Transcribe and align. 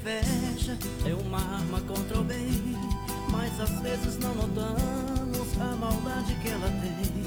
inveja 0.00 0.78
é 1.04 1.14
uma 1.14 1.38
arma 1.38 1.80
contra 1.82 2.18
o 2.18 2.24
bem, 2.24 2.48
mas 3.30 3.60
às 3.60 3.80
vezes 3.80 4.18
não 4.18 4.34
notamos 4.34 5.60
a 5.60 5.76
maldade 5.76 6.34
que 6.36 6.48
ela 6.48 6.68
tem. 6.80 7.20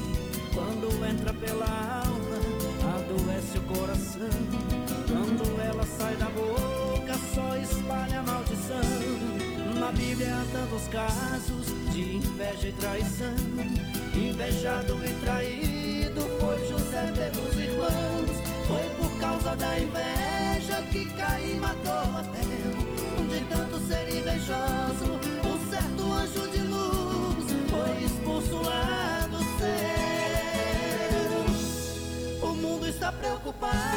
Quando 0.54 1.06
entra 1.06 1.34
pela 1.34 1.66
alma, 1.66 2.96
adoece 2.96 3.58
o 3.58 3.62
coração. 3.62 4.30
Quando 5.08 5.62
ela 5.62 5.86
sai 5.86 6.16
da 6.16 6.30
boca, 6.30 7.14
só 7.34 7.56
espalha 7.58 8.24
maldição. 8.24 8.82
Na 9.80 9.92
Bíblia 9.92 10.36
há 10.36 10.46
tantos 10.52 10.88
casos 10.88 11.68
de 11.92 12.16
inveja 12.16 12.70
e 12.70 12.72
traição, 12.74 13.36
invejado 14.16 15.00
e 15.06 15.14
traído 15.24 15.63
preocupar. 33.20 33.93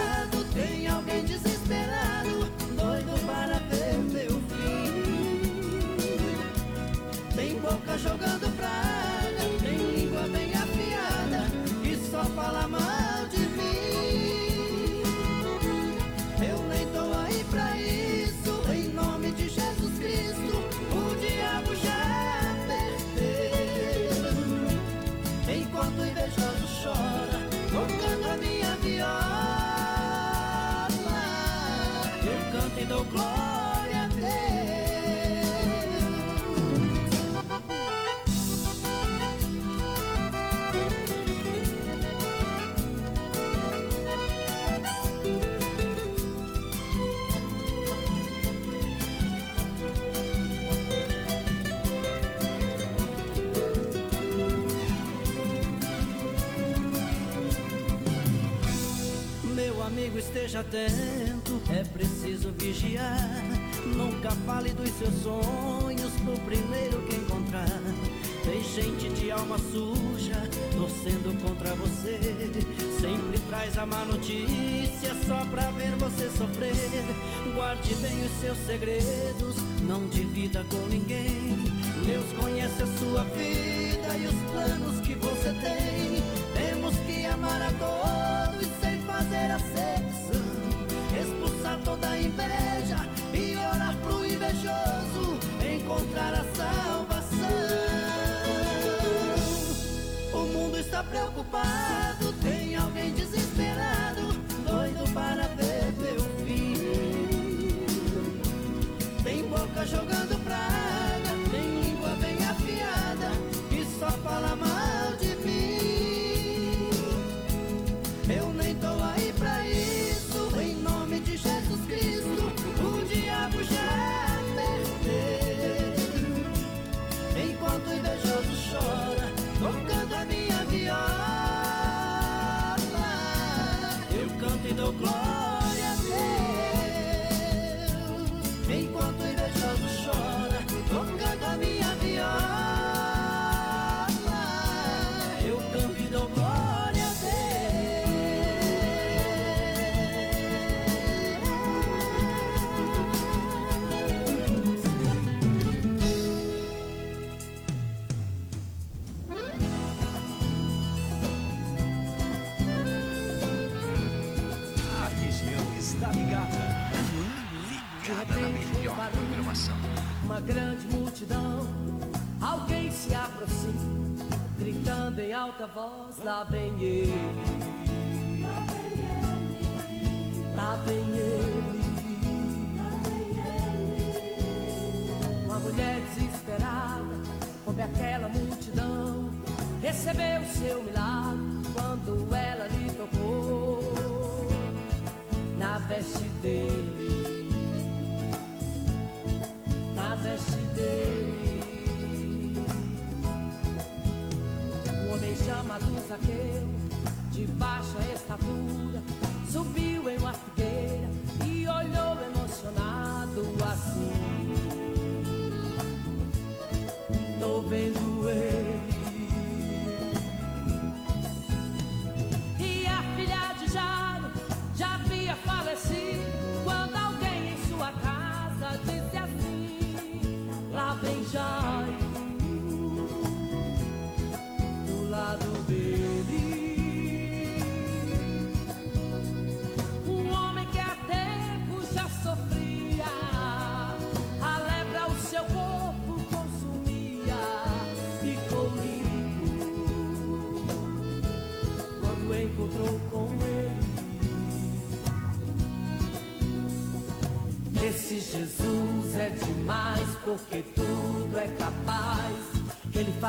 os 64.86 64.98
seus 64.98 65.23
sonhos 65.23 66.13
pro 66.24 66.39
primeiro 66.41 67.02
que 67.02 67.17
encontrar. 67.17 67.67
Tem 68.45 68.63
gente 68.63 69.08
de 69.20 69.30
alma 69.30 69.58
suja 69.58 70.48
torcendo 70.73 71.36
contra 71.42 71.74
você. 71.74 72.20
Sempre 73.01 73.39
traz 73.48 73.77
a 73.77 73.85
má 73.85 74.05
notícia 74.05 75.14
só 75.27 75.45
pra 75.47 75.70
ver 75.73 75.91
você 75.97 76.30
sofrer. 76.30 76.74
Guarde 77.55 77.95
bem 77.97 78.24
os 78.24 78.41
seus 78.41 78.58
segredos, 78.67 79.57
não 79.83 80.07
divida 80.08 80.64
com 80.70 80.79
ninguém. 80.86 80.95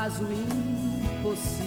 Faz 0.08 0.20
o 0.20 0.32
impossível. 0.32 1.57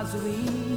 Ele 0.00 0.67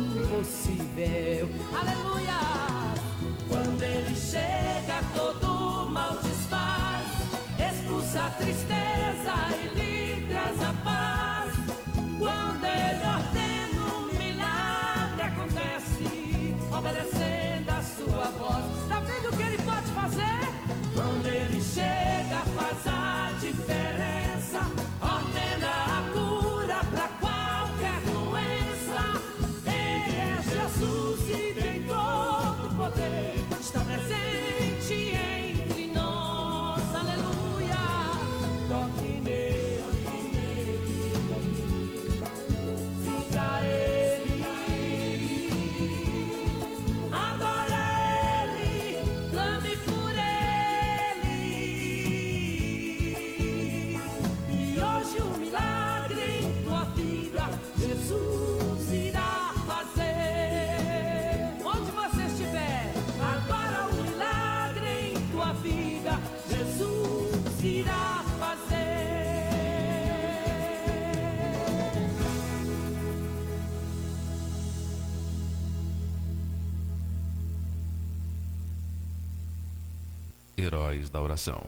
Heróis 80.62 81.10
da 81.10 81.20
oração. 81.20 81.60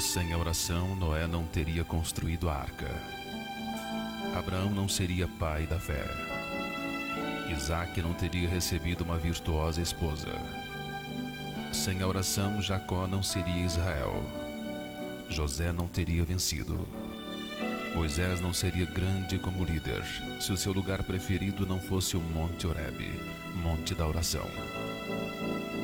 Sem 0.00 0.32
a 0.32 0.38
oração, 0.38 0.96
Noé 0.96 1.28
não 1.28 1.44
teria 1.46 1.84
construído 1.84 2.50
a 2.50 2.54
arca. 2.54 2.90
Abraão 4.36 4.68
não 4.70 4.88
seria 4.88 5.28
pai 5.38 5.64
da 5.66 5.78
fé. 5.78 6.04
Isaac 7.56 8.02
não 8.02 8.12
teria 8.14 8.48
recebido 8.48 9.04
uma 9.04 9.16
virtuosa 9.16 9.80
esposa. 9.80 10.32
Sem 11.72 12.02
a 12.02 12.08
oração, 12.08 12.60
Jacó 12.60 13.06
não 13.06 13.22
seria 13.22 13.64
Israel. 13.64 14.20
José 15.28 15.72
não 15.72 15.86
teria 15.86 16.24
vencido. 16.24 16.86
Moisés 17.94 18.40
não 18.40 18.52
seria 18.52 18.86
grande 18.86 19.38
como 19.38 19.64
líder 19.64 20.02
se 20.40 20.52
o 20.52 20.56
seu 20.56 20.72
lugar 20.72 21.04
preferido 21.04 21.66
não 21.66 21.78
fosse 21.78 22.16
o 22.16 22.20
Monte 22.20 22.66
Horebe, 22.66 23.08
Monte 23.62 23.94
da 23.94 24.06
Oração. 24.06 24.46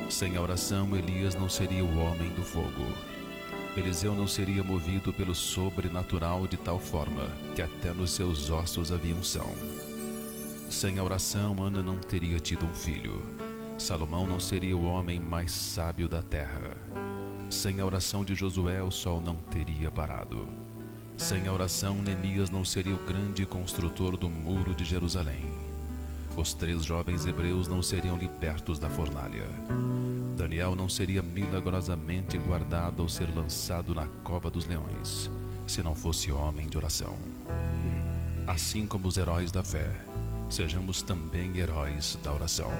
Sem 0.09 0.35
a 0.35 0.41
oração, 0.41 0.95
Elias 0.95 1.35
não 1.35 1.47
seria 1.47 1.85
o 1.85 1.99
homem 1.99 2.29
do 2.31 2.41
fogo. 2.41 2.87
Eliseu 3.77 4.15
não 4.15 4.27
seria 4.27 4.63
movido 4.63 5.13
pelo 5.13 5.35
sobrenatural 5.35 6.47
de 6.47 6.57
tal 6.57 6.79
forma 6.79 7.27
que 7.55 7.61
até 7.61 7.93
nos 7.93 8.11
seus 8.11 8.49
ossos 8.49 8.91
havia 8.91 9.13
unção. 9.13 9.49
Sem 10.67 10.97
a 10.97 11.03
oração, 11.03 11.55
Ana 11.61 11.83
não 11.83 11.97
teria 11.97 12.39
tido 12.39 12.65
um 12.65 12.73
filho. 12.73 13.21
Salomão 13.77 14.25
não 14.25 14.39
seria 14.39 14.75
o 14.75 14.83
homem 14.83 15.19
mais 15.19 15.51
sábio 15.51 16.09
da 16.09 16.23
terra. 16.23 16.75
Sem 17.47 17.79
a 17.79 17.85
oração 17.85 18.25
de 18.25 18.33
Josué, 18.33 18.81
o 18.81 18.91
sol 18.91 19.21
não 19.21 19.35
teria 19.35 19.91
parado. 19.91 20.47
Sem 21.17 21.47
a 21.47 21.53
oração, 21.53 21.95
Neemias 22.01 22.49
não 22.49 22.65
seria 22.65 22.95
o 22.95 23.05
grande 23.05 23.45
construtor 23.45 24.17
do 24.17 24.29
muro 24.29 24.73
de 24.73 24.83
Jerusalém. 24.83 25.68
Os 26.39 26.53
três 26.53 26.85
jovens 26.85 27.25
hebreus 27.25 27.67
não 27.67 27.83
seriam 27.83 28.17
libertos 28.17 28.79
da 28.79 28.89
fornalha. 28.89 29.45
Daniel 30.37 30.73
não 30.73 30.87
seria 30.87 31.21
milagrosamente 31.21 32.37
guardado 32.37 33.01
ao 33.01 33.09
ser 33.09 33.27
lançado 33.35 33.93
na 33.93 34.07
cova 34.23 34.49
dos 34.49 34.65
leões, 34.65 35.29
se 35.67 35.83
não 35.83 35.93
fosse 35.93 36.31
homem 36.31 36.69
de 36.69 36.77
oração. 36.77 37.17
Assim 38.47 38.87
como 38.87 39.09
os 39.09 39.17
heróis 39.17 39.51
da 39.51 39.65
fé, 39.65 39.93
sejamos 40.49 41.01
também 41.01 41.57
heróis 41.57 42.17
da 42.23 42.31
oração. 42.31 42.71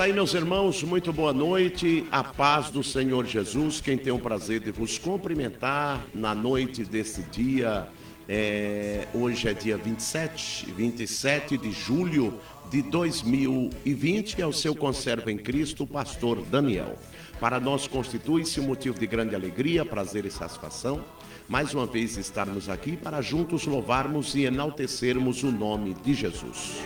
Isso 0.00 0.06
aí, 0.06 0.12
meus 0.14 0.32
irmãos, 0.32 0.82
muito 0.82 1.12
boa 1.12 1.30
noite, 1.30 2.06
a 2.10 2.24
paz 2.24 2.70
do 2.70 2.82
Senhor 2.82 3.26
Jesus. 3.26 3.82
Quem 3.82 3.98
tem 3.98 4.10
o 4.10 4.18
prazer 4.18 4.58
de 4.58 4.70
vos 4.70 4.96
cumprimentar 4.96 6.02
na 6.14 6.34
noite 6.34 6.86
desse 6.86 7.22
dia, 7.24 7.86
é, 8.26 9.06
hoje 9.12 9.46
é 9.46 9.52
dia 9.52 9.76
27, 9.76 10.72
27 10.72 11.58
de 11.58 11.70
julho 11.70 12.40
de 12.70 12.80
2020, 12.80 14.40
é 14.40 14.46
o 14.46 14.54
seu 14.54 14.74
conservo 14.74 15.28
em 15.28 15.36
Cristo, 15.36 15.86
pastor 15.86 16.40
Daniel. 16.46 16.96
Para 17.38 17.60
nós 17.60 17.86
constitui-se 17.86 18.58
um 18.58 18.64
motivo 18.64 18.98
de 18.98 19.06
grande 19.06 19.34
alegria, 19.34 19.84
prazer 19.84 20.24
e 20.24 20.30
satisfação 20.30 21.04
mais 21.50 21.74
uma 21.74 21.84
vez 21.84 22.16
estarmos 22.16 22.68
aqui 22.68 22.96
para 22.96 23.20
juntos 23.20 23.66
louvarmos 23.66 24.36
e 24.36 24.44
enaltecermos 24.44 25.42
o 25.42 25.50
nome 25.50 25.94
de 25.94 26.14
Jesus. 26.14 26.76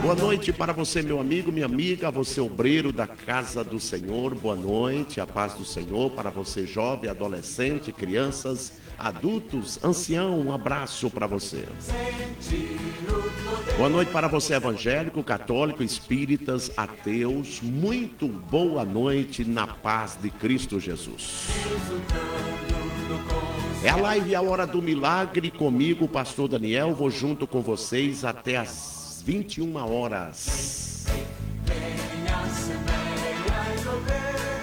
Boa 0.00 0.14
noite 0.14 0.54
para 0.54 0.72
você, 0.72 1.02
meu 1.02 1.20
amigo, 1.20 1.52
minha 1.52 1.66
amiga, 1.66 2.10
você 2.10 2.40
obreiro 2.40 2.90
da 2.90 3.06
casa 3.06 3.62
do 3.62 3.78
Senhor. 3.78 4.34
Boa 4.34 4.56
noite, 4.56 5.20
a 5.20 5.26
paz 5.26 5.52
do 5.52 5.66
Senhor 5.66 6.10
para 6.12 6.30
você, 6.30 6.66
jovem, 6.66 7.10
adolescente, 7.10 7.92
crianças, 7.92 8.72
adultos, 8.98 9.78
ancião. 9.84 10.40
Um 10.40 10.50
abraço 10.50 11.10
para 11.10 11.26
você. 11.26 11.66
Boa 13.76 13.90
noite 13.90 14.10
para 14.10 14.28
você, 14.28 14.54
evangélico, 14.54 15.22
católico, 15.22 15.82
espíritas, 15.82 16.70
ateus. 16.74 17.60
Muito 17.60 18.28
boa 18.28 18.82
noite 18.82 19.44
na 19.44 19.66
paz 19.66 20.16
de 20.22 20.30
Cristo 20.30 20.80
Jesus. 20.80 21.48
É 23.84 23.90
a 23.90 23.96
live 23.96 24.34
A 24.34 24.40
Hora 24.40 24.66
do 24.66 24.80
Milagre 24.80 25.50
comigo, 25.50 26.08
pastor 26.08 26.48
Daniel. 26.48 26.94
Vou 26.94 27.10
junto 27.10 27.46
com 27.46 27.60
vocês 27.60 28.24
até 28.24 28.56
as 28.56 29.22
21 29.26 29.76
horas. 29.76 31.04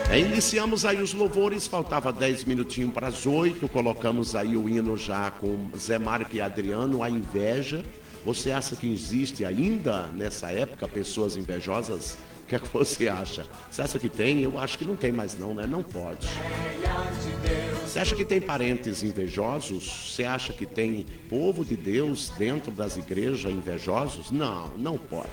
É, 0.10 0.20
iniciamos 0.20 0.86
aí 0.86 1.00
os 1.00 1.14
louvores, 1.14 1.68
faltava 1.68 2.12
10 2.12 2.46
minutinhos 2.46 2.92
para 2.92 3.10
as 3.10 3.28
8. 3.28 3.70
Colocamos 3.70 4.36
aí 4.36 4.58
o 4.58 4.68
hino 4.68 4.98
já 4.98 5.30
com 5.30 5.70
Zé 5.78 6.00
Marco 6.00 6.36
e 6.36 6.42
Adriano, 6.42 7.04
a 7.04 7.10
inveja. 7.10 7.86
Você 8.26 8.50
acha 8.52 8.76
que 8.76 8.92
existe 8.92 9.46
ainda 9.46 10.08
nessa 10.16 10.52
época 10.52 10.88
pessoas 10.88 11.38
invejosas? 11.38 12.18
Que 12.52 12.56
é 12.56 12.60
que 12.60 12.68
você 12.68 13.08
acha? 13.08 13.46
Você 13.70 13.82
acha 13.82 13.98
que 13.98 14.10
tem? 14.10 14.42
Eu 14.42 14.60
acho 14.60 14.78
que 14.78 14.84
não 14.84 14.98
tem 14.98 15.10
mais 15.10 15.38
não, 15.38 15.54
né? 15.54 15.66
Não 15.66 15.82
pode. 15.82 16.28
Você 17.86 17.98
acha 17.98 18.14
que 18.14 18.26
tem 18.26 18.42
parentes 18.42 19.04
invejosos? 19.04 20.12
Você 20.12 20.26
acha 20.26 20.52
que 20.52 20.66
tem 20.66 21.06
povo 21.30 21.64
de 21.64 21.78
Deus 21.78 22.30
dentro 22.38 22.70
das 22.70 22.98
igrejas 22.98 23.50
invejosos? 23.50 24.32
Não, 24.32 24.68
não 24.76 24.98
pode. 24.98 25.30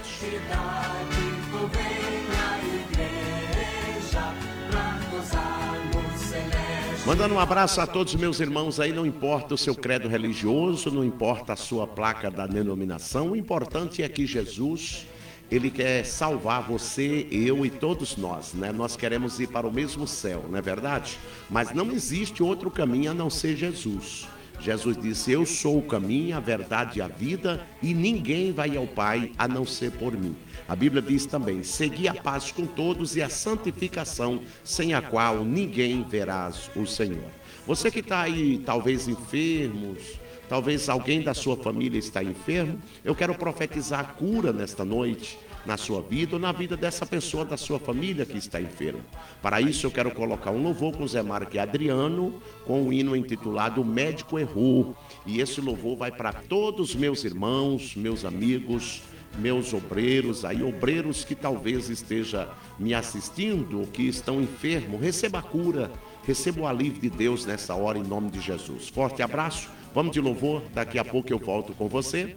Mandando 7.05 7.35
um 7.35 7.41
abraço 7.41 7.81
a 7.81 7.87
todos 7.87 8.15
os 8.15 8.21
meus 8.21 8.39
irmãos 8.39 8.79
aí, 8.79 8.93
não 8.93 9.05
importa 9.05 9.55
o 9.55 9.59
seu 9.59 9.75
credo 9.75 10.07
religioso, 10.07 10.89
não 10.89 11.03
importa 11.03 11.55
a 11.55 11.57
sua 11.57 11.85
placa 11.85 12.31
da 12.31 12.47
denominação, 12.47 13.33
o 13.33 13.37
importante 13.37 14.05
é 14.05 14.09
que 14.09 14.25
Jesus 14.25 15.05
ele 15.51 15.71
quer 15.71 16.05
salvar 16.05 16.63
você, 16.63 17.27
eu 17.31 17.65
e 17.65 17.71
todos 17.71 18.17
nós, 18.17 18.53
né? 18.53 18.71
Nós 18.71 18.97
queremos 18.97 19.41
ir 19.41 19.49
para 19.49 19.67
o 19.67 19.73
mesmo 19.73 20.07
céu, 20.07 20.45
não 20.49 20.59
é 20.59 20.63
verdade? 20.63 21.19
Mas 21.49 21.73
não 21.73 21.91
existe 21.91 22.43
outro 22.43 22.71
caminho 22.71 23.11
a 23.11 23.15
não 23.15 23.31
ser 23.31 23.57
Jesus. 23.57 24.29
Jesus 24.61 24.97
disse: 24.97 25.33
Eu 25.33 25.47
sou 25.47 25.79
o 25.79 25.83
caminho, 25.83 26.37
a 26.37 26.41
verdade 26.41 26.99
e 26.99 27.03
a 27.03 27.09
vida, 27.09 27.67
e 27.83 27.95
ninguém 27.95 28.53
vai 28.53 28.77
ao 28.77 28.87
Pai 28.87 29.33
a 29.39 29.47
não 29.47 29.65
ser 29.65 29.93
por 29.93 30.13
mim. 30.13 30.37
A 30.69 30.77
Bíblia 30.77 31.01
diz 31.01 31.25
também: 31.27 31.63
Segui 31.63 32.09
a 32.09 32.15
paz 32.15 32.51
com 32.51 32.67
todos 32.67 33.17
e 33.17 33.23
a 33.23 33.29
santificação, 33.29 34.43
sem 34.65 34.95
a 34.95 35.01
qual 35.01 35.45
ninguém 35.45 36.03
verás 36.03 36.71
o 36.77 36.87
Senhor. 36.87 37.31
Você 37.67 37.91
que 37.91 38.01
está 38.01 38.23
aí, 38.23 38.59
talvez 38.65 39.09
enfermos, 39.09 40.19
Talvez 40.49 40.89
alguém 40.89 41.23
da 41.23 41.35
sua 41.35 41.57
família 41.57 41.99
está 41.99 42.23
enfermo. 42.23 42.81
Eu 43.05 43.15
quero 43.15 43.35
profetizar 43.35 44.01
a 44.01 44.05
cura 44.05 44.53
nesta 44.53 44.85
noite 44.85 45.39
na 45.69 45.77
sua 45.77 46.01
vida 46.01 46.37
ou 46.37 46.41
na 46.41 46.51
vida 46.51 46.79
dessa 46.79 47.05
pessoa 47.05 47.45
da 47.45 47.59
sua 47.59 47.79
família 47.79 48.25
que 48.25 48.39
está 48.39 48.59
enfermo. 48.59 49.03
Para 49.43 49.61
isso 49.61 49.87
eu 49.87 49.91
quero 49.91 50.11
colocar 50.11 50.51
um 50.51 50.63
louvor 50.63 50.97
com 50.97 51.07
Zé 51.07 51.23
Marco 51.23 51.55
e 51.55 51.59
Adriano 51.59 52.41
com 52.65 52.85
um 52.85 52.93
hino 52.93 53.15
intitulado 53.15 53.83
O 53.83 53.85
Médico 53.85 54.39
Errou. 54.39 54.97
E 55.27 55.41
esse 55.41 55.61
louvor 55.61 55.97
vai 55.97 56.11
para 56.11 56.33
todos 56.33 56.95
meus 56.95 57.23
irmãos, 57.23 57.95
meus 57.95 58.25
amigos, 58.25 59.03
meus 59.37 59.75
obreiros, 59.75 60.45
aí 60.45 60.63
obreiros 60.63 61.23
que 61.25 61.35
talvez 61.35 61.91
esteja 61.91 62.49
me 62.79 62.95
assistindo, 62.95 63.87
que 63.93 64.05
estão 64.05 64.41
enfermos, 64.41 65.01
receba 65.01 65.41
a 65.41 65.43
cura, 65.43 65.93
receba 66.25 66.63
o 66.63 66.67
alívio 66.67 67.03
de 67.03 67.11
Deus 67.11 67.45
nessa 67.45 67.75
hora 67.75 67.99
em 67.99 68.05
nome 68.05 68.31
de 68.31 68.41
Jesus. 68.41 68.89
Forte 68.89 69.23
abraço. 69.23 69.78
Vamos 69.95 70.13
de 70.13 70.21
louvor, 70.21 70.63
daqui 70.75 70.99
a 70.99 71.05
pouco 71.05 71.33
eu 71.33 71.39
volto 71.39 71.73
com 71.73 71.89
você. 71.89 72.37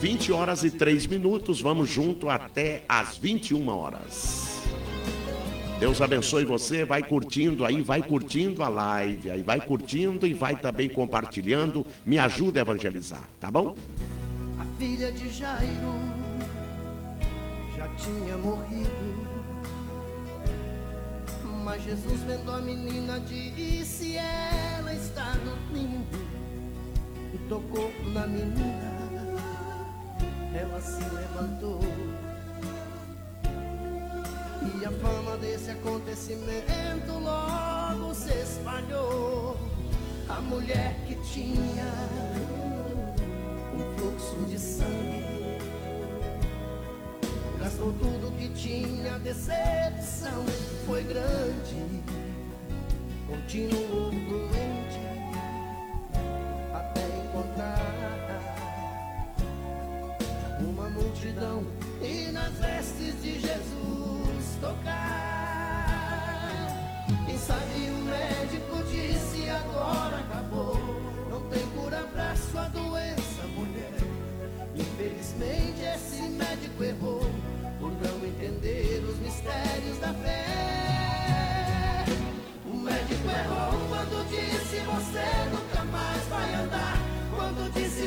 20 0.00 0.30
horas 0.32 0.62
e 0.62 0.70
3 0.70 1.06
minutos, 1.06 1.60
vamos 1.60 1.88
junto 1.88 2.28
até 2.28 2.84
às 2.88 3.16
21 3.16 3.68
horas. 3.68 4.62
Deus 5.80 6.00
abençoe 6.00 6.44
você, 6.44 6.84
vai 6.84 7.02
curtindo 7.02 7.64
aí, 7.64 7.82
vai 7.82 8.02
curtindo 8.02 8.62
a 8.62 8.68
live, 8.68 9.30
aí 9.30 9.42
vai 9.42 9.60
curtindo 9.60 10.26
e 10.26 10.32
vai 10.32 10.56
também 10.56 10.88
compartilhando, 10.88 11.86
me 12.04 12.18
ajuda 12.18 12.60
a 12.60 12.62
evangelizar, 12.62 13.22
tá 13.40 13.50
bom? 13.50 13.74
A 14.58 14.64
filha 14.78 15.12
de 15.12 15.28
Jairo 15.30 15.94
já 17.76 17.88
tinha 17.96 18.38
morrido. 18.38 19.26
Mas 21.64 21.82
Jesus 21.82 22.20
vendo 22.22 22.50
a 22.50 22.60
menina 22.60 23.18
disse 23.20 24.16
ela 24.16 24.94
está 24.94 25.32
dormindo 25.44 26.25
tocou 27.48 27.92
na 28.12 28.26
menina. 28.26 28.96
Ela 30.54 30.80
se 30.80 31.02
levantou. 31.14 31.80
E 34.80 34.84
a 34.84 34.90
fama 34.90 35.36
desse 35.36 35.70
acontecimento 35.70 37.12
logo 37.12 38.14
se 38.14 38.32
espalhou. 38.32 39.56
A 40.28 40.40
mulher 40.40 40.96
que 41.06 41.14
tinha 41.16 41.86
um 43.74 43.96
fluxo 43.96 44.36
de 44.48 44.58
sangue 44.58 45.26
gastou 47.60 47.92
tudo 47.94 48.36
que 48.38 48.48
tinha, 48.50 49.14
a 49.14 49.18
decepção 49.18 50.44
foi 50.86 51.02
grande. 51.04 52.02
Continuou 53.28 54.10
doente 54.10 54.95
uma 60.60 60.88
multidão 60.90 61.64
e 62.00 62.30
nas 62.32 62.52
vestes 62.54 63.22
de 63.22 63.40
Jesus 63.40 64.56
tocar. 64.60 65.86
Quem 67.26 67.38
sabe 67.38 67.90
o 67.90 68.04
médico 68.04 68.82
disse 68.90 69.48
agora 69.50 70.18
acabou, 70.18 70.76
não 71.30 71.40
tem 71.48 71.66
cura 71.70 72.02
pra 72.12 72.36
sua 72.36 72.68
doença, 72.68 73.42
mulher. 73.54 73.94
Infelizmente 74.74 75.82
esse 75.82 76.22
médico 76.22 76.84
errou 76.84 77.30
por 77.78 77.90
não 77.92 78.26
entender 78.26 79.04
os 79.08 79.18
mistérios 79.18 79.98
da 79.98 80.12
fé. 80.14 82.04
O 82.64 82.76
médico 82.76 83.28
errou 83.28 83.88
quando 83.88 84.28
disse 84.28 84.76
você 84.80 85.24
nunca 85.50 85.65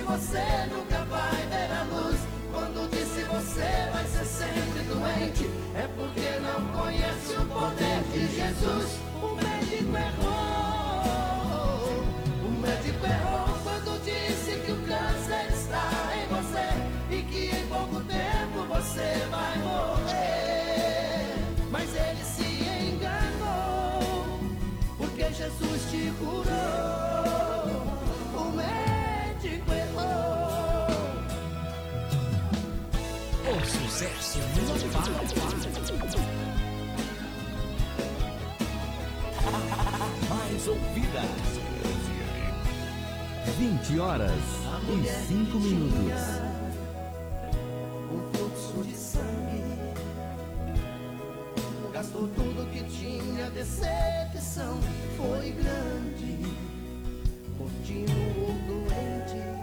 você 0.09 0.43
nunca 0.73 1.05
vai 1.05 1.45
ver 1.51 1.71
a 1.71 1.83
luz. 1.83 2.19
Quando 2.51 2.89
disse 2.89 3.23
você 3.25 3.91
vai 3.93 4.03
ser 4.05 4.25
sempre 4.25 4.81
doente, 4.85 5.47
é 5.75 5.87
porque 5.95 6.39
não 6.39 6.81
conhece 6.81 7.33
o 7.33 7.45
poder 7.45 8.01
de 8.11 8.35
Jesus. 8.35 8.97
Mais 40.29 40.67
ouvida. 40.67 41.21
20 43.57 43.99
horas 43.99 44.31
e 44.87 45.09
5 45.27 45.59
minutos. 45.59 46.21
Um 48.11 48.19
fluxo 48.33 48.83
de 48.83 48.95
sangue 48.95 49.59
por 52.11 52.27
tudo 52.29 52.69
que 52.71 52.83
tinha, 52.83 53.49
decepção 53.51 54.79
foi 55.17 55.51
grande. 55.51 56.39
Continuou 57.57 58.53
doente 58.67 59.58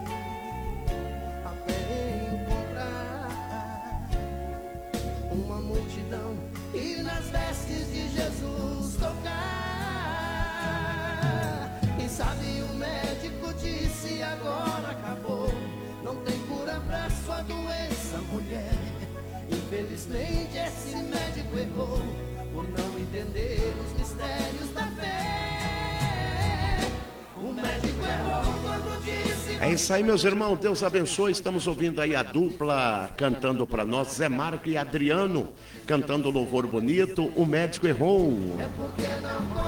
Infelizmente 19.97 20.57
esse 20.59 20.95
médico 20.95 21.57
errou 21.57 21.99
por 22.53 22.69
não 22.69 22.99
entender 22.99 23.73
os 23.83 23.99
mistérios 23.99 24.71
da 24.71 24.85
fé. 24.91 25.26
É 29.59 29.71
isso 29.71 29.91
aí, 29.91 30.03
meus 30.03 30.23
irmãos. 30.23 30.59
Deus 30.59 30.83
abençoe. 30.83 31.31
Estamos 31.31 31.65
ouvindo 31.65 31.99
aí 31.99 32.15
a 32.15 32.21
dupla 32.21 33.09
cantando 33.17 33.65
para 33.65 33.83
nós, 33.83 34.13
Zé 34.13 34.29
Marco 34.29 34.69
e 34.69 34.77
Adriano, 34.77 35.49
cantando 35.87 36.29
louvor 36.29 36.67
bonito. 36.67 37.31
O 37.35 37.43
médico 37.43 37.87
errou. 37.87 38.37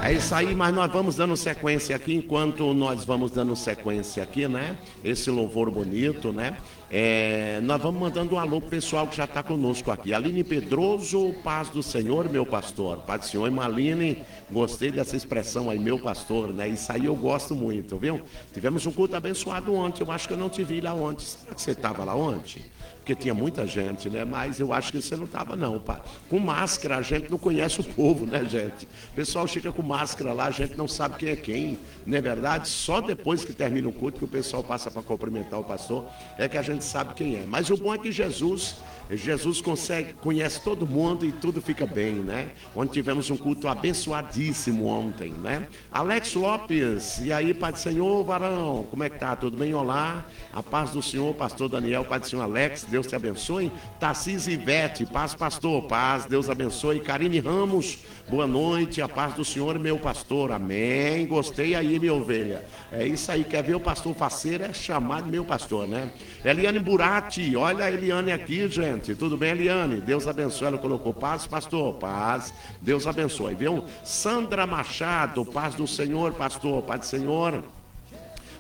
É 0.03 0.13
isso 0.13 0.33
aí, 0.35 0.53
mas 0.53 0.73
nós 0.75 0.91
vamos 0.91 1.15
dando 1.15 1.35
sequência 1.35 1.95
aqui, 1.95 2.13
enquanto 2.13 2.71
nós 2.73 3.03
vamos 3.03 3.31
dando 3.31 3.55
sequência 3.55 4.21
aqui, 4.21 4.47
né? 4.47 4.77
Esse 5.03 5.31
louvor 5.31 5.71
bonito, 5.71 6.31
né? 6.31 6.57
É, 6.91 7.59
nós 7.61 7.79
vamos 7.79 8.01
mandando 8.01 8.33
um 8.33 8.39
alô 8.39 8.59
pro 8.59 8.71
pessoal 8.71 9.07
que 9.07 9.15
já 9.15 9.25
está 9.25 9.43
conosco 9.43 9.91
aqui. 9.91 10.11
Aline 10.11 10.43
Pedroso, 10.43 11.35
paz 11.43 11.69
do 11.69 11.83
Senhor, 11.83 12.27
meu 12.29 12.45
pastor. 12.45 12.97
Paz 12.99 13.21
do 13.21 13.27
Senhor 13.27 13.51
Maline, 13.51 14.23
gostei 14.49 14.89
dessa 14.89 15.15
expressão 15.15 15.69
aí, 15.69 15.77
meu 15.77 15.99
pastor, 15.99 16.51
né? 16.51 16.67
Isso 16.67 16.91
aí 16.91 17.05
eu 17.05 17.15
gosto 17.15 17.53
muito, 17.53 17.95
viu? 17.97 18.21
Tivemos 18.51 18.87
um 18.87 18.91
culto 18.91 19.15
abençoado 19.15 19.71
ontem, 19.71 19.78
eu 19.99 20.11
acho 20.11 20.27
que 20.27 20.33
eu 20.33 20.37
não 20.37 20.49
te 20.49 20.63
vi 20.63 20.81
lá 20.81 20.93
ontem. 20.93 21.25
Será 21.25 21.55
que 21.55 21.61
você 21.61 21.71
estava 21.71 22.03
lá 22.03 22.15
ontem? 22.15 22.63
Porque 22.97 23.15
tinha 23.15 23.33
muita 23.33 23.65
gente, 23.65 24.09
né? 24.09 24.23
Mas 24.23 24.59
eu 24.59 24.71
acho 24.71 24.91
que 24.91 25.01
você 25.01 25.15
não 25.15 25.25
estava, 25.25 25.55
não. 25.55 25.79
Pá. 25.79 26.01
Com 26.29 26.37
máscara, 26.37 26.97
a 26.97 27.01
gente 27.01 27.31
não 27.31 27.39
conhece 27.39 27.81
o 27.81 27.83
povo, 27.83 28.25
né, 28.25 28.45
gente? 28.45 28.85
O 29.11 29.15
pessoal 29.15 29.47
chega 29.47 29.71
com 29.71 29.81
máscara 29.81 30.31
lá, 30.31 30.45
a 30.45 30.51
gente 30.51 30.77
não 30.77 30.87
sabe 30.87 31.17
quem 31.17 31.29
é 31.29 31.35
quem. 31.35 31.79
Não 32.05 32.17
é 32.17 32.21
verdade? 32.21 32.67
Só 32.67 33.01
depois 33.01 33.43
que 33.43 33.51
termina 33.51 33.87
o 33.87 33.91
culto, 33.91 34.19
que 34.19 34.25
o 34.25 34.27
pessoal 34.27 34.63
passa 34.63 34.91
para 34.91 35.01
cumprimentar 35.01 35.59
o 35.59 35.63
pastor, 35.63 36.05
é 36.37 36.47
que 36.47 36.57
a 36.57 36.61
gente 36.61 36.83
sabe 36.83 37.15
quem 37.15 37.37
é. 37.37 37.45
Mas 37.47 37.69
o 37.71 37.77
bom 37.77 37.93
é 37.93 37.97
que 37.97 38.11
Jesus, 38.11 38.75
Jesus 39.17 39.59
consegue, 39.59 40.13
conhece 40.13 40.61
todo 40.61 40.85
mundo 40.85 41.25
e 41.25 41.31
tudo 41.31 41.61
fica 41.61 41.85
bem, 41.85 42.13
né? 42.13 42.49
Onde 42.75 42.91
tivemos 42.91 43.29
um 43.31 43.37
culto 43.37 43.67
abençoadíssimo 43.67 44.85
ontem, 44.85 45.31
né? 45.31 45.67
Alex 45.91 46.35
Lopes, 46.35 47.19
e 47.19 47.33
aí, 47.33 47.51
Pai 47.53 47.71
do 47.71 47.79
Senhor, 47.79 48.23
varão, 48.23 48.85
como 48.89 49.03
é 49.03 49.09
que 49.09 49.17
tá? 49.17 49.35
Tudo 49.35 49.57
bem? 49.57 49.73
Olá, 49.73 50.23
a 50.53 50.61
paz 50.61 50.91
do 50.91 51.01
Senhor, 51.01 51.33
pastor 51.33 51.69
Daniel, 51.69 52.05
Pai 52.05 52.19
do 52.19 52.27
Senhor 52.27 52.43
Alex, 52.43 52.83
Deus 52.83 53.07
te 53.07 53.15
abençoe. 53.15 53.71
Tarcísio 53.99 54.53
Ivete, 54.53 55.07
paz, 55.07 55.33
pastor, 55.33 55.83
paz, 55.83 56.25
Deus 56.25 56.47
abençoe. 56.47 56.99
Karine 56.99 57.39
Ramos, 57.39 57.97
boa 58.29 58.45
noite, 58.45 59.01
a 59.01 59.09
paz 59.09 59.33
do 59.33 59.43
Senhor, 59.43 59.79
meu 59.79 59.97
pastor, 59.97 60.51
amém. 60.51 61.25
Gostei 61.25 61.73
aí, 61.73 61.99
minha 61.99 62.13
ovelha. 62.13 62.63
É 62.91 63.07
isso 63.07 63.31
aí, 63.31 63.43
quer 63.43 63.63
ver 63.63 63.75
o 63.75 63.79
pastor 63.79 64.13
faceiro? 64.13 64.65
É 64.65 64.73
chamar 64.73 65.23
de 65.23 65.31
meu 65.31 65.43
pastor, 65.43 65.87
né? 65.87 66.11
Eliane 66.45 66.77
Burati, 66.77 67.55
olha 67.55 67.85
a 67.85 67.91
Eliane 67.91 68.31
aqui, 68.31 68.67
gente. 68.69 68.98
Tudo 68.99 69.37
bem, 69.37 69.51
Eliane? 69.51 70.01
Deus 70.01 70.27
abençoe. 70.27 70.67
Ela 70.67 70.77
colocou 70.77 71.13
paz, 71.13 71.47
pastor, 71.47 71.95
paz. 71.95 72.53
Deus 72.81 73.07
abençoe, 73.07 73.55
viu? 73.55 73.85
Sandra 74.03 74.67
Machado, 74.67 75.45
paz 75.45 75.75
do 75.75 75.87
Senhor, 75.87 76.33
pastor, 76.33 76.83
paz 76.83 77.01
do 77.01 77.05
Senhor. 77.05 77.63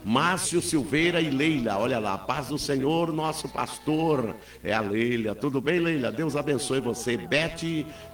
Márcio 0.03 0.61
Silveira 0.61 1.19
e 1.19 1.29
Leila, 1.29 1.77
olha 1.77 1.99
lá, 1.99 2.17
paz 2.17 2.47
do 2.47 2.57
Senhor, 2.57 3.11
nosso 3.11 3.49
pastor, 3.49 4.35
é 4.63 4.73
a 4.73 4.79
Leila. 4.79 5.35
Tudo 5.35 5.59
bem, 5.59 5.79
Leila? 5.79 6.11
Deus 6.11 6.35
abençoe 6.35 6.79
você. 6.79 7.17
Beth 7.17 7.63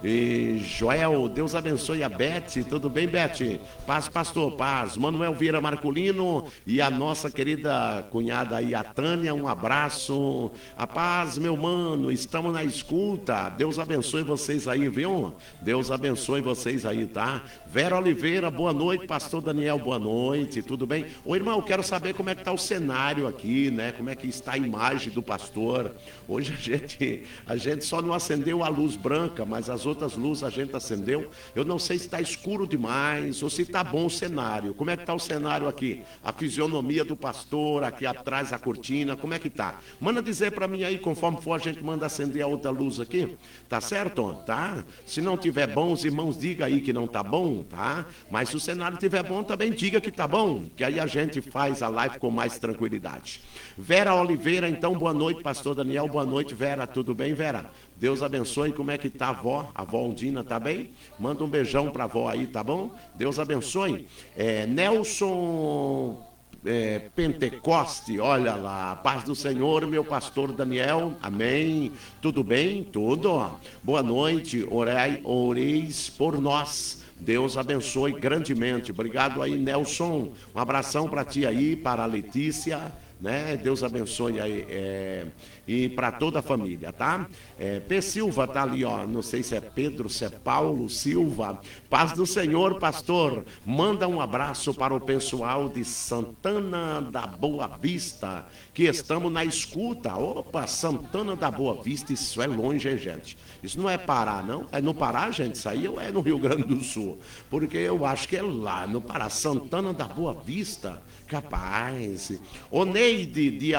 e 0.02 0.58
Joel, 0.64 1.28
Deus 1.28 1.54
abençoe 1.54 2.02
a 2.02 2.08
Beth. 2.08 2.64
Tudo 2.68 2.90
bem, 2.90 3.06
Beth? 3.06 3.60
Paz, 3.86 4.08
pastor, 4.08 4.52
paz. 4.52 4.96
Manuel 4.96 5.32
Vieira 5.34 5.60
Marculino 5.60 6.46
e 6.66 6.80
a 6.80 6.90
nossa 6.90 7.30
querida 7.30 8.06
cunhada 8.10 8.56
aí, 8.56 8.74
a 8.74 8.82
Tânia, 8.82 9.34
um 9.34 9.46
abraço. 9.46 10.50
A 10.76 10.86
paz, 10.86 11.38
meu 11.38 11.56
mano, 11.56 12.10
estamos 12.10 12.52
na 12.52 12.64
escuta. 12.64 13.48
Deus 13.50 13.78
abençoe 13.78 14.22
vocês 14.22 14.66
aí, 14.66 14.88
viu? 14.88 15.34
Deus 15.60 15.90
abençoe 15.90 16.40
vocês 16.40 16.84
aí, 16.84 17.06
tá? 17.06 17.42
Vera 17.76 17.98
Oliveira, 17.98 18.50
boa 18.50 18.72
noite. 18.72 19.06
Pastor 19.06 19.42
Daniel, 19.42 19.78
boa 19.78 19.98
noite. 19.98 20.62
Tudo 20.62 20.86
bem? 20.86 21.04
Ô, 21.22 21.36
irmão, 21.36 21.60
quero 21.60 21.82
saber 21.82 22.14
como 22.14 22.30
é 22.30 22.34
que 22.34 22.40
está 22.40 22.50
o 22.50 22.56
cenário 22.56 23.26
aqui, 23.26 23.70
né? 23.70 23.92
Como 23.92 24.08
é 24.08 24.14
que 24.14 24.26
está 24.26 24.52
a 24.52 24.56
imagem 24.56 25.12
do 25.12 25.22
pastor. 25.22 25.94
Hoje 26.26 26.54
a 26.54 26.56
gente, 26.56 27.24
a 27.46 27.54
gente 27.54 27.84
só 27.84 28.00
não 28.00 28.14
acendeu 28.14 28.64
a 28.64 28.68
luz 28.68 28.96
branca, 28.96 29.44
mas 29.44 29.68
as 29.68 29.84
outras 29.84 30.16
luzes 30.16 30.42
a 30.42 30.48
gente 30.48 30.74
acendeu. 30.74 31.30
Eu 31.54 31.66
não 31.66 31.78
sei 31.78 31.98
se 31.98 32.06
está 32.06 32.18
escuro 32.18 32.66
demais 32.66 33.42
ou 33.42 33.50
se 33.50 33.60
está 33.60 33.84
bom 33.84 34.06
o 34.06 34.10
cenário. 34.10 34.72
Como 34.72 34.88
é 34.88 34.96
que 34.96 35.02
está 35.02 35.12
o 35.12 35.20
cenário 35.20 35.68
aqui? 35.68 36.02
A 36.24 36.32
fisionomia 36.32 37.04
do 37.04 37.14
pastor, 37.14 37.84
aqui 37.84 38.06
atrás 38.06 38.54
a 38.54 38.58
cortina, 38.58 39.18
como 39.18 39.34
é 39.34 39.38
que 39.38 39.48
está? 39.48 39.80
Manda 40.00 40.22
dizer 40.22 40.52
para 40.52 40.66
mim 40.66 40.82
aí, 40.82 40.98
conforme 40.98 41.42
for, 41.42 41.52
a 41.52 41.58
gente 41.58 41.84
manda 41.84 42.06
acender 42.06 42.42
a 42.42 42.46
outra 42.46 42.70
luz 42.70 43.00
aqui. 43.00 43.36
Tá 43.68 43.82
certo? 43.82 44.32
Tá? 44.46 44.82
Se 45.04 45.20
não 45.20 45.36
tiver 45.36 45.66
bom, 45.66 45.92
os 45.92 46.06
irmãos, 46.06 46.38
diga 46.38 46.64
aí 46.64 46.80
que 46.80 46.90
não 46.90 47.06
tá 47.06 47.22
bom, 47.22 47.65
tá? 47.66 48.06
Mas 48.30 48.48
se 48.48 48.56
o 48.56 48.60
cenário 48.60 48.96
tiver 48.96 49.22
bom, 49.22 49.42
também 49.42 49.70
diga 49.72 50.00
que 50.00 50.10
tá 50.10 50.26
bom, 50.26 50.64
que 50.76 50.82
aí 50.82 50.98
a 50.98 51.06
gente 51.06 51.40
faz 51.40 51.82
a 51.82 51.88
live 51.88 52.18
com 52.18 52.30
mais 52.30 52.58
tranquilidade. 52.58 53.42
Vera 53.76 54.14
Oliveira, 54.14 54.68
então, 54.68 54.96
boa 54.96 55.12
noite, 55.12 55.42
pastor 55.42 55.74
Daniel, 55.74 56.08
boa 56.08 56.24
noite, 56.24 56.54
Vera, 56.54 56.86
tudo 56.86 57.14
bem, 57.14 57.34
Vera? 57.34 57.70
Deus 57.96 58.22
abençoe, 58.22 58.72
como 58.72 58.90
é 58.90 58.98
que 58.98 59.10
tá 59.10 59.26
a 59.26 59.30
avó? 59.30 59.70
A 59.74 59.82
avó 59.82 60.02
Undina 60.02 60.44
tá 60.44 60.58
bem? 60.58 60.90
Manda 61.18 61.44
um 61.44 61.48
beijão 61.48 61.90
pra 61.90 62.04
avó 62.04 62.28
aí, 62.28 62.46
tá 62.46 62.62
bom? 62.62 62.90
Deus 63.14 63.38
abençoe. 63.38 64.06
É, 64.36 64.66
Nelson 64.66 66.22
é, 66.66 66.98
Pentecoste, 67.14 68.18
olha 68.18 68.54
lá, 68.54 68.96
paz 68.96 69.24
do 69.24 69.34
Senhor, 69.34 69.86
meu 69.86 70.04
pastor 70.04 70.52
Daniel, 70.52 71.14
amém. 71.22 71.92
Tudo 72.20 72.42
bem? 72.42 72.82
Tudo. 72.82 73.50
Boa 73.82 74.02
noite, 74.02 74.66
orei, 74.70 75.20
oreis 75.24 76.10
por 76.10 76.40
nós. 76.40 77.04
Deus 77.18 77.56
abençoe 77.56 78.12
grandemente. 78.12 78.90
Obrigado 78.90 79.42
aí, 79.42 79.56
Nelson. 79.56 80.32
Um 80.54 80.58
abração 80.58 81.08
para 81.08 81.24
ti 81.24 81.46
aí, 81.46 81.74
para 81.74 82.02
a 82.02 82.06
Letícia, 82.06 82.92
né? 83.20 83.56
Deus 83.56 83.82
abençoe 83.82 84.40
aí. 84.40 84.66
É, 84.68 85.26
e 85.66 85.88
para 85.88 86.12
toda 86.12 86.38
a 86.38 86.42
família, 86.42 86.92
tá? 86.92 87.26
É, 87.58 87.80
P. 87.80 88.02
Silva 88.02 88.46
tá 88.46 88.62
ali, 88.62 88.84
ó. 88.84 89.06
Não 89.06 89.22
sei 89.22 89.42
se 89.42 89.56
é 89.56 89.60
Pedro, 89.60 90.08
se 90.08 90.24
é 90.24 90.28
Paulo 90.28 90.88
Silva. 90.88 91.58
Paz 91.88 92.12
do 92.12 92.26
Senhor, 92.26 92.78
pastor. 92.78 93.44
Manda 93.64 94.06
um 94.06 94.20
abraço 94.20 94.74
para 94.74 94.94
o 94.94 95.00
pessoal 95.00 95.68
de 95.68 95.84
Santana 95.84 97.00
da 97.00 97.26
Boa 97.26 97.66
Vista, 97.80 98.46
que 98.74 98.84
estamos 98.84 99.32
na 99.32 99.44
escuta. 99.44 100.14
Opa, 100.14 100.66
Santana 100.66 101.34
da 101.34 101.50
Boa 101.50 101.82
Vista, 101.82 102.12
isso 102.12 102.40
é 102.42 102.46
longe, 102.46 102.88
hein, 102.88 102.98
gente? 102.98 103.36
Isso 103.62 103.80
não 103.80 103.88
é 103.88 103.96
Pará, 103.98 104.42
não? 104.42 104.66
É 104.72 104.80
no 104.80 104.94
Pará, 104.94 105.30
gente? 105.30 105.66
Aí 105.68 105.88
ou 105.88 106.00
é 106.00 106.10
no 106.10 106.20
Rio 106.20 106.38
Grande 106.38 106.64
do 106.64 106.82
Sul? 106.82 107.18
Porque 107.50 107.76
eu 107.76 108.04
acho 108.04 108.28
que 108.28 108.36
é 108.36 108.42
lá, 108.42 108.86
no 108.86 109.00
Pará. 109.00 109.28
Santana 109.28 109.92
da 109.92 110.06
Boa 110.06 110.34
Vista. 110.34 111.02
Capaz. 111.26 112.38
Ô 112.70 112.84
Neide 112.84 113.50
de, 113.50 113.72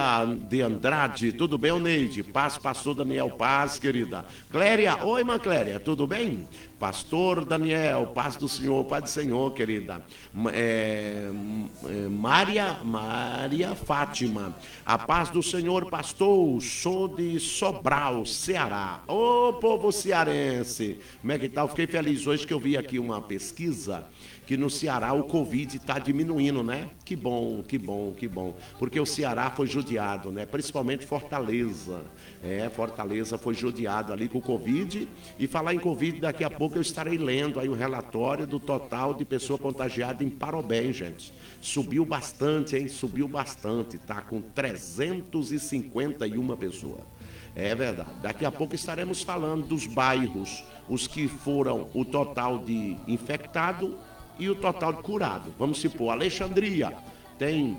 de 0.50 0.62
Andrade, 0.62 1.32
tudo 1.32 1.58
bem, 1.58 1.72
ô 1.72 1.80
Neide? 1.80 2.22
Paz, 2.22 2.58
pastor 2.58 2.96
Daniel 2.96 3.30
Paz, 3.32 3.80
querida. 3.80 4.26
Cléria, 4.52 5.04
oi, 5.06 5.22
irmã 5.22 5.40
Cléria, 5.40 5.80
tudo 5.80 6.06
bem? 6.06 6.48
Pastor 6.80 7.44
Daniel, 7.44 8.08
paz 8.14 8.36
do 8.36 8.48
Senhor, 8.48 8.84
paz 8.86 9.04
do 9.06 9.10
Senhor, 9.10 9.52
querida. 9.54 10.06
É, 10.54 11.32
é, 11.86 12.08
Maria, 12.08 12.78
Maria 12.84 13.74
Fátima, 13.74 14.56
a 14.86 14.96
paz 14.96 15.32
do 15.32 15.42
Senhor, 15.42 15.90
pastor, 15.90 16.62
sou 16.62 17.08
de 17.08 17.40
Sobral, 17.40 18.28
Ceará. 18.28 19.02
Ô, 19.08 19.54
povo 19.54 19.92
cearense, 19.92 21.00
como 21.20 21.32
é 21.34 21.40
que 21.40 21.50
tá? 21.50 21.62
Eu 21.62 21.68
fiquei 21.70 21.88
feliz 21.88 22.28
hoje 22.28 22.46
que 22.46 22.54
eu 22.54 22.60
vi 22.60 22.78
aqui 22.78 23.00
uma 23.00 23.22
pesquisa 23.22 24.06
que 24.48 24.56
no 24.56 24.70
Ceará 24.70 25.12
o 25.12 25.26
Covid 25.26 25.76
está 25.76 26.00
diminuindo, 26.00 26.64
né? 26.64 26.90
Que 27.04 27.18
bom, 27.18 27.62
que 27.62 27.78
bom, 27.78 28.14
que 28.14 28.30
bom. 28.30 28.56
Porque 28.80 28.98
o 28.98 29.06
Ceará 29.06 29.52
foi 29.52 29.68
judiado, 29.68 30.32
né? 30.32 30.46
Principalmente 30.46 31.06
Fortaleza. 31.06 32.06
É, 32.42 32.70
Fortaleza 32.70 33.38
foi 33.38 33.54
judiado 33.54 34.14
ali 34.14 34.30
com 34.30 34.38
o 34.38 34.42
Covid. 34.42 35.06
E 35.38 35.48
falar 35.48 35.74
em 35.74 35.80
Covid, 35.80 36.22
daqui 36.22 36.46
a 36.46 36.50
pouco 36.50 36.78
eu 36.78 36.82
estarei 36.82 37.18
lendo 37.18 37.60
aí 37.60 37.68
o 37.68 37.74
relatório 37.74 38.48
do 38.48 38.58
total 38.58 39.14
de 39.14 39.26
pessoa 39.26 39.60
contagiada 39.60 40.24
em 40.24 40.30
Parobé, 40.30 40.94
gente. 40.94 41.34
Subiu 41.60 42.06
bastante, 42.06 42.78
hein? 42.78 42.88
Subiu 42.88 43.28
bastante, 43.28 43.98
tá? 43.98 44.22
Com 44.22 44.42
351 44.42 46.56
pessoas. 46.56 47.02
É 47.54 47.76
verdade. 47.76 48.12
Daqui 48.22 48.46
a 48.46 48.52
pouco 48.52 48.76
estaremos 48.76 49.24
falando 49.24 49.68
dos 49.68 49.86
bairros, 49.86 50.64
os 50.88 51.06
que 51.06 51.28
foram 51.28 51.90
o 51.94 52.06
total 52.06 52.60
de 52.60 52.96
infectado 53.08 53.98
e 54.40 54.50
o 54.50 54.56
total 54.56 54.94
de 54.94 55.02
curado. 55.02 55.54
Vamos 55.58 55.80
supor, 55.80 56.12
Alexandria 56.12 56.96
tem, 57.38 57.78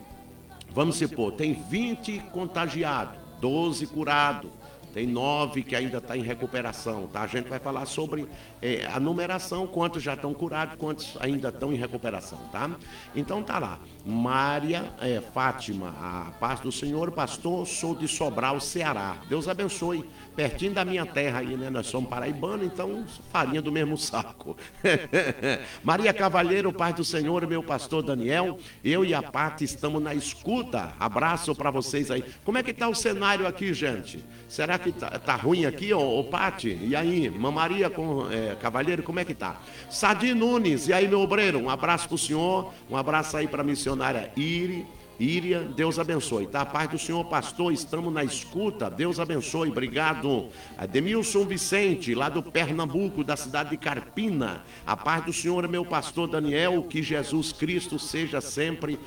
vamos 0.70 0.96
supor, 0.96 1.32
tem 1.32 1.52
20 1.52 2.20
contagiados, 2.32 3.18
12 3.40 3.86
curados. 3.86 4.50
Tem 4.94 5.06
nove 5.06 5.62
que 5.62 5.76
ainda 5.76 5.98
está 5.98 6.16
em 6.16 6.22
recuperação, 6.22 7.06
tá? 7.08 7.20
A 7.20 7.26
gente 7.26 7.46
vai 7.46 7.58
falar 7.58 7.84
sobre 7.84 8.26
é, 8.60 8.86
a 8.86 8.98
numeração, 8.98 9.66
quantos 9.66 10.02
já 10.02 10.14
estão 10.14 10.32
curados, 10.32 10.76
quantos 10.76 11.14
ainda 11.20 11.50
estão 11.50 11.72
em 11.72 11.76
recuperação, 11.76 12.38
tá? 12.50 12.70
Então 13.14 13.42
tá 13.42 13.58
lá. 13.58 13.78
Maria 14.04 14.90
é, 15.00 15.20
Fátima, 15.20 15.94
a 16.00 16.30
paz 16.40 16.60
do 16.60 16.72
Senhor, 16.72 17.12
pastor, 17.12 17.66
sou 17.66 17.94
de 17.94 18.08
Sobral, 18.08 18.58
Ceará. 18.60 19.18
Deus 19.28 19.46
abençoe 19.46 20.08
pertinho 20.38 20.72
da 20.72 20.84
minha 20.84 21.04
terra 21.04 21.40
aí, 21.40 21.56
né? 21.56 21.68
Nós 21.68 21.88
somos 21.88 22.08
paraibanos, 22.08 22.64
então 22.64 23.04
farinha 23.32 23.60
do 23.60 23.72
mesmo 23.72 23.98
saco. 23.98 24.56
Maria 25.82 26.12
Cavalheiro, 26.12 26.72
Pai 26.72 26.92
do 26.92 27.02
Senhor, 27.02 27.44
meu 27.44 27.60
pastor 27.60 28.04
Daniel, 28.04 28.56
eu 28.84 29.04
e 29.04 29.12
a 29.12 29.20
Pati 29.20 29.64
estamos 29.64 30.00
na 30.00 30.14
escuta. 30.14 30.92
Abraço 31.00 31.56
para 31.56 31.72
vocês 31.72 32.08
aí. 32.08 32.24
Como 32.44 32.56
é 32.56 32.62
que 32.62 32.72
tá 32.72 32.88
o 32.88 32.94
cenário 32.94 33.48
aqui, 33.48 33.74
gente? 33.74 34.24
Será 34.48 34.78
que 34.78 34.92
tá, 34.92 35.10
tá 35.18 35.34
ruim 35.34 35.66
aqui, 35.66 35.92
ô, 35.92 36.20
ô 36.20 36.22
Pati? 36.22 36.78
E 36.84 36.94
aí, 36.94 37.28
Maria 37.28 37.90
com, 37.90 38.30
é, 38.30 38.54
Cavalheiro, 38.54 39.02
como 39.02 39.18
é 39.18 39.24
que 39.24 39.34
tá? 39.34 39.60
Sadi 39.90 40.34
Nunes, 40.34 40.86
e 40.86 40.92
aí, 40.92 41.08
meu 41.08 41.20
obreiro? 41.20 41.58
Um 41.58 41.68
abraço 41.68 42.06
pro 42.06 42.16
senhor, 42.16 42.72
um 42.88 42.96
abraço 42.96 43.36
aí 43.36 43.48
pra 43.48 43.64
missionária 43.64 44.30
Iri. 44.36 44.86
Íria, 45.18 45.60
Deus 45.60 45.98
abençoe, 45.98 46.46
tá? 46.46 46.60
A 46.60 46.66
paz 46.66 46.88
do 46.90 46.98
Senhor, 46.98 47.24
pastor, 47.24 47.72
estamos 47.72 48.12
na 48.12 48.22
escuta, 48.22 48.88
Deus 48.88 49.18
abençoe, 49.18 49.68
obrigado. 49.68 50.48
Ademilson 50.76 51.44
Vicente, 51.44 52.14
lá 52.14 52.28
do 52.28 52.40
Pernambuco, 52.40 53.24
da 53.24 53.36
cidade 53.36 53.70
de 53.70 53.76
Carpina, 53.76 54.62
a 54.86 54.96
paz 54.96 55.24
do 55.24 55.32
Senhor, 55.32 55.66
meu 55.66 55.84
pastor 55.84 56.28
Daniel, 56.28 56.84
que 56.84 57.02
Jesus 57.02 57.52
Cristo 57.52 57.98
seja 57.98 58.40
sempre 58.40 58.98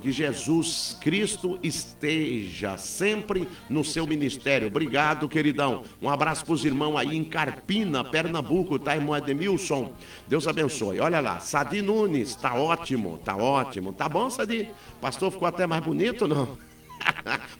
que 0.00 0.12
Jesus 0.12 0.96
Cristo 1.00 1.58
esteja 1.62 2.76
sempre 2.76 3.48
no 3.68 3.82
seu 3.84 4.06
ministério. 4.06 4.68
Obrigado, 4.68 5.28
queridão. 5.28 5.84
Um 6.00 6.08
abraço 6.08 6.44
para 6.44 6.54
os 6.54 6.64
irmãos 6.64 6.96
aí 6.96 7.16
em 7.16 7.24
Carpina, 7.24 8.04
Pernambuco, 8.04 8.78
tá, 8.78 8.94
irmão 8.94 9.16
Edmilson? 9.16 9.92
Deus 10.28 10.46
abençoe. 10.46 11.00
Olha 11.00 11.20
lá, 11.20 11.40
Sadi 11.40 11.80
Nunes, 11.80 12.36
tá 12.36 12.54
ótimo, 12.54 13.18
tá 13.24 13.36
ótimo. 13.36 13.92
Tá 13.92 14.08
bom, 14.08 14.28
Sadi? 14.28 14.68
Pastor 15.00 15.30
ficou 15.30 15.48
até 15.48 15.66
mais 15.66 15.82
bonito, 15.82 16.28
não? 16.28 16.71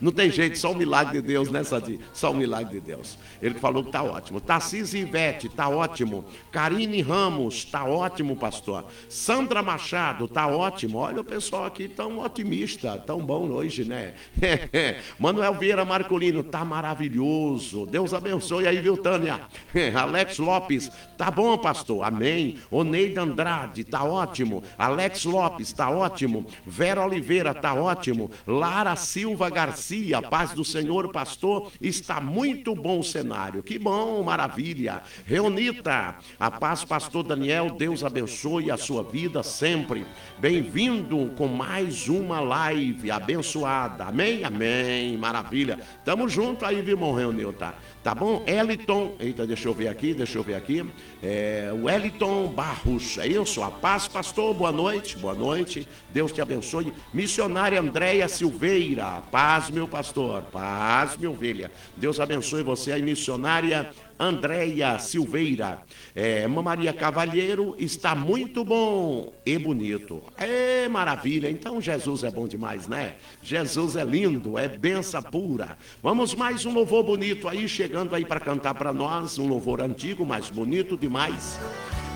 Não 0.01 0.11
tem 0.11 0.31
jeito, 0.31 0.59
só 0.59 0.73
o 0.73 0.77
milagre 0.77 1.21
de 1.21 1.27
Deus, 1.27 1.51
né, 1.51 1.63
Sadi? 1.63 2.01
Só 2.13 2.31
o 2.31 2.35
milagre 2.35 2.81
de 2.81 2.87
Deus. 2.87 3.19
Ele 3.41 3.55
falou 3.55 3.85
que 3.85 3.93
tá 3.93 4.03
ótimo. 4.03 4.41
Tarcísio 4.41 5.01
Ivete, 5.01 5.49
tá 5.49 5.69
ótimo. 5.69 6.25
Karine 6.51 7.01
Ramos, 7.03 7.65
tá 7.65 7.85
ótimo, 7.85 8.37
pastor. 8.37 8.85
Sandra 9.09 9.63
Machado, 9.63 10.27
tá 10.29 10.47
ótimo. 10.47 10.99
Olha 10.99 11.21
o 11.21 11.25
pessoal 11.25 11.65
aqui 11.65 11.89
tão 11.89 12.19
otimista, 12.19 12.99
tão 12.99 13.21
bom 13.21 13.49
hoje, 13.51 13.85
né? 13.85 14.15
Manuel 15.19 15.55
Vieira 15.55 15.85
Marcolino, 15.85 16.43
tá 16.43 16.65
maravilhoso. 16.65 17.87
Deus 17.87 18.13
abençoe 18.13 18.67
aí, 18.67 18.81
viu, 18.81 18.97
Tânia? 18.97 19.41
Alex 19.95 20.39
Lopes, 20.39 20.91
tá 21.17 21.31
bom, 21.31 21.57
pastor. 21.59 22.05
Amém. 22.05 22.59
Oneida 22.71 23.23
Andrade, 23.23 23.85
tá 23.85 24.05
ótimo. 24.05 24.63
Alex 24.77 25.25
Lopes, 25.25 25.73
tá 25.73 25.89
ótimo. 25.91 26.47
Vera 26.67 27.05
Oliveira, 27.05 27.55
tá 27.55 27.75
ótimo. 27.75 28.31
Lara 28.47 28.97
Silva, 28.97 29.32
Silva 29.33 29.49
Garcia, 29.49 30.21
paz 30.21 30.53
do 30.53 30.63
Senhor, 30.63 31.11
pastor, 31.11 31.73
está 31.81 32.21
muito 32.21 32.75
bom 32.75 33.01
o 33.01 33.03
cenário. 33.03 33.63
Que 33.63 33.79
bom, 33.79 34.23
maravilha. 34.23 35.03
Reunita, 35.25 36.17
a 36.39 36.51
paz, 36.51 36.85
pastor 36.85 37.23
Daniel, 37.23 37.71
Deus 37.71 38.05
abençoe 38.05 38.71
a 38.71 38.77
sua 38.77 39.03
vida 39.03 39.43
sempre. 39.43 40.07
Bem-vindo 40.39 41.33
com 41.35 41.49
mais 41.49 42.11
uma 42.11 42.41
live 42.41 43.11
abençoada. 43.11 44.05
Amém? 44.05 44.45
Amém. 44.45 45.17
Maravilha. 45.17 45.81
Tamo 46.05 46.29
junto 46.29 46.67
aí, 46.67 46.83
viu, 46.83 46.97
irmão 46.97 47.15
Reunilta? 47.15 47.75
Tá 48.03 48.17
bom? 48.17 48.43
Eliton, 48.49 49.15
eita, 49.21 49.47
deixa 49.47 49.69
eu 49.69 49.75
ver 49.75 49.87
aqui, 49.87 50.13
deixa 50.13 50.37
eu 50.37 50.43
ver 50.43 50.55
aqui. 50.55 50.85
É, 51.23 51.71
Eliton 51.95 52.49
Barros, 52.49 53.17
é 53.19 53.29
isso? 53.29 53.63
A 53.63 53.71
paz, 53.71 54.09
pastor, 54.09 54.53
boa 54.53 54.73
noite, 54.73 55.17
boa 55.17 55.35
noite. 55.35 55.87
Deus 56.11 56.33
te 56.33 56.41
abençoe. 56.41 56.93
Missionária 57.15 57.81
Andréia 57.81 58.27
Silveira, 58.27 59.23
paz, 59.31 59.71
meu 59.71 59.87
pastor, 59.87 60.43
paz, 60.51 61.17
minha 61.17 61.31
ovelha. 61.31 61.71
Deus 61.97 62.19
abençoe 62.19 62.65
você 62.65 62.91
aí, 62.91 63.03
missionária 63.03 63.93
Andréia 64.23 65.01
Silveira. 65.01 65.83
É, 66.15 66.47
Maria 66.47 66.93
Cavalheiro 66.93 67.75
está 67.77 68.15
muito 68.15 68.65
bom 68.65 69.33
e 69.45 69.59
bonito. 69.59 70.23
É 70.39 70.89
maravilha. 70.89 71.51
Então 71.51 71.81
Jesus 71.81 72.23
é 72.23 72.31
bom 72.31 72.47
demais, 72.47 72.87
né? 72.87 73.17
Jesus 73.43 73.97
é 73.97 74.05
lindo, 74.05 74.57
é 74.57 74.69
benção 74.69 75.21
pura. 75.23 75.77
Vamos 76.01 76.35
mais 76.37 76.65
um 76.65 76.73
louvor 76.73 77.03
bonito 77.03 77.49
aí, 77.49 77.69
chegando 77.69 78.15
aí 78.15 78.25
para 78.25 78.39
cantar 78.39 78.75
para 78.75 78.93
nós. 78.93 79.39
Um 79.39 79.49
louvor 79.49 79.81
antigo, 79.81 80.25
mas 80.25 80.49
bonito 80.51 80.97
demais. 80.97 81.59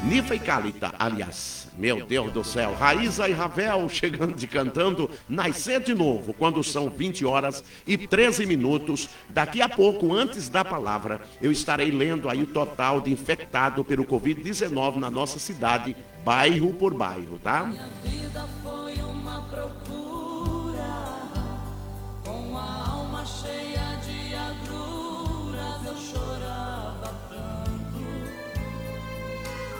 Nifa 0.05 0.37
e 0.37 0.38
Calita, 0.38 0.95
aliás. 0.99 1.65
Meu 1.77 2.07
Deus 2.07 2.33
do 2.33 2.43
céu, 2.43 2.75
Raíza 2.75 3.29
e 3.29 3.33
Ravel 3.33 3.89
chegando 3.89 4.35
de 4.35 4.47
cantando 4.47 5.11
Nascer 5.29 5.81
de 5.81 5.95
novo, 5.95 6.33
quando 6.33 6.65
são 6.65 6.89
20 6.89 7.25
horas 7.27 7.62
e 7.87 7.99
13 7.99 8.47
minutos. 8.47 9.11
Daqui 9.29 9.61
a 9.61 9.69
pouco, 9.69 10.15
antes 10.15 10.49
da 10.49 10.65
palavra, 10.65 11.21
eu 11.41 11.53
estarei 11.53 11.91
lendo 11.91 12.31
aí 12.31 12.43
o 12.43 12.47
total 12.47 13.01
de 13.01 13.12
infectado 13.12 13.85
pelo 13.85 14.07
Covid-19 14.07 14.97
na 14.97 15.11
nossa 15.11 15.39
cidade, 15.39 15.95
bairro 16.25 16.73
por 16.73 16.95
bairro, 16.95 17.39
tá? 17.43 17.65
Minha 17.65 17.89
vida 18.03 18.49
foi 18.62 18.95
uma 19.03 19.43
procura, 19.43 19.86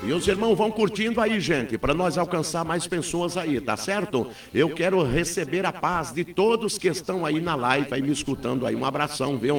E 0.07 0.13
os 0.13 0.29
irmãos 0.29 0.55
vão 0.55 0.71
curtindo 0.71 1.21
aí, 1.21 1.41
gente, 1.41 1.77
para 1.77 1.93
nós 1.93 2.17
alcançar 2.17 2.65
mais 2.65 2.87
pessoas 2.87 3.37
aí, 3.37 3.61
tá 3.61 3.77
certo? 3.77 4.29
Eu 4.55 4.71
quero 4.71 5.03
receber 5.03 5.67
a 5.67 5.73
paz 5.73 6.13
de 6.13 6.25
todos 6.25 6.79
que 6.79 6.87
estão 6.87 7.27
aí 7.27 7.41
na 7.41 7.57
live, 7.57 7.89
aí 7.91 8.01
me 8.01 8.13
escutando 8.13 8.65
aí. 8.65 8.77
Um 8.77 8.85
abração, 8.85 9.37
viu? 9.37 9.57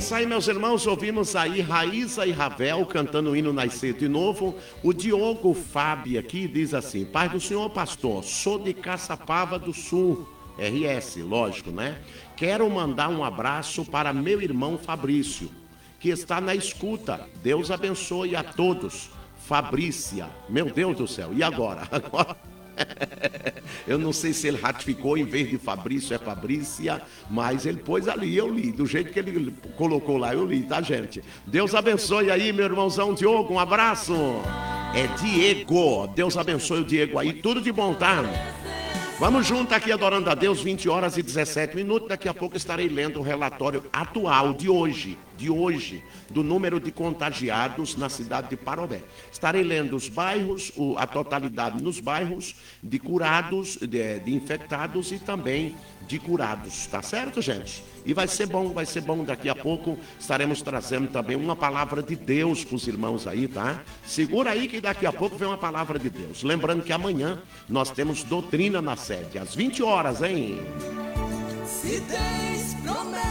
Isso 0.00 0.14
aí, 0.14 0.24
meus 0.24 0.48
irmãos. 0.48 0.86
Ouvimos 0.86 1.36
aí 1.36 1.60
Raíza 1.60 2.26
e 2.26 2.32
Ravel 2.32 2.86
cantando 2.86 3.30
o 3.30 3.36
hino 3.36 3.52
Nascer 3.52 3.92
de 3.92 4.08
Novo. 4.08 4.56
O 4.82 4.94
Diogo 4.94 5.52
Fábio 5.52 6.18
aqui 6.18 6.48
diz 6.48 6.72
assim: 6.72 7.04
Pai 7.04 7.28
do 7.28 7.38
Senhor, 7.38 7.68
pastor, 7.68 8.24
sou 8.24 8.58
de 8.58 8.72
Caçapava 8.72 9.58
do 9.58 9.74
Sul. 9.74 10.26
RS, 10.56 11.16
lógico, 11.16 11.70
né? 11.70 11.98
Quero 12.34 12.68
mandar 12.70 13.10
um 13.10 13.22
abraço 13.22 13.84
para 13.84 14.10
meu 14.10 14.40
irmão 14.40 14.78
Fabrício, 14.78 15.50
que 15.98 16.08
está 16.08 16.40
na 16.40 16.54
escuta. 16.54 17.28
Deus 17.42 17.70
abençoe 17.70 18.34
a 18.34 18.42
todos. 18.42 19.10
Fabrícia, 19.46 20.30
meu 20.48 20.72
Deus 20.72 20.96
do 20.96 21.06
céu, 21.06 21.30
e 21.34 21.42
agora? 21.42 21.86
Agora. 21.92 22.36
Eu 23.86 23.98
não 23.98 24.12
sei 24.12 24.32
se 24.32 24.48
ele 24.48 24.56
ratificou 24.56 25.16
em 25.16 25.24
vez 25.24 25.48
de 25.48 25.58
Fabrício 25.58 26.14
é 26.14 26.18
Fabrícia, 26.18 27.02
mas 27.28 27.66
ele 27.66 27.78
pôs 27.78 28.08
ali, 28.08 28.36
eu 28.36 28.52
li, 28.52 28.72
do 28.72 28.86
jeito 28.86 29.12
que 29.12 29.18
ele 29.18 29.52
colocou 29.76 30.16
lá, 30.16 30.34
eu 30.34 30.44
li, 30.44 30.62
tá, 30.62 30.80
gente? 30.80 31.22
Deus 31.46 31.74
abençoe 31.74 32.30
aí, 32.30 32.52
meu 32.52 32.64
irmãozão 32.64 33.14
Diogo, 33.14 33.54
um 33.54 33.58
abraço. 33.58 34.14
É 34.94 35.06
Diego, 35.22 36.08
Deus 36.08 36.36
abençoe 36.36 36.80
o 36.80 36.84
Diego 36.84 37.18
aí, 37.18 37.32
tudo 37.32 37.60
de 37.60 37.70
bom, 37.70 37.94
tá? 37.94 38.24
Vamos 39.20 39.46
junto 39.46 39.74
aqui 39.74 39.92
adorando 39.92 40.30
a 40.30 40.34
Deus, 40.34 40.62
20 40.62 40.88
horas 40.88 41.18
e 41.18 41.22
17 41.22 41.76
minutos. 41.76 42.08
Daqui 42.08 42.26
a 42.26 42.32
pouco 42.32 42.56
estarei 42.56 42.88
lendo 42.88 43.20
o 43.20 43.22
relatório 43.22 43.84
atual 43.92 44.54
de 44.54 44.70
hoje, 44.70 45.18
de 45.40 45.48
hoje, 45.48 46.04
do 46.28 46.44
número 46.44 46.78
de 46.78 46.92
contagiados 46.92 47.96
na 47.96 48.10
cidade 48.10 48.50
de 48.50 48.56
Parobé. 48.56 49.00
Estarei 49.32 49.62
lendo 49.62 49.96
os 49.96 50.06
bairros, 50.06 50.70
a 50.98 51.06
totalidade 51.06 51.82
nos 51.82 51.98
bairros 51.98 52.54
de 52.82 52.98
curados, 52.98 53.78
de, 53.78 54.20
de 54.20 54.34
infectados 54.34 55.10
e 55.12 55.18
também 55.18 55.74
de 56.06 56.18
curados. 56.18 56.86
Tá 56.88 57.00
certo, 57.00 57.40
gente? 57.40 57.82
E 58.04 58.12
vai 58.12 58.28
ser 58.28 58.46
bom, 58.46 58.68
vai 58.68 58.84
ser 58.84 59.00
bom. 59.00 59.24
Daqui 59.24 59.48
a 59.48 59.54
pouco 59.54 59.98
estaremos 60.18 60.60
trazendo 60.60 61.08
também 61.08 61.36
uma 61.36 61.56
palavra 61.56 62.02
de 62.02 62.16
Deus 62.16 62.62
para 62.62 62.76
os 62.76 62.86
irmãos 62.86 63.26
aí, 63.26 63.48
tá? 63.48 63.82
Segura 64.04 64.50
aí 64.50 64.68
que 64.68 64.78
daqui 64.78 65.06
a 65.06 65.12
pouco 65.12 65.36
vem 65.36 65.48
uma 65.48 65.56
palavra 65.56 65.98
de 65.98 66.10
Deus. 66.10 66.42
Lembrando 66.42 66.82
que 66.82 66.92
amanhã 66.92 67.42
nós 67.66 67.90
temos 67.90 68.22
doutrina 68.24 68.82
na 68.82 68.94
sede, 68.94 69.38
às 69.38 69.54
20 69.54 69.82
horas, 69.82 70.22
hein? 70.22 70.60
Se 71.64 71.98
Deus 72.00 73.29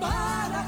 para 0.00 0.67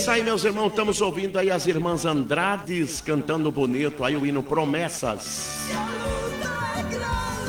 isso 0.00 0.10
aí, 0.10 0.22
meus 0.22 0.44
irmãos. 0.44 0.68
Estamos 0.68 1.02
ouvindo 1.02 1.38
aí 1.38 1.50
as 1.50 1.66
irmãs 1.66 2.06
Andrades 2.06 3.02
cantando 3.02 3.52
bonito 3.52 4.02
aí 4.02 4.16
o 4.16 4.24
hino 4.24 4.42
Promessas. 4.42 5.68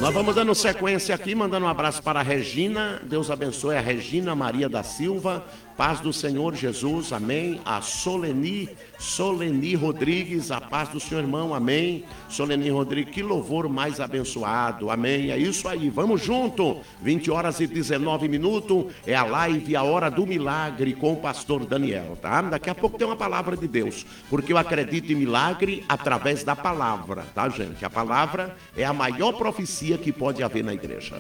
Nós 0.02 0.14
vamos 0.14 0.36
dando 0.36 0.54
sequência 0.54 1.16
aqui, 1.16 1.34
mandando 1.34 1.66
um 1.66 1.70
abraço 1.70 2.04
para 2.04 2.20
a 2.20 2.24
Regina. 2.24 3.02
Deus 3.04 3.32
abençoe 3.32 3.78
a 3.78 3.80
Regina 3.80 4.36
Maria 4.36 4.68
da 4.68 4.84
Silva. 4.84 5.46
Paz 5.78 6.00
do 6.00 6.12
Senhor 6.14 6.56
Jesus, 6.56 7.12
amém. 7.12 7.62
A 7.66 7.82
Soleni, 7.82 8.70
Soleni 9.00 9.74
Rodrigues, 9.76 10.52
a 10.52 10.62
paz 10.62 10.90
do 10.90 11.00
Senhor 11.00 11.22
irmão, 11.22 11.54
amém. 11.54 12.04
Soleni 12.30 12.70
Rodrigues, 12.70 13.14
que 13.14 13.24
louvor 13.24 13.68
mais 13.68 14.00
abençoado, 14.00 14.90
amém. 14.90 15.32
É 15.32 15.38
isso 15.38 15.68
aí, 15.68 15.90
vamos 15.90 16.22
junto. 16.22 16.78
20 17.02 17.32
horas 17.32 17.60
e 17.60 17.68
19 17.68 18.28
minutos, 18.28 18.86
é 19.06 19.16
a 19.16 19.24
live, 19.24 19.76
a 19.76 19.84
hora 19.84 20.10
do 20.10 20.28
milagre 20.28 20.94
com 20.94 21.14
o 21.14 21.18
pastor 21.18 21.66
Daniel, 21.66 22.18
tá? 22.22 22.42
Daqui 22.42 22.70
a 22.70 22.76
pouco 22.76 22.98
tem 22.98 23.08
uma 23.08 23.16
palavra 23.16 23.58
de 23.58 23.68
Deus, 23.68 24.06
porque 24.30 24.54
eu 24.54 24.58
acredito 24.58 25.12
em 25.12 25.16
milagre 25.16 25.84
através 25.88 26.44
da 26.44 26.56
palavra, 26.56 27.26
tá, 27.34 27.50
gente? 27.50 27.84
A 27.84 27.90
palavra 27.90 28.56
é 28.76 28.84
a 28.84 28.94
maior 28.94 29.34
profecia 29.34 29.98
que 29.98 30.12
pode 30.12 30.44
haver 30.44 30.64
na 30.64 30.74
igreja. 30.74 31.16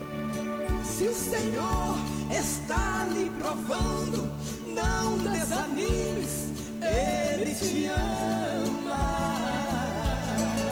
Se 0.83 1.05
o 1.05 1.13
Senhor 1.13 2.20
está 2.33 3.05
lhe 3.11 3.29
provando, 3.39 4.31
não 4.67 5.17
desanimes, 5.17 6.49
Ele 6.81 7.53
te 7.55 7.85
ama. 7.87 9.70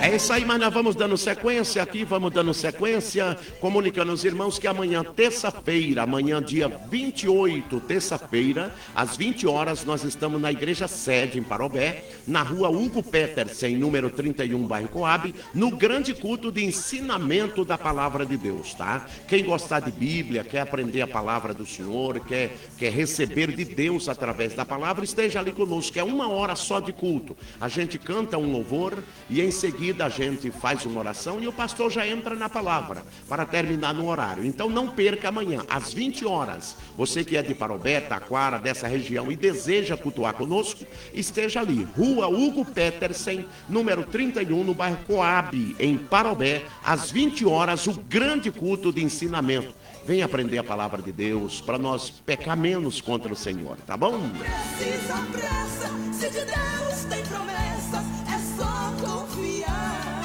É 0.01 0.15
isso 0.15 0.31
aí, 0.31 0.45
mas 0.45 0.57
nós 0.61 0.73
vamos 0.73 0.95
dando 0.95 1.17
sequência 1.17 1.83
aqui, 1.83 2.05
vamos 2.05 2.31
dando 2.31 2.53
sequência, 2.53 3.37
comunicando 3.59 4.11
aos 4.11 4.23
irmãos 4.23 4.57
que 4.57 4.65
amanhã, 4.65 5.03
terça-feira, 5.03 6.03
amanhã, 6.03 6.41
dia 6.41 6.69
28, 6.69 7.81
terça-feira, 7.81 8.73
às 8.95 9.17
20 9.17 9.45
horas, 9.45 9.83
nós 9.83 10.05
estamos 10.05 10.39
na 10.39 10.53
igreja 10.53 10.87
sede 10.87 11.37
em 11.37 11.43
Parobé, 11.43 12.05
na 12.25 12.41
rua 12.41 12.69
Hugo 12.69 13.03
Petersen, 13.03 13.75
número 13.75 14.09
31, 14.09 14.65
bairro 14.65 14.87
Coab, 14.87 15.35
no 15.53 15.69
grande 15.75 16.13
culto 16.13 16.49
de 16.49 16.63
ensinamento 16.63 17.65
da 17.65 17.77
palavra 17.77 18.25
de 18.25 18.37
Deus, 18.37 18.73
tá? 18.73 19.05
Quem 19.27 19.43
gostar 19.43 19.81
de 19.81 19.91
Bíblia, 19.91 20.45
quer 20.45 20.61
aprender 20.61 21.01
a 21.01 21.07
palavra 21.07 21.53
do 21.53 21.65
Senhor, 21.65 22.21
quer, 22.21 22.55
quer 22.77 22.93
receber 22.93 23.51
de 23.51 23.65
Deus 23.65 24.07
através 24.07 24.53
da 24.53 24.63
palavra, 24.63 25.03
esteja 25.03 25.41
ali 25.41 25.51
conosco, 25.51 25.99
é 25.99 26.03
uma 26.03 26.29
hora 26.29 26.55
só 26.55 26.79
de 26.79 26.93
culto. 26.93 27.35
A 27.59 27.67
gente 27.67 27.99
canta 27.99 28.37
um 28.37 28.49
louvor 28.49 29.03
e 29.29 29.41
em 29.41 29.51
seguida 29.51 29.88
a 29.99 30.09
gente 30.09 30.51
faz 30.51 30.85
uma 30.85 30.99
oração 30.99 31.39
e 31.41 31.47
o 31.47 31.53
pastor 31.53 31.91
já 31.91 32.07
entra 32.07 32.35
na 32.35 32.47
palavra 32.47 33.03
para 33.27 33.45
terminar 33.45 33.93
no 33.93 34.07
horário. 34.07 34.45
Então 34.45 34.69
não 34.69 34.87
perca 34.87 35.29
amanhã, 35.29 35.63
às 35.69 35.93
20 35.93 36.25
horas. 36.25 36.75
Você 36.97 37.23
que 37.23 37.35
é 37.35 37.41
de 37.41 37.53
Parobé, 37.53 37.99
Taquara, 37.99 38.59
dessa 38.59 38.87
região 38.87 39.31
e 39.31 39.35
deseja 39.35 39.97
cultuar 39.97 40.33
conosco, 40.33 40.85
esteja 41.13 41.59
ali, 41.59 41.87
Rua 41.95 42.27
Hugo 42.27 42.63
Petersen, 42.63 43.45
número 43.67 44.03
31, 44.03 44.63
no 44.63 44.73
bairro 44.73 44.99
Coab, 45.07 45.75
em 45.79 45.97
Parobé, 45.97 46.63
às 46.83 47.11
20 47.11 47.45
horas, 47.45 47.87
o 47.87 47.93
grande 47.93 48.51
culto 48.51 48.91
de 48.93 49.03
ensinamento. 49.03 49.73
Vem 50.05 50.23
aprender 50.23 50.57
a 50.57 50.63
palavra 50.63 51.01
de 51.01 51.11
Deus 51.11 51.61
para 51.61 51.77
nós 51.77 52.09
pecar 52.09 52.57
menos 52.57 52.99
contra 52.99 53.31
o 53.31 53.35
Senhor, 53.35 53.77
tá 53.85 53.95
bom? 53.95 54.19
Precisa 54.29 55.15
pressa, 55.31 55.89
se 56.11 56.29
de 56.29 56.45
Deus 56.45 57.05
tem 57.09 57.23
promessas. 57.25 58.18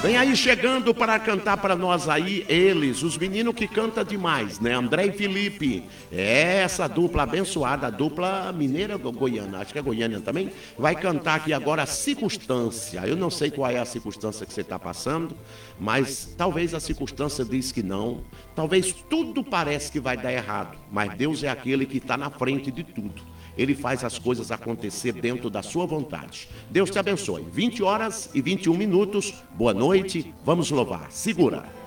Vem 0.04 0.18
aí 0.18 0.36
chegando 0.36 0.94
para 0.94 1.18
cantar 1.18 1.56
para 1.56 1.74
nós 1.74 2.10
aí, 2.10 2.44
eles, 2.46 3.02
os 3.02 3.16
meninos 3.16 3.54
que 3.54 3.66
canta 3.66 4.04
demais, 4.04 4.60
né? 4.60 4.74
André 4.74 5.06
e 5.06 5.12
Felipe. 5.12 5.82
É 6.12 6.58
essa 6.58 6.86
dupla 6.86 7.22
abençoada, 7.22 7.86
a 7.86 7.90
dupla 7.90 8.52
mineira 8.52 8.98
goiana, 8.98 9.60
acho 9.60 9.72
que 9.72 9.78
é 9.78 9.82
goiânia 9.82 10.20
também, 10.20 10.52
vai 10.78 10.94
cantar 10.94 11.36
aqui 11.36 11.54
agora 11.54 11.84
a 11.84 11.86
circunstância. 11.86 13.00
Eu 13.06 13.16
não 13.16 13.30
sei 13.30 13.50
qual 13.50 13.70
é 13.70 13.78
a 13.78 13.84
circunstância 13.86 14.44
que 14.44 14.52
você 14.52 14.60
está 14.60 14.78
passando, 14.78 15.34
mas 15.80 16.34
talvez 16.36 16.74
a 16.74 16.80
circunstância 16.80 17.42
diz 17.42 17.72
que 17.72 17.82
não. 17.82 18.20
Talvez 18.54 18.92
tudo 19.08 19.42
parece 19.42 19.90
que 19.90 20.00
vai 20.00 20.18
dar 20.18 20.34
errado, 20.34 20.76
mas 20.92 21.14
Deus 21.14 21.42
é 21.42 21.48
aquele 21.48 21.86
que 21.86 21.96
está 21.96 22.18
na 22.18 22.28
frente 22.28 22.70
de 22.70 22.84
tudo. 22.84 23.22
Ele 23.56 23.74
faz 23.74 24.04
as 24.04 24.18
coisas 24.18 24.50
acontecer 24.50 25.12
dentro 25.12 25.48
da 25.48 25.62
sua 25.62 25.86
vontade. 25.86 26.48
Deus 26.70 26.90
te 26.90 26.98
abençoe. 26.98 27.44
20 27.50 27.82
horas 27.82 28.30
e 28.34 28.40
21 28.40 28.74
minutos. 28.74 29.34
Boa 29.54 29.72
noite. 29.72 30.34
Vamos 30.44 30.70
louvar. 30.70 31.10
Segura. 31.10 31.83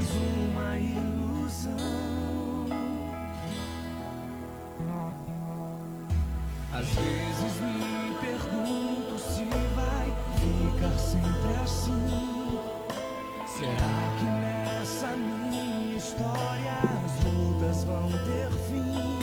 Mais 0.00 0.10
uma 0.16 0.78
ilusão. 0.78 1.76
Às 6.72 6.86
vezes 6.86 7.60
me 7.60 8.14
pergunto 8.20 9.18
se 9.18 9.44
vai 9.74 10.06
ficar 10.40 10.98
sempre 10.98 11.54
assim? 11.62 12.58
Será 13.46 14.16
que 14.18 14.24
nessa 14.24 15.08
minha 15.08 15.96
história 15.98 16.78
as 17.04 17.24
lutas 17.24 17.84
vão 17.84 18.08
ter 18.10 18.50
fim? 18.68 19.18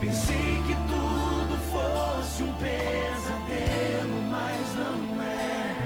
Pensei 0.00 0.62
que 0.66 0.74
tudo 0.88 1.58
fosse 1.70 2.42
um 2.44 2.52
pesadelo, 2.54 4.22
mas 4.30 4.74
não 4.76 5.22
é. 5.22 5.76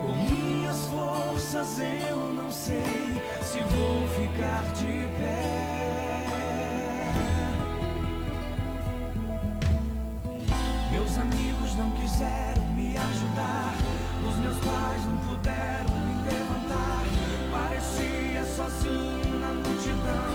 Com 0.00 0.12
minhas 0.32 0.86
forças 0.86 1.80
eu 1.80 2.27
sei 2.68 3.22
se 3.42 3.60
vou 3.60 4.06
ficar 4.08 4.62
de 4.74 5.08
pé. 5.16 6.26
Meus 10.92 11.16
amigos 11.16 11.74
não 11.76 11.90
quiseram 11.92 12.66
me 12.76 12.94
ajudar, 12.94 13.74
os 14.28 14.36
meus 14.36 14.58
pais 14.58 15.02
não 15.06 15.16
puderam 15.28 15.94
me 16.06 16.14
levantar. 16.28 17.04
Parecia 17.50 18.44
sozinho 18.54 19.40
na 19.40 19.54
multidão 19.54 20.34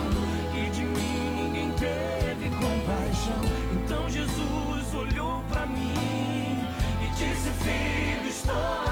e 0.56 0.70
de 0.72 0.82
mim 0.82 1.52
ninguém 1.52 1.72
teve 1.74 2.50
compaixão. 2.50 3.44
Então 3.74 4.10
Jesus 4.10 4.94
olhou 4.96 5.44
pra 5.50 5.68
mim 5.68 6.66
e 7.00 7.08
disse: 7.16 7.50
Filho, 7.62 8.28
estou 8.28 8.83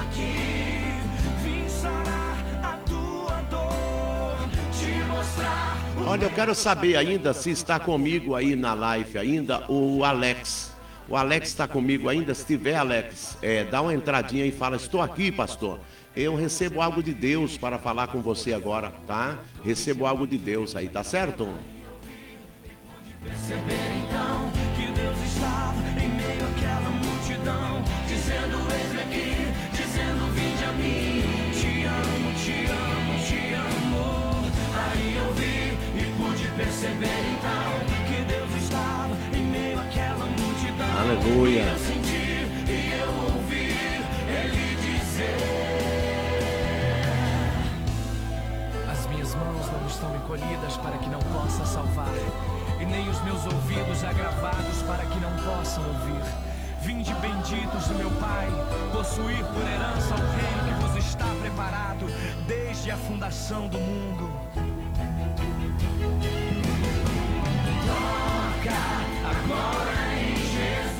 Olha, 6.12 6.26
eu 6.26 6.30
quero 6.30 6.54
saber 6.54 6.94
ainda 6.94 7.32
se 7.32 7.48
está 7.48 7.80
comigo 7.80 8.34
aí 8.34 8.54
na 8.54 8.74
live 8.74 9.16
ainda 9.16 9.64
o 9.66 10.04
Alex. 10.04 10.70
O 11.08 11.16
Alex 11.16 11.48
está 11.48 11.66
comigo 11.66 12.06
ainda? 12.06 12.34
Se 12.34 12.44
tiver, 12.44 12.76
Alex, 12.76 13.38
é, 13.40 13.64
dá 13.64 13.80
uma 13.80 13.94
entradinha 13.94 14.44
e 14.44 14.52
fala: 14.52 14.76
Estou 14.76 15.00
aqui, 15.00 15.32
pastor. 15.32 15.80
Eu 16.14 16.36
recebo 16.36 16.82
algo 16.82 17.02
de 17.02 17.14
Deus 17.14 17.56
para 17.56 17.78
falar 17.78 18.08
com 18.08 18.20
você 18.20 18.52
agora, 18.52 18.92
tá? 19.06 19.38
Recebo 19.64 20.04
algo 20.04 20.26
de 20.26 20.36
Deus 20.36 20.76
aí, 20.76 20.86
tá 20.86 21.02
certo? 21.02 21.48
Aleluia. 41.12 41.64
As 48.90 49.06
minhas 49.08 49.34
mãos 49.34 49.70
não 49.72 49.86
estão 49.86 50.16
encolhidas 50.16 50.78
para 50.78 50.96
que 50.96 51.10
não 51.10 51.18
possa 51.18 51.66
salvar, 51.66 52.14
e 52.80 52.86
nem 52.86 53.06
os 53.10 53.22
meus 53.24 53.44
ouvidos 53.44 54.02
agravados 54.02 54.82
para 54.86 55.04
que 55.04 55.20
não 55.20 55.32
possam 55.44 55.84
ouvir. 55.86 56.22
Vinde 56.80 57.12
benditos 57.16 57.88
do 57.88 57.94
meu 57.94 58.10
Pai, 58.12 58.48
possuir 58.90 59.44
por 59.44 59.68
herança 59.68 60.14
o 60.14 60.16
reino 60.16 60.78
que 60.78 60.86
vos 60.86 61.04
está 61.04 61.26
preparado 61.42 62.06
desde 62.46 62.90
a 62.90 62.96
fundação 62.96 63.68
do 63.68 63.78
mundo. 63.78 64.81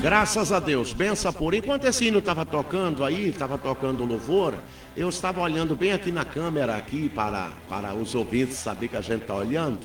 Graças 0.03 0.51
a 0.51 0.59
Deus, 0.59 0.91
benção 0.91 1.31
por. 1.31 1.53
Enquanto 1.53 1.85
esse 1.85 2.05
hino 2.05 2.19
estava 2.19 2.45
tocando 2.45 3.05
aí, 3.05 3.29
estava 3.29 3.57
tocando 3.57 4.03
louvor, 4.03 4.53
eu 4.97 5.07
estava 5.07 5.39
olhando 5.39 5.77
bem 5.77 5.93
aqui 5.93 6.11
na 6.11 6.25
câmera 6.25 6.75
aqui 6.75 7.07
para, 7.07 7.51
para 7.69 7.93
os 7.93 8.13
ouvintes 8.13 8.57
saber 8.57 8.89
que 8.89 8.97
a 8.97 9.01
gente 9.01 9.21
está 9.21 9.33
olhando. 9.33 9.79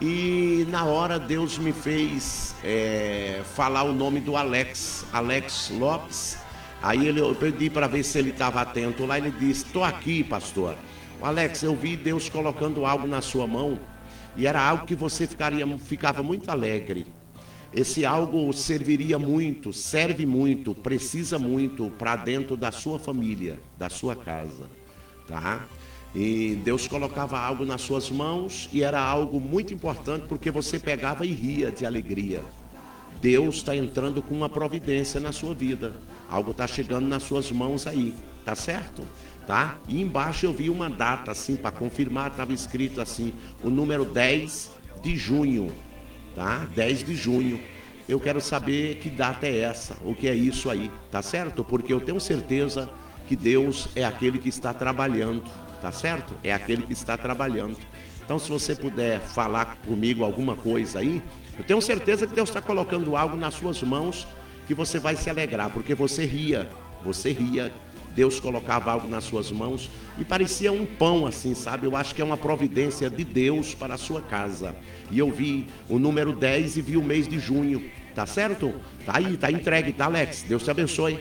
E 0.00 0.64
na 0.68 0.84
hora 0.84 1.18
Deus 1.18 1.58
me 1.58 1.72
fez 1.72 2.54
é, 2.62 3.42
falar 3.56 3.82
o 3.82 3.92
nome 3.92 4.20
do 4.20 4.36
Alex, 4.36 5.04
Alex 5.12 5.72
Lopes. 5.76 6.38
Aí 6.80 7.08
ele, 7.08 7.20
eu 7.20 7.34
pedi 7.34 7.68
para 7.68 7.88
ver 7.88 8.04
se 8.04 8.20
ele 8.20 8.30
estava 8.30 8.60
atento 8.60 9.04
lá. 9.04 9.18
Ele 9.18 9.32
disse: 9.32 9.64
Estou 9.64 9.82
aqui, 9.82 10.22
pastor. 10.22 10.76
Alex, 11.20 11.64
eu 11.64 11.74
vi 11.74 11.96
Deus 11.96 12.28
colocando 12.28 12.86
algo 12.86 13.08
na 13.08 13.20
sua 13.20 13.48
mão 13.48 13.80
e 14.36 14.46
era 14.46 14.62
algo 14.62 14.86
que 14.86 14.94
você 14.94 15.26
ficaria, 15.26 15.66
ficava 15.78 16.22
muito 16.22 16.48
alegre. 16.52 17.15
Esse 17.72 18.04
algo 18.04 18.52
serviria 18.52 19.18
muito, 19.18 19.72
serve 19.72 20.24
muito, 20.24 20.74
precisa 20.74 21.38
muito 21.38 21.90
para 21.98 22.16
dentro 22.16 22.56
da 22.56 22.70
sua 22.72 22.98
família, 22.98 23.58
da 23.76 23.90
sua 23.90 24.14
casa, 24.14 24.70
tá? 25.28 25.66
E 26.14 26.54
Deus 26.64 26.88
colocava 26.88 27.38
algo 27.38 27.66
nas 27.66 27.82
suas 27.82 28.10
mãos 28.10 28.70
e 28.72 28.82
era 28.82 28.98
algo 28.98 29.38
muito 29.38 29.74
importante 29.74 30.24
porque 30.26 30.50
você 30.50 30.78
pegava 30.78 31.26
e 31.26 31.32
ria 31.32 31.70
de 31.70 31.84
alegria. 31.84 32.42
Deus 33.20 33.56
está 33.56 33.76
entrando 33.76 34.22
com 34.22 34.34
uma 34.34 34.48
providência 34.48 35.20
na 35.20 35.32
sua 35.32 35.54
vida. 35.54 35.94
Algo 36.28 36.52
está 36.52 36.66
chegando 36.66 37.06
nas 37.06 37.22
suas 37.22 37.50
mãos 37.52 37.86
aí, 37.86 38.14
tá 38.44 38.54
certo? 38.54 39.02
Tá? 39.46 39.78
E 39.86 40.00
embaixo 40.00 40.46
eu 40.46 40.52
vi 40.52 40.70
uma 40.70 40.88
data 40.88 41.30
assim 41.32 41.54
para 41.54 41.70
confirmar, 41.70 42.30
estava 42.30 42.52
escrito 42.52 43.00
assim, 43.00 43.32
o 43.62 43.70
número 43.70 44.04
10 44.04 44.70
de 45.02 45.16
junho, 45.16 45.72
tá? 46.36 46.68
10 46.76 47.04
de 47.04 47.16
junho. 47.16 47.58
Eu 48.08 48.20
quero 48.20 48.40
saber 48.40 48.96
que 48.96 49.10
data 49.10 49.46
é 49.46 49.58
essa, 49.58 49.96
o 50.04 50.14
que 50.14 50.28
é 50.28 50.34
isso 50.34 50.70
aí, 50.70 50.92
tá 51.10 51.20
certo? 51.22 51.64
Porque 51.64 51.92
eu 51.92 52.00
tenho 52.00 52.20
certeza 52.20 52.88
que 53.26 53.34
Deus 53.34 53.88
é 53.96 54.04
aquele 54.04 54.38
que 54.38 54.48
está 54.48 54.72
trabalhando, 54.72 55.42
tá 55.82 55.90
certo? 55.90 56.34
É 56.44 56.52
aquele 56.52 56.82
que 56.82 56.92
está 56.92 57.16
trabalhando. 57.16 57.76
Então, 58.24 58.38
se 58.38 58.48
você 58.48 58.76
puder 58.76 59.20
falar 59.20 59.76
comigo 59.86 60.22
alguma 60.22 60.54
coisa 60.54 61.00
aí, 61.00 61.20
eu 61.58 61.64
tenho 61.64 61.80
certeza 61.80 62.26
que 62.26 62.34
Deus 62.34 62.48
está 62.48 62.60
colocando 62.60 63.16
algo 63.16 63.36
nas 63.36 63.54
suas 63.54 63.82
mãos 63.82 64.26
que 64.68 64.74
você 64.74 64.98
vai 64.98 65.16
se 65.16 65.30
alegrar, 65.30 65.70
porque 65.70 65.94
você 65.94 66.24
ria, 66.24 66.68
você 67.02 67.32
ria. 67.32 67.72
Deus 68.16 68.40
colocava 68.40 68.90
algo 68.90 69.06
nas 69.06 69.24
suas 69.24 69.52
mãos 69.52 69.90
e 70.18 70.24
parecia 70.24 70.72
um 70.72 70.86
pão 70.86 71.26
assim, 71.26 71.54
sabe? 71.54 71.86
Eu 71.86 71.94
acho 71.94 72.14
que 72.14 72.22
é 72.22 72.24
uma 72.24 72.38
providência 72.38 73.10
de 73.10 73.22
Deus 73.22 73.74
para 73.74 73.94
a 73.94 73.98
sua 73.98 74.22
casa. 74.22 74.74
E 75.10 75.18
eu 75.18 75.30
vi 75.30 75.66
o 75.86 75.98
número 75.98 76.32
10 76.32 76.78
e 76.78 76.80
vi 76.80 76.96
o 76.96 77.02
mês 77.02 77.28
de 77.28 77.38
junho, 77.38 77.84
tá 78.14 78.24
certo? 78.24 78.74
Tá 79.04 79.18
aí, 79.18 79.36
tá 79.36 79.52
entregue, 79.52 79.92
tá, 79.92 80.06
Alex? 80.06 80.46
Deus 80.48 80.64
te 80.64 80.70
abençoe. 80.70 81.20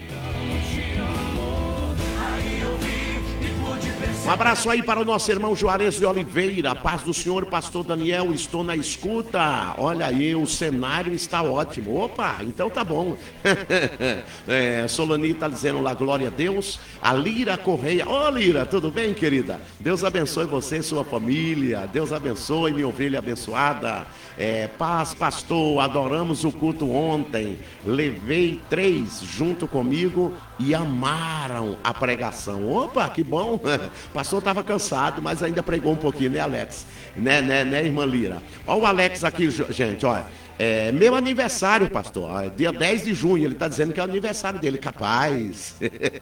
Um 4.26 4.32
abraço 4.32 4.72
aí 4.72 4.82
para 4.82 5.00
o 5.00 5.06
nosso 5.06 5.32
irmão 5.32 5.56
Juarez 5.56 6.00
de 6.00 6.06
Oliveira. 6.06 6.74
Paz 6.74 7.04
do 7.04 7.14
Senhor, 7.14 7.46
pastor 7.46 7.84
Daniel, 7.84 8.34
estou 8.34 8.64
na 8.64 8.76
escuta. 8.76 9.76
Olha 9.78 10.08
aí, 10.08 10.36
o 10.36 10.48
cenário 10.48 11.14
está 11.14 11.44
ótimo. 11.44 11.96
Opa, 12.04 12.38
então 12.42 12.68
tá 12.68 12.84
bom. 12.84 13.16
é, 14.48 14.88
Solani 14.88 15.30
está 15.30 15.48
dizendo 15.48 15.80
lá, 15.80 15.94
glória 15.94 16.30
a 16.30 16.32
Deus. 16.32 16.80
A 17.00 17.14
Lira 17.14 17.56
Correia. 17.56 18.10
Ô 18.10 18.28
Lira, 18.32 18.66
tudo 18.66 18.90
bem, 18.90 19.14
querida? 19.14 19.62
Deus 19.80 20.04
abençoe 20.04 20.46
você 20.46 20.78
e 20.78 20.84
sua 20.84 21.06
família. 21.06 21.88
Deus 21.94 22.12
abençoe 22.12 22.74
minha 22.74 22.88
ovelha 22.88 23.20
abençoada. 23.20 24.08
É, 24.36 24.68
paz, 24.68 25.14
pastor, 25.14 25.80
adoramos 25.82 26.44
o 26.44 26.52
culto 26.52 26.90
ontem. 26.92 27.60
Levei 27.86 28.60
três 28.72 29.22
junto 29.22 29.68
comigo 29.68 30.34
e 30.60 30.74
amaram 30.74 31.78
a 31.84 31.94
pregação. 31.94 32.70
Opa, 32.70 33.10
que 33.10 33.24
bom! 33.24 33.56
O 33.56 33.60
pastor 34.14 34.40
estava 34.40 34.64
cansado, 34.64 35.22
mas 35.22 35.44
ainda 35.44 35.62
pregou 35.62 35.94
um 35.94 35.98
pouquinho, 35.98 36.32
né, 36.32 36.40
Alex? 36.40 36.86
Né, 37.16 37.42
né, 37.42 37.64
né, 37.64 37.86
irmã 37.86 38.06
Lira? 38.06 38.42
Olha 38.66 38.82
o 38.82 38.86
Alex 38.86 39.24
aqui, 39.24 39.50
gente, 39.50 40.06
olha. 40.06 40.26
É 40.58 40.90
meu 40.94 41.16
aniversário, 41.16 41.90
pastor. 41.90 42.30
ó, 42.32 42.48
Dia 42.48 42.72
10 42.72 43.04
de 43.04 43.14
junho, 43.14 43.44
ele 43.44 43.54
está 43.54 43.68
dizendo 43.68 43.92
que 43.92 44.00
é 44.00 44.04
o 44.04 44.06
aniversário 44.06 44.58
dele. 44.58 44.78
Capaz. 44.78 45.76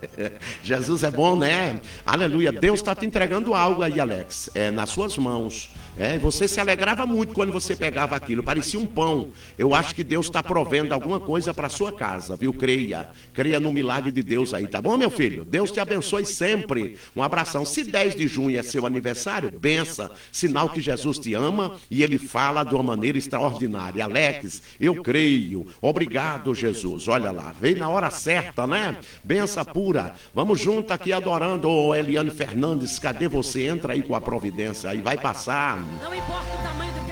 Jesus 0.63 1.03
é 1.03 1.11
bom, 1.11 1.35
né? 1.35 1.79
Aleluia. 2.03 2.51
Deus 2.51 2.79
está 2.79 2.95
te 2.95 3.05
entregando 3.05 3.53
algo 3.53 3.83
aí, 3.83 3.99
Alex. 3.99 4.49
É, 4.55 4.71
nas 4.71 4.89
suas 4.89 5.17
mãos. 5.19 5.69
É, 5.97 6.17
você 6.17 6.47
se 6.47 6.59
alegrava 6.59 7.05
muito 7.05 7.33
quando 7.33 7.51
você 7.51 7.75
pegava 7.75 8.15
aquilo, 8.15 8.41
parecia 8.41 8.79
um 8.79 8.85
pão. 8.85 9.29
Eu 9.57 9.75
acho 9.75 9.93
que 9.93 10.03
Deus 10.03 10.25
está 10.25 10.41
provendo 10.41 10.93
alguma 10.93 11.19
coisa 11.19 11.53
para 11.53 11.69
sua 11.69 11.91
casa, 11.91 12.35
viu? 12.35 12.51
Creia, 12.51 13.09
creia 13.31 13.59
no 13.59 13.71
milagre 13.71 14.11
de 14.11 14.23
Deus 14.23 14.53
aí, 14.53 14.67
tá 14.67 14.81
bom, 14.81 14.97
meu 14.97 15.11
filho? 15.11 15.45
Deus 15.45 15.71
te 15.71 15.79
abençoe 15.79 16.25
sempre. 16.25 16.97
Um 17.15 17.21
abração. 17.21 17.63
Se 17.63 17.83
10 17.83 18.15
de 18.15 18.27
junho 18.27 18.57
é 18.57 18.63
seu 18.63 18.85
aniversário, 18.87 19.51
bença, 19.59 20.09
sinal 20.31 20.69
que 20.69 20.81
Jesus 20.81 21.19
te 21.19 21.33
ama 21.35 21.77
e 21.91 22.01
ele 22.01 22.17
fala 22.17 22.63
de 22.63 22.73
uma 22.73 22.83
maneira 22.83 23.17
extraordinária. 23.17 24.03
Alex, 24.03 24.63
eu 24.79 25.03
creio. 25.03 25.67
Obrigado, 25.79 26.55
Jesus. 26.55 27.07
Olha 27.07 27.31
lá, 27.31 27.53
veio 27.59 27.77
na 27.77 27.89
hora 27.89 28.09
certa, 28.09 28.65
né? 28.65 28.97
Bença 29.23 29.63
pura. 29.63 30.15
Vamos 30.33 30.59
junto 30.59 30.91
aqui 30.91 31.13
adorando. 31.13 31.69
Ô, 31.69 31.93
Eliane 31.93 32.31
Fernandes, 32.31 32.97
cadê 32.97 33.27
você? 33.27 33.67
Entra 33.67 33.93
aí 33.93 34.01
com 34.01 34.15
a 34.15 34.21
providência 34.21 34.89
aí, 34.89 34.99
vai 34.99 35.17
passar. 35.17 35.82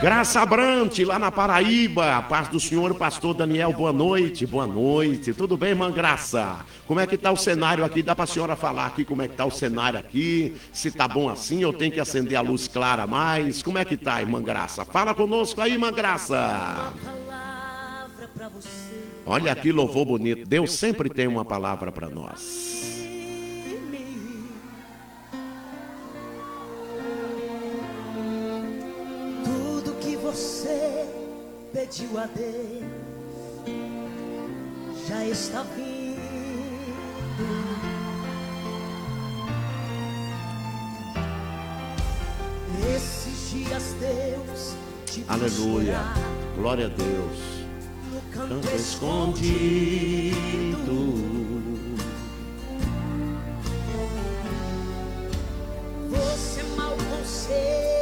Graça 0.01 0.43
Brante, 0.45 1.05
lá 1.05 1.19
na 1.19 1.31
Paraíba. 1.31 2.17
A 2.17 2.21
paz 2.23 2.47
do 2.47 2.59
senhor, 2.59 2.95
pastor 2.95 3.35
Daniel. 3.35 3.71
Boa 3.71 3.93
noite, 3.93 4.47
boa 4.47 4.65
noite. 4.65 5.31
Tudo 5.33 5.55
bem, 5.55 5.69
irmã 5.69 5.91
Graça? 5.91 6.65
Como 6.87 6.99
é 6.99 7.05
que 7.05 7.17
tá 7.17 7.31
o 7.31 7.37
cenário 7.37 7.85
aqui? 7.85 8.01
Dá 8.01 8.15
pra 8.15 8.25
senhora 8.25 8.55
falar 8.55 8.87
aqui 8.87 9.05
como 9.05 9.21
é 9.21 9.27
que 9.27 9.35
tá 9.35 9.45
o 9.45 9.51
cenário 9.51 9.99
aqui? 9.99 10.55
Se 10.73 10.89
tá 10.89 11.07
bom 11.07 11.29
assim 11.29 11.63
ou 11.63 11.71
tem 11.71 11.91
que 11.91 11.99
acender 11.99 12.37
a 12.37 12.41
luz 12.41 12.67
clara 12.67 13.05
mais? 13.05 13.61
Como 13.61 13.77
é 13.77 13.85
que 13.85 13.95
tá, 13.95 14.19
irmã 14.21 14.41
Graça? 14.41 14.83
Fala 14.85 15.13
conosco 15.13 15.61
aí, 15.61 15.73
irmã 15.73 15.91
Graça. 15.91 16.91
Olha 19.25 19.55
que 19.55 19.71
louvor 19.71 20.05
bonito. 20.05 20.47
Deus 20.47 20.73
sempre 20.73 21.09
tem 21.09 21.27
uma 21.27 21.45
palavra 21.45 21.91
para 21.91 22.09
nós. 22.09 22.90
Pediu 31.71 32.17
a 32.19 32.25
Deus 32.25 33.01
já 35.07 35.25
está 35.25 35.63
vindo. 35.63 36.21
Esses 42.95 43.51
dias 43.51 43.95
Deus 43.99 44.75
te 45.05 45.25
Aleluia. 45.27 45.99
Glória 46.55 46.85
a 46.85 46.89
Deus. 46.89 47.39
no 48.11 48.21
canto 48.31 48.49
Canto 48.55 48.75
escondido. 48.75 50.35
escondido. 50.77 51.21
Você 56.09 56.63
mal 56.75 56.95
conseguia 57.09 58.00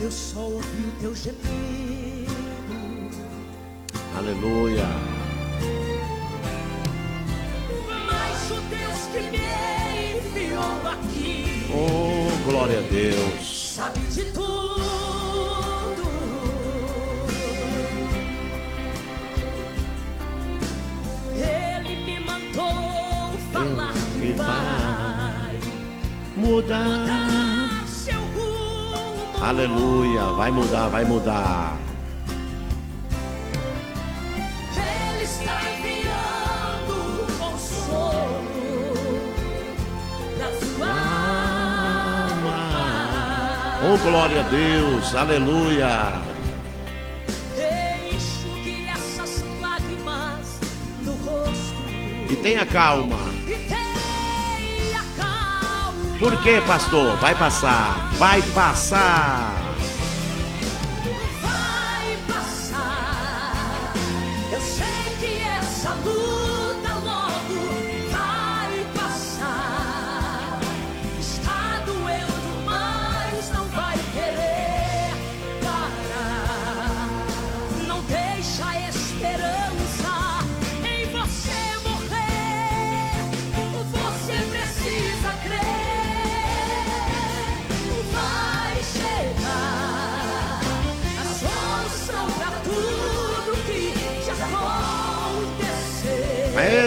Eu 0.00 0.10
só 0.10 0.40
ouvi 0.40 0.88
o 0.88 0.92
teu 1.00 1.14
gemido. 1.14 2.34
Aleluia. 4.16 4.86
Mas 8.06 8.50
o 8.50 8.60
Deus 8.60 9.00
que 9.12 9.20
me 9.30 10.18
enviou 10.18 10.88
aqui 10.88 11.66
Oh, 11.72 12.50
glória 12.50 12.78
a 12.78 12.82
Deus. 12.82 13.72
sabe 13.74 14.00
de 14.00 14.24
tudo. 14.32 14.44
Ele 21.34 21.96
me 22.04 22.20
mandou 22.20 23.32
falar 23.52 23.92
que 23.92 24.32
vai 24.32 25.58
Mudar. 26.36 27.06
dar 27.06 27.16
seu 27.16 27.38
rumo. 27.38 27.43
Aleluia. 29.44 30.22
Vai 30.36 30.50
mudar, 30.50 30.88
vai 30.88 31.04
mudar. 31.04 31.76
Ele 34.74 35.22
está 35.22 35.60
enviando 35.70 37.26
consolo 37.38 38.40
pra 40.38 40.50
sua 40.66 40.88
alma. 42.30 42.58
Oh, 43.84 43.98
glória 43.98 44.40
a 44.40 44.44
Deus. 44.44 45.14
Aleluia. 45.14 46.22
Enxugue 48.10 48.88
essas 48.88 49.44
lágrimas 49.60 50.58
no 51.02 51.12
rosto 51.16 51.76
E 52.30 52.36
tenha 52.36 52.64
calma. 52.64 53.33
Por 56.24 56.38
quê, 56.38 56.58
pastor? 56.66 57.18
Vai 57.18 57.34
passar. 57.34 58.08
Vai 58.16 58.40
passar. 58.54 59.63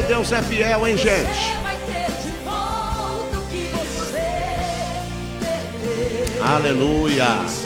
Deus 0.07 0.31
é 0.31 0.41
fiel, 0.41 0.87
hein, 0.87 0.97
gente? 0.97 1.57
Você 7.45 7.56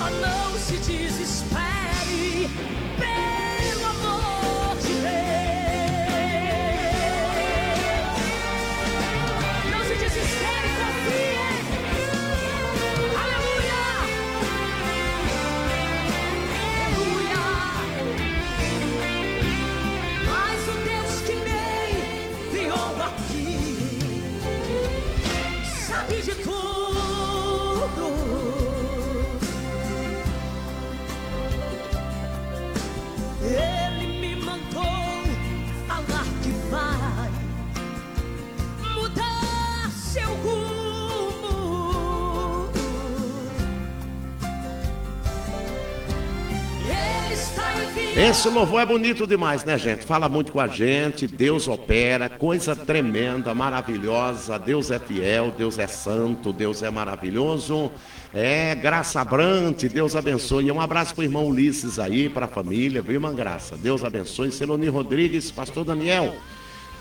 Esse 48.31 48.47
louvor 48.47 48.79
é 48.79 48.85
bonito 48.85 49.27
demais, 49.27 49.65
né, 49.65 49.77
gente? 49.77 50.05
Fala 50.05 50.29
muito 50.29 50.53
com 50.53 50.61
a 50.61 50.67
gente. 50.67 51.27
Deus 51.27 51.67
opera, 51.67 52.29
coisa 52.29 52.73
tremenda, 52.73 53.53
maravilhosa. 53.53 54.57
Deus 54.57 54.89
é 54.89 54.97
fiel, 54.97 55.51
Deus 55.51 55.77
é 55.77 55.85
santo, 55.85 56.53
Deus 56.53 56.81
é 56.81 56.89
maravilhoso. 56.89 57.91
É, 58.33 58.73
Graça 58.73 59.21
Brante, 59.25 59.89
Deus 59.89 60.15
abençoe. 60.15 60.67
E 60.67 60.71
um 60.71 60.79
abraço 60.79 61.13
pro 61.13 61.25
irmão 61.25 61.45
Ulisses 61.45 61.99
aí, 61.99 62.29
pra 62.29 62.47
família, 62.47 63.01
viu, 63.01 63.15
irmã 63.15 63.35
Graça? 63.35 63.75
Deus 63.75 64.01
abençoe. 64.01 64.49
Celoni 64.49 64.87
Rodrigues, 64.87 65.51
Pastor 65.51 65.83
Daniel. 65.83 66.33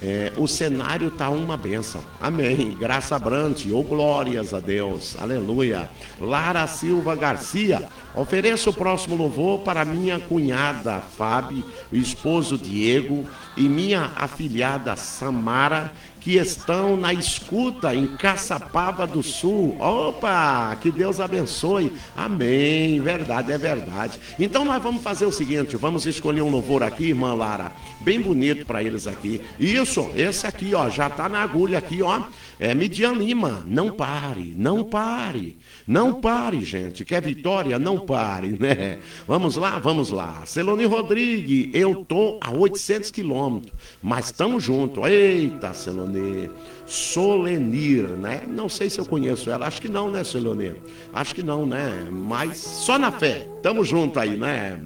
É, 0.03 0.33
o 0.37 0.49
cenário 0.49 1.09
está 1.09 1.29
uma 1.29 1.57
bênção. 1.57 2.03
Amém. 2.21 2.75
Graça 2.79 3.19
Brante, 3.19 3.71
ou 3.71 3.85
glórias 3.85 4.55
a 4.55 4.61
Deus. 4.61 5.15
Aleluia. 5.21 5.91
Lara 6.19 6.67
Silva 6.67 7.15
Garcia. 7.15 7.87
Ofereço 8.15 8.71
o 8.71 8.75
próximo 8.75 9.15
louvor 9.15 9.61
para 9.61 9.85
minha 9.85 10.19
cunhada 10.19 11.01
Fábio, 11.01 11.65
o 11.93 11.97
esposo 11.97 12.57
Diego 12.57 13.27
e 13.57 13.69
minha 13.69 14.11
afilhada 14.17 14.97
Samara, 14.97 15.93
que 16.21 16.37
estão 16.37 16.97
na 16.97 17.13
escuta 17.13 17.95
em 17.95 18.07
Caçapava 18.07 19.07
do 19.07 19.23
Sul. 19.23 19.77
Opa, 19.81 20.77
que 20.81 20.91
Deus 20.91 21.19
abençoe. 21.19 21.93
Amém. 22.17 23.01
Verdade, 23.01 23.53
é 23.53 23.59
verdade. 23.59 24.21
Então 24.39 24.65
nós 24.65 24.83
vamos 24.83 25.03
fazer 25.03 25.25
o 25.25 25.33
seguinte, 25.33 25.77
vamos 25.77 26.07
escolher 26.07 26.43
um 26.43 26.51
louvor 26.51 26.83
aqui, 26.83 27.09
irmã 27.09 27.35
Lara, 27.35 27.73
bem 28.01 28.21
bonito 28.21 28.67
para 28.67 28.83
eles 28.83 29.07
aqui. 29.07 29.41
Isso, 29.59 30.11
esse 30.15 30.47
aqui, 30.47 30.75
ó, 30.75 30.91
já 30.91 31.09
tá 31.09 31.29
na 31.29 31.43
agulha 31.43 31.79
aqui, 31.79 32.03
ó. 32.03 32.23
É 32.59 32.75
Midian 32.75 33.13
Lima. 33.13 33.65
Não 33.67 33.91
pare, 33.91 34.55
não 34.57 34.85
pare. 34.85 35.57
Não 35.91 36.21
pare, 36.21 36.65
gente. 36.65 37.05
Quer 37.05 37.21
vitória? 37.21 37.77
Não 37.77 37.99
pare, 37.99 38.57
né? 38.57 39.01
Vamos 39.27 39.57
lá, 39.57 39.77
vamos 39.81 40.11
lá. 40.11 40.43
Celoni 40.47 40.85
Rodrigues, 40.85 41.69
eu 41.75 42.05
tô 42.05 42.39
a 42.41 42.53
800 42.53 43.11
quilômetros, 43.11 43.73
mas 44.01 44.27
estamos 44.27 44.63
juntos. 44.63 45.05
Eita, 45.05 45.75
Celoni. 45.75 46.49
Solenir, 46.87 48.09
né? 48.11 48.43
Não 48.47 48.69
sei 48.69 48.89
se 48.89 49.01
eu 49.01 49.05
conheço 49.05 49.51
ela. 49.51 49.67
Acho 49.67 49.83
que 49.83 49.89
não, 49.89 50.09
né, 50.09 50.23
Celoni? 50.23 50.75
Acho 51.13 51.35
que 51.35 51.43
não, 51.43 51.67
né? 51.67 52.07
Mas 52.09 52.59
só 52.59 52.97
na 52.97 53.11
fé. 53.11 53.49
Tamo 53.61 53.85
junto 53.85 54.21
aí, 54.21 54.37
né? 54.37 54.81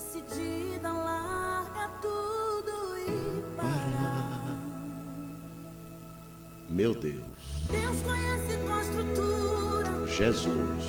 Decidida 0.00 0.88
a 0.88 0.92
largar 0.92 2.00
tudo 2.00 2.98
e 2.98 3.42
parar. 3.54 4.56
Meu 6.70 6.94
Deus. 6.94 7.22
Deus 7.70 8.00
conhece 8.02 8.56
tua 8.64 8.80
estrutura, 8.80 10.06
Jesus. 10.06 10.84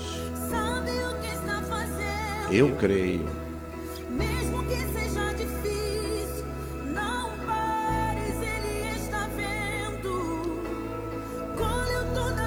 sabe 0.49 0.91
o 0.91 1.21
que 1.21 1.27
está 1.27 1.61
fazendo. 1.63 2.53
Eu 2.53 2.75
creio. 2.77 3.25
Mesmo 4.09 4.63
que 4.63 4.77
seja 4.93 5.33
difícil, 5.33 6.45
não 6.93 7.37
pares, 7.45 8.35
Ele 8.41 8.95
está 8.95 9.27
vendo. 9.35 10.61
Colheu 11.57 12.13
todas 12.13 12.40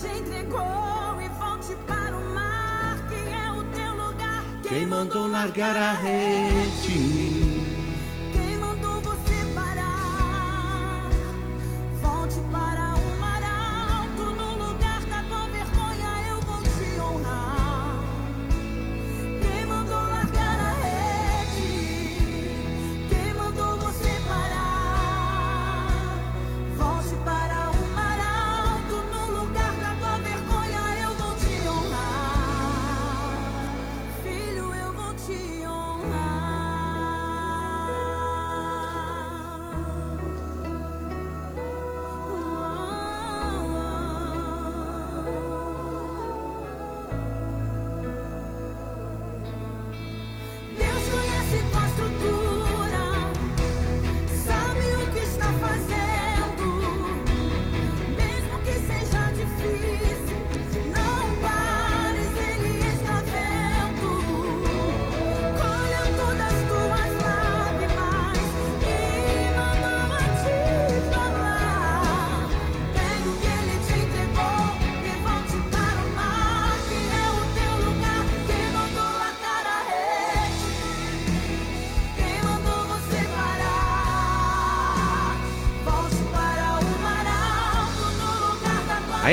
te 0.00 0.08
entregou 0.08 1.20
e 1.20 1.28
volte 1.40 1.74
para 1.86 2.16
o 2.16 2.34
mar, 2.34 2.98
que 3.08 3.14
é 3.14 3.50
o 3.50 3.64
teu 3.64 3.92
lugar. 3.94 4.42
Quem 4.62 4.86
mandou 4.86 5.26
largar 5.26 5.74
a 5.76 5.92
rede? 5.92 7.62
Quem 8.32 8.58
mandou 8.58 9.00
você 9.00 9.36
parar? 9.54 11.08
Volte 12.02 12.40
para 12.52 12.85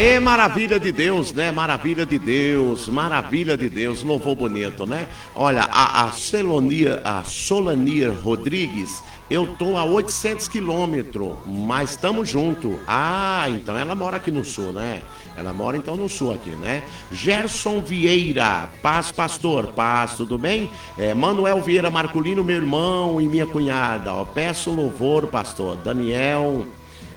Aê, 0.04 0.20
maravilha 0.20 0.78
de 0.78 0.92
Deus, 0.92 1.32
né? 1.32 1.50
Maravilha 1.50 2.06
de 2.06 2.20
Deus, 2.20 2.90
maravilha 2.90 3.56
de 3.56 3.70
Deus, 3.70 4.04
louvor 4.04 4.36
bonito, 4.36 4.86
né? 4.86 5.08
Olha, 5.34 5.62
a, 5.62 6.04
a 6.04 6.12
Celonia, 6.12 7.00
a 7.06 7.24
Solania 7.24 8.12
Rodrigues, 8.12 9.02
eu 9.30 9.48
tô 9.58 9.78
a 9.78 9.86
800 9.86 10.50
quilômetros, 10.50 11.38
mas 11.46 11.92
estamos 11.92 12.28
junto. 12.28 12.82
Ah, 12.86 13.46
então 13.48 13.78
ela 13.78 13.96
mora 13.96 14.18
aqui 14.18 14.30
no 14.30 14.44
sul, 14.44 14.74
né? 14.74 15.02
Ela 15.38 15.54
mora 15.54 15.78
então 15.78 15.96
no 15.96 16.10
sul 16.10 16.34
aqui, 16.34 16.50
né? 16.50 16.84
Gerson 17.10 17.80
Vieira, 17.80 18.70
paz, 18.82 19.10
pastor, 19.10 19.68
paz, 19.68 20.18
tudo 20.18 20.38
bem? 20.38 20.70
É, 20.98 21.14
Manuel 21.14 21.62
Vieira 21.62 21.90
Marculino, 21.90 22.44
meu 22.44 22.58
irmão 22.58 23.22
e 23.22 23.28
minha 23.30 23.48
cunhada, 23.48 24.14
ó, 24.14 24.26
peço 24.26 24.70
louvor, 24.70 25.28
pastor. 25.28 25.78
Daniel, 25.78 26.68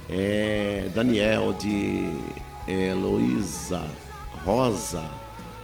é, 0.09 0.89
Daniel 0.95 1.53
de 1.53 2.13
Heloísa 2.69 3.83
Rosa. 4.45 5.05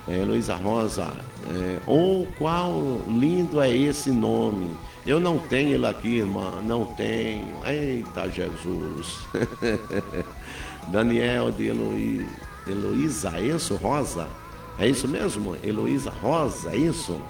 É, 0.08 0.18
Heloísa 0.18 0.56
Rosa. 0.56 1.12
É, 1.48 1.78
oh, 1.86 2.26
qual 2.38 3.00
lindo 3.08 3.60
é 3.60 3.74
esse 3.74 4.10
nome. 4.10 4.76
Eu 5.06 5.18
não 5.18 5.38
tenho 5.38 5.74
ele 5.74 5.86
aqui, 5.86 6.18
irmã. 6.18 6.60
Não 6.62 6.84
tenho. 6.84 7.56
Eita 7.66 8.28
Jesus. 8.28 9.18
Daniel 10.88 11.50
de 11.50 11.68
Heloí, 11.68 12.26
Heloísa, 12.66 13.32
é 13.36 13.42
isso? 13.42 13.76
Rosa? 13.76 14.28
É 14.78 14.88
isso 14.88 15.06
mesmo? 15.06 15.56
Heloísa 15.62 16.10
Rosa, 16.10 16.70
é 16.70 16.76
isso? 16.76 17.20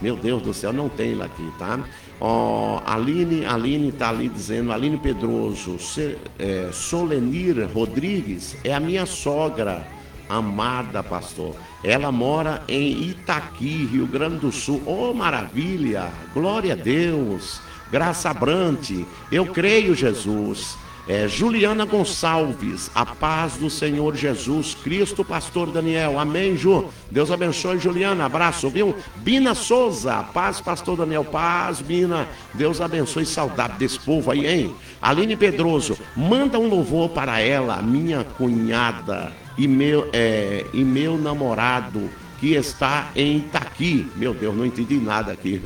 Meu 0.00 0.16
Deus 0.16 0.42
do 0.42 0.52
céu, 0.52 0.72
não 0.72 0.88
tem 0.88 1.10
ele 1.10 1.22
aqui, 1.22 1.50
tá? 1.58 1.80
Ó, 2.20 2.80
Aline, 2.86 3.44
Aline 3.44 3.92
tá 3.92 4.08
ali 4.08 4.28
dizendo, 4.28 4.72
Aline 4.72 4.96
Pedroso, 4.96 5.78
Se- 5.78 6.16
é, 6.38 6.70
Solenir 6.72 7.68
Rodrigues 7.72 8.56
é 8.64 8.72
a 8.74 8.80
minha 8.80 9.04
sogra, 9.04 9.86
amada 10.28 11.02
pastor. 11.02 11.54
Ela 11.84 12.10
mora 12.10 12.62
em 12.68 13.10
Itaqui, 13.10 13.86
Rio 13.92 14.06
Grande 14.06 14.38
do 14.38 14.50
Sul. 14.50 14.82
Oh, 14.86 15.12
maravilha! 15.12 16.10
Glória 16.32 16.72
a 16.72 16.76
Deus! 16.76 17.60
Graça 17.92 18.32
Brante, 18.34 19.06
eu 19.30 19.46
creio, 19.46 19.94
Jesus. 19.94 20.76
É, 21.08 21.28
Juliana 21.28 21.84
Gonçalves, 21.84 22.90
a 22.92 23.06
paz 23.06 23.56
do 23.56 23.70
Senhor 23.70 24.16
Jesus 24.16 24.74
Cristo, 24.74 25.24
Pastor 25.24 25.70
Daniel. 25.70 26.18
Amém, 26.18 26.56
Ju. 26.56 26.86
Deus 27.08 27.30
abençoe, 27.30 27.78
Juliana. 27.78 28.24
Abraço, 28.26 28.68
viu? 28.68 28.94
Bina 29.16 29.54
Souza, 29.54 30.24
paz, 30.34 30.60
Pastor 30.60 30.96
Daniel. 30.96 31.24
Paz, 31.24 31.80
Bina. 31.80 32.26
Deus 32.52 32.80
abençoe. 32.80 33.24
Saudade 33.24 33.78
desse 33.78 34.00
povo 34.00 34.32
aí, 34.32 34.46
hein? 34.46 34.74
Aline 35.00 35.36
Pedroso, 35.36 35.96
manda 36.16 36.58
um 36.58 36.68
louvor 36.68 37.10
para 37.10 37.38
ela, 37.38 37.80
minha 37.82 38.24
cunhada 38.24 39.32
e 39.56 39.68
meu, 39.68 40.08
é, 40.12 40.66
e 40.72 40.82
meu 40.82 41.16
namorado 41.16 42.10
que 42.40 42.54
está 42.54 43.10
em 43.14 43.38
Itaqui. 43.38 44.10
Meu 44.16 44.34
Deus, 44.34 44.54
não 44.56 44.66
entendi 44.66 44.96
nada 44.96 45.32
aqui. 45.32 45.60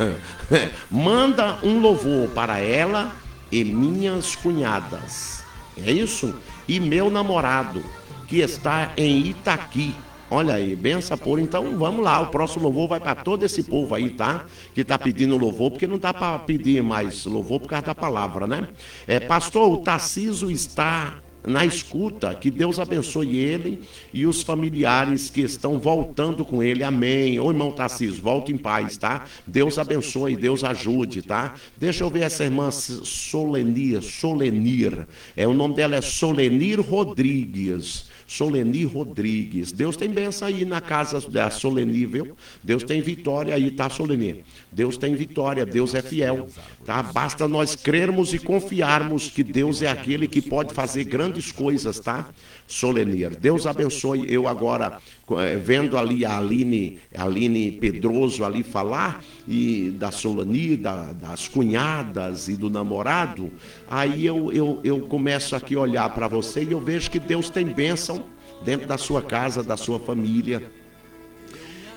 Manda 0.90 1.58
um 1.62 1.80
louvor 1.80 2.28
para 2.28 2.58
ela 2.58 3.12
e 3.50 3.64
minhas 3.64 4.34
cunhadas. 4.36 5.42
É 5.76 5.90
isso? 5.90 6.34
E 6.68 6.78
meu 6.78 7.10
namorado, 7.10 7.82
que 8.26 8.38
está 8.38 8.92
em 8.96 9.26
Itaqui. 9.26 9.94
Olha 10.30 10.54
aí, 10.54 10.76
benção 10.76 11.18
por. 11.18 11.40
Então 11.40 11.76
vamos 11.76 12.04
lá, 12.04 12.20
o 12.20 12.28
próximo 12.28 12.64
louvor 12.64 12.88
vai 12.88 13.00
para 13.00 13.16
todo 13.16 13.44
esse 13.44 13.64
povo 13.64 13.94
aí, 13.94 14.10
tá? 14.10 14.44
Que 14.72 14.84
tá 14.84 14.96
pedindo 14.96 15.36
louvor, 15.36 15.72
porque 15.72 15.88
não 15.88 15.98
dá 15.98 16.14
para 16.14 16.38
pedir 16.38 16.82
mais 16.82 17.24
louvor 17.24 17.58
por 17.58 17.68
causa 17.68 17.86
da 17.86 17.94
palavra, 17.94 18.46
né? 18.46 18.68
É, 19.08 19.18
pastor, 19.18 19.72
o 19.72 19.78
Tarciso 19.78 20.48
está 20.48 21.14
na 21.46 21.64
escuta, 21.64 22.34
que 22.34 22.50
Deus 22.50 22.78
abençoe 22.78 23.36
ele 23.36 23.80
e 24.12 24.26
os 24.26 24.42
familiares 24.42 25.30
que 25.30 25.40
estão 25.40 25.78
voltando 25.78 26.44
com 26.44 26.62
ele, 26.62 26.84
amém. 26.84 27.38
Ô 27.40 27.50
irmão 27.50 27.72
Tarcísio, 27.72 28.22
volte 28.22 28.52
em 28.52 28.58
paz, 28.58 28.96
tá? 28.96 29.24
Deus 29.46 29.78
abençoe, 29.78 30.36
Deus 30.36 30.62
ajude, 30.64 31.22
tá? 31.22 31.54
Deixa 31.76 32.04
eu 32.04 32.10
ver 32.10 32.22
essa 32.22 32.44
irmã 32.44 32.70
Solenir, 32.70 34.02
Solenir, 34.02 35.06
é, 35.36 35.46
o 35.46 35.54
nome 35.54 35.74
dela 35.74 35.96
é 35.96 36.00
Solenir 36.00 36.80
Rodrigues. 36.80 38.08
Soleni 38.30 38.84
Rodrigues. 38.84 39.72
Deus 39.72 39.96
tem 39.96 40.08
benção 40.08 40.46
aí 40.46 40.64
na 40.64 40.80
casa 40.80 41.20
da 41.28 41.50
Soleni, 41.50 42.06
viu? 42.06 42.36
Deus 42.62 42.84
tem 42.84 43.00
vitória 43.00 43.52
aí, 43.52 43.72
tá, 43.72 43.90
Soleni? 43.90 44.44
Deus 44.72 44.96
tem 44.96 45.14
vitória, 45.16 45.66
Deus 45.66 45.94
é 45.94 46.02
fiel, 46.02 46.46
tá? 46.84 47.02
Basta 47.02 47.48
nós 47.48 47.74
crermos 47.74 48.32
e 48.32 48.38
confiarmos 48.38 49.28
que 49.28 49.42
Deus 49.42 49.82
é 49.82 49.88
aquele 49.88 50.28
que 50.28 50.40
pode 50.40 50.72
fazer 50.72 51.04
grandes 51.04 51.50
coisas, 51.50 51.98
tá? 51.98 52.28
Solenir. 52.68 53.36
Deus 53.36 53.66
abençoe 53.66 54.32
eu 54.32 54.46
agora, 54.46 54.98
eh, 55.38 55.56
vendo 55.56 55.98
ali 55.98 56.24
a 56.24 56.38
Aline, 56.38 57.00
Aline 57.16 57.72
Pedroso 57.72 58.44
ali 58.44 58.62
falar, 58.62 59.24
e 59.48 59.90
da 59.98 60.12
Solani, 60.12 60.76
da- 60.76 61.12
das 61.12 61.48
cunhadas 61.48 62.48
e 62.48 62.56
do 62.56 62.70
namorado, 62.70 63.50
aí 63.90 64.24
eu, 64.24 64.52
eu, 64.52 64.80
eu 64.84 65.00
começo 65.00 65.56
aqui 65.56 65.74
a 65.74 65.80
olhar 65.80 66.08
para 66.14 66.28
você 66.28 66.62
e 66.62 66.70
eu 66.70 66.80
vejo 66.80 67.10
que 67.10 67.18
Deus 67.18 67.50
tem 67.50 67.66
bênção 67.66 68.24
dentro 68.64 68.86
da 68.86 68.96
sua 68.98 69.20
casa, 69.20 69.62
da 69.64 69.76
sua 69.76 69.98
família. 69.98 70.70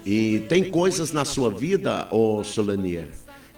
E 0.06 0.40
tem 0.50 0.70
coisas 0.70 1.12
na 1.12 1.24
sua 1.24 1.50
vida, 1.50 2.08
ô 2.12 2.44
Solenir, 2.44 3.08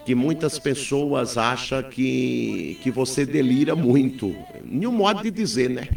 que 0.06 0.14
muitas 0.14 0.60
pessoas 0.60 1.38
acham 1.38 1.82
que, 1.82 2.78
que 2.84 2.91
você 2.91 3.26
delira 3.26 3.76
muito. 3.76 4.36
Nenhum 4.64 4.91
modo 4.91 5.24
de 5.24 5.32
dizer, 5.32 5.70
né? 5.70 5.89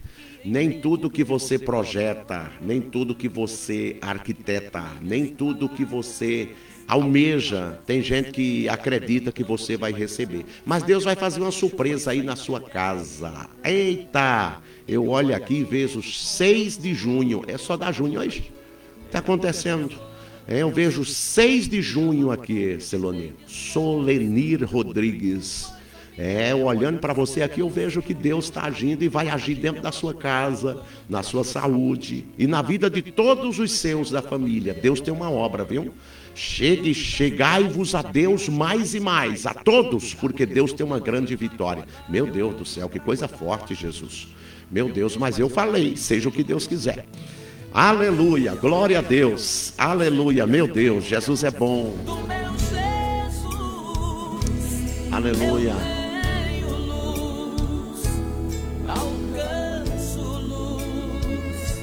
Nem 0.42 0.80
tudo 0.80 1.10
que 1.10 1.22
você 1.22 1.58
projeta, 1.58 2.50
nem 2.62 2.80
tudo 2.80 3.14
que 3.14 3.28
você 3.28 3.98
arquiteta, 4.00 4.82
nem 5.02 5.26
tudo 5.26 5.68
que 5.68 5.84
você 5.84 6.50
almeja, 6.86 7.78
tem 7.86 8.02
gente 8.02 8.30
que 8.30 8.66
acredita 8.66 9.30
que 9.30 9.44
você 9.44 9.76
vai 9.76 9.92
receber. 9.92 10.46
Mas 10.64 10.82
Deus 10.82 11.04
vai 11.04 11.14
fazer 11.14 11.42
uma 11.42 11.50
surpresa 11.50 12.12
aí 12.12 12.22
na 12.22 12.34
sua 12.34 12.62
casa. 12.62 13.46
Eita! 13.62 14.56
Eu 14.86 15.08
olho 15.08 15.36
aqui 15.36 15.56
e 15.56 15.64
vejo 15.64 16.02
6 16.02 16.78
de 16.78 16.94
junho. 16.94 17.44
É 17.46 17.58
só 17.58 17.76
da 17.76 17.92
junho 17.92 18.18
hoje? 18.20 18.50
Está 19.04 19.18
acontecendo. 19.18 20.07
É, 20.50 20.62
eu 20.62 20.70
vejo 20.70 21.04
6 21.04 21.68
de 21.68 21.82
junho 21.82 22.30
aqui, 22.30 22.80
Celone. 22.80 23.34
Solenir 23.46 24.64
Rodrigues. 24.64 25.70
É, 26.16 26.54
olhando 26.54 26.98
para 26.98 27.12
você 27.12 27.42
aqui, 27.42 27.60
eu 27.60 27.68
vejo 27.68 28.00
que 28.00 28.14
Deus 28.14 28.46
está 28.46 28.62
agindo 28.62 29.04
e 29.04 29.08
vai 29.08 29.28
agir 29.28 29.56
dentro 29.56 29.82
da 29.82 29.92
sua 29.92 30.14
casa, 30.14 30.82
na 31.06 31.22
sua 31.22 31.44
saúde 31.44 32.24
e 32.38 32.46
na 32.46 32.62
vida 32.62 32.88
de 32.88 33.02
todos 33.02 33.58
os 33.58 33.72
seus 33.72 34.10
da 34.10 34.22
família. 34.22 34.72
Deus 34.72 35.02
tem 35.02 35.12
uma 35.12 35.30
obra, 35.30 35.64
viu? 35.64 35.92
Chegue, 36.34 36.94
chegai-vos 36.94 37.94
a 37.94 38.00
Deus 38.00 38.48
mais 38.48 38.94
e 38.94 39.00
mais, 39.00 39.44
a 39.44 39.52
todos, 39.52 40.14
porque 40.14 40.46
Deus 40.46 40.72
tem 40.72 40.84
uma 40.84 40.98
grande 40.98 41.36
vitória. 41.36 41.84
Meu 42.08 42.26
Deus 42.26 42.56
do 42.56 42.64
céu, 42.64 42.88
que 42.88 42.98
coisa 42.98 43.28
forte, 43.28 43.74
Jesus. 43.74 44.28
Meu 44.70 44.88
Deus, 44.88 45.14
mas 45.14 45.38
eu 45.38 45.50
falei, 45.50 45.94
seja 45.96 46.30
o 46.30 46.32
que 46.32 46.42
Deus 46.42 46.66
quiser. 46.66 47.04
Aleluia, 47.80 48.56
glória 48.56 48.98
a 48.98 49.00
Deus, 49.00 49.72
aleluia, 49.78 50.44
meu 50.44 50.66
Deus, 50.66 51.04
Jesus 51.04 51.44
é 51.44 51.50
bom, 51.52 51.94
aleluia. 55.12 55.76
Alcanço 58.88 60.20
luz, 60.20 61.78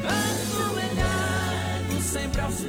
canto 0.00 2.00
sempre 2.00 2.40
aos 2.40 2.60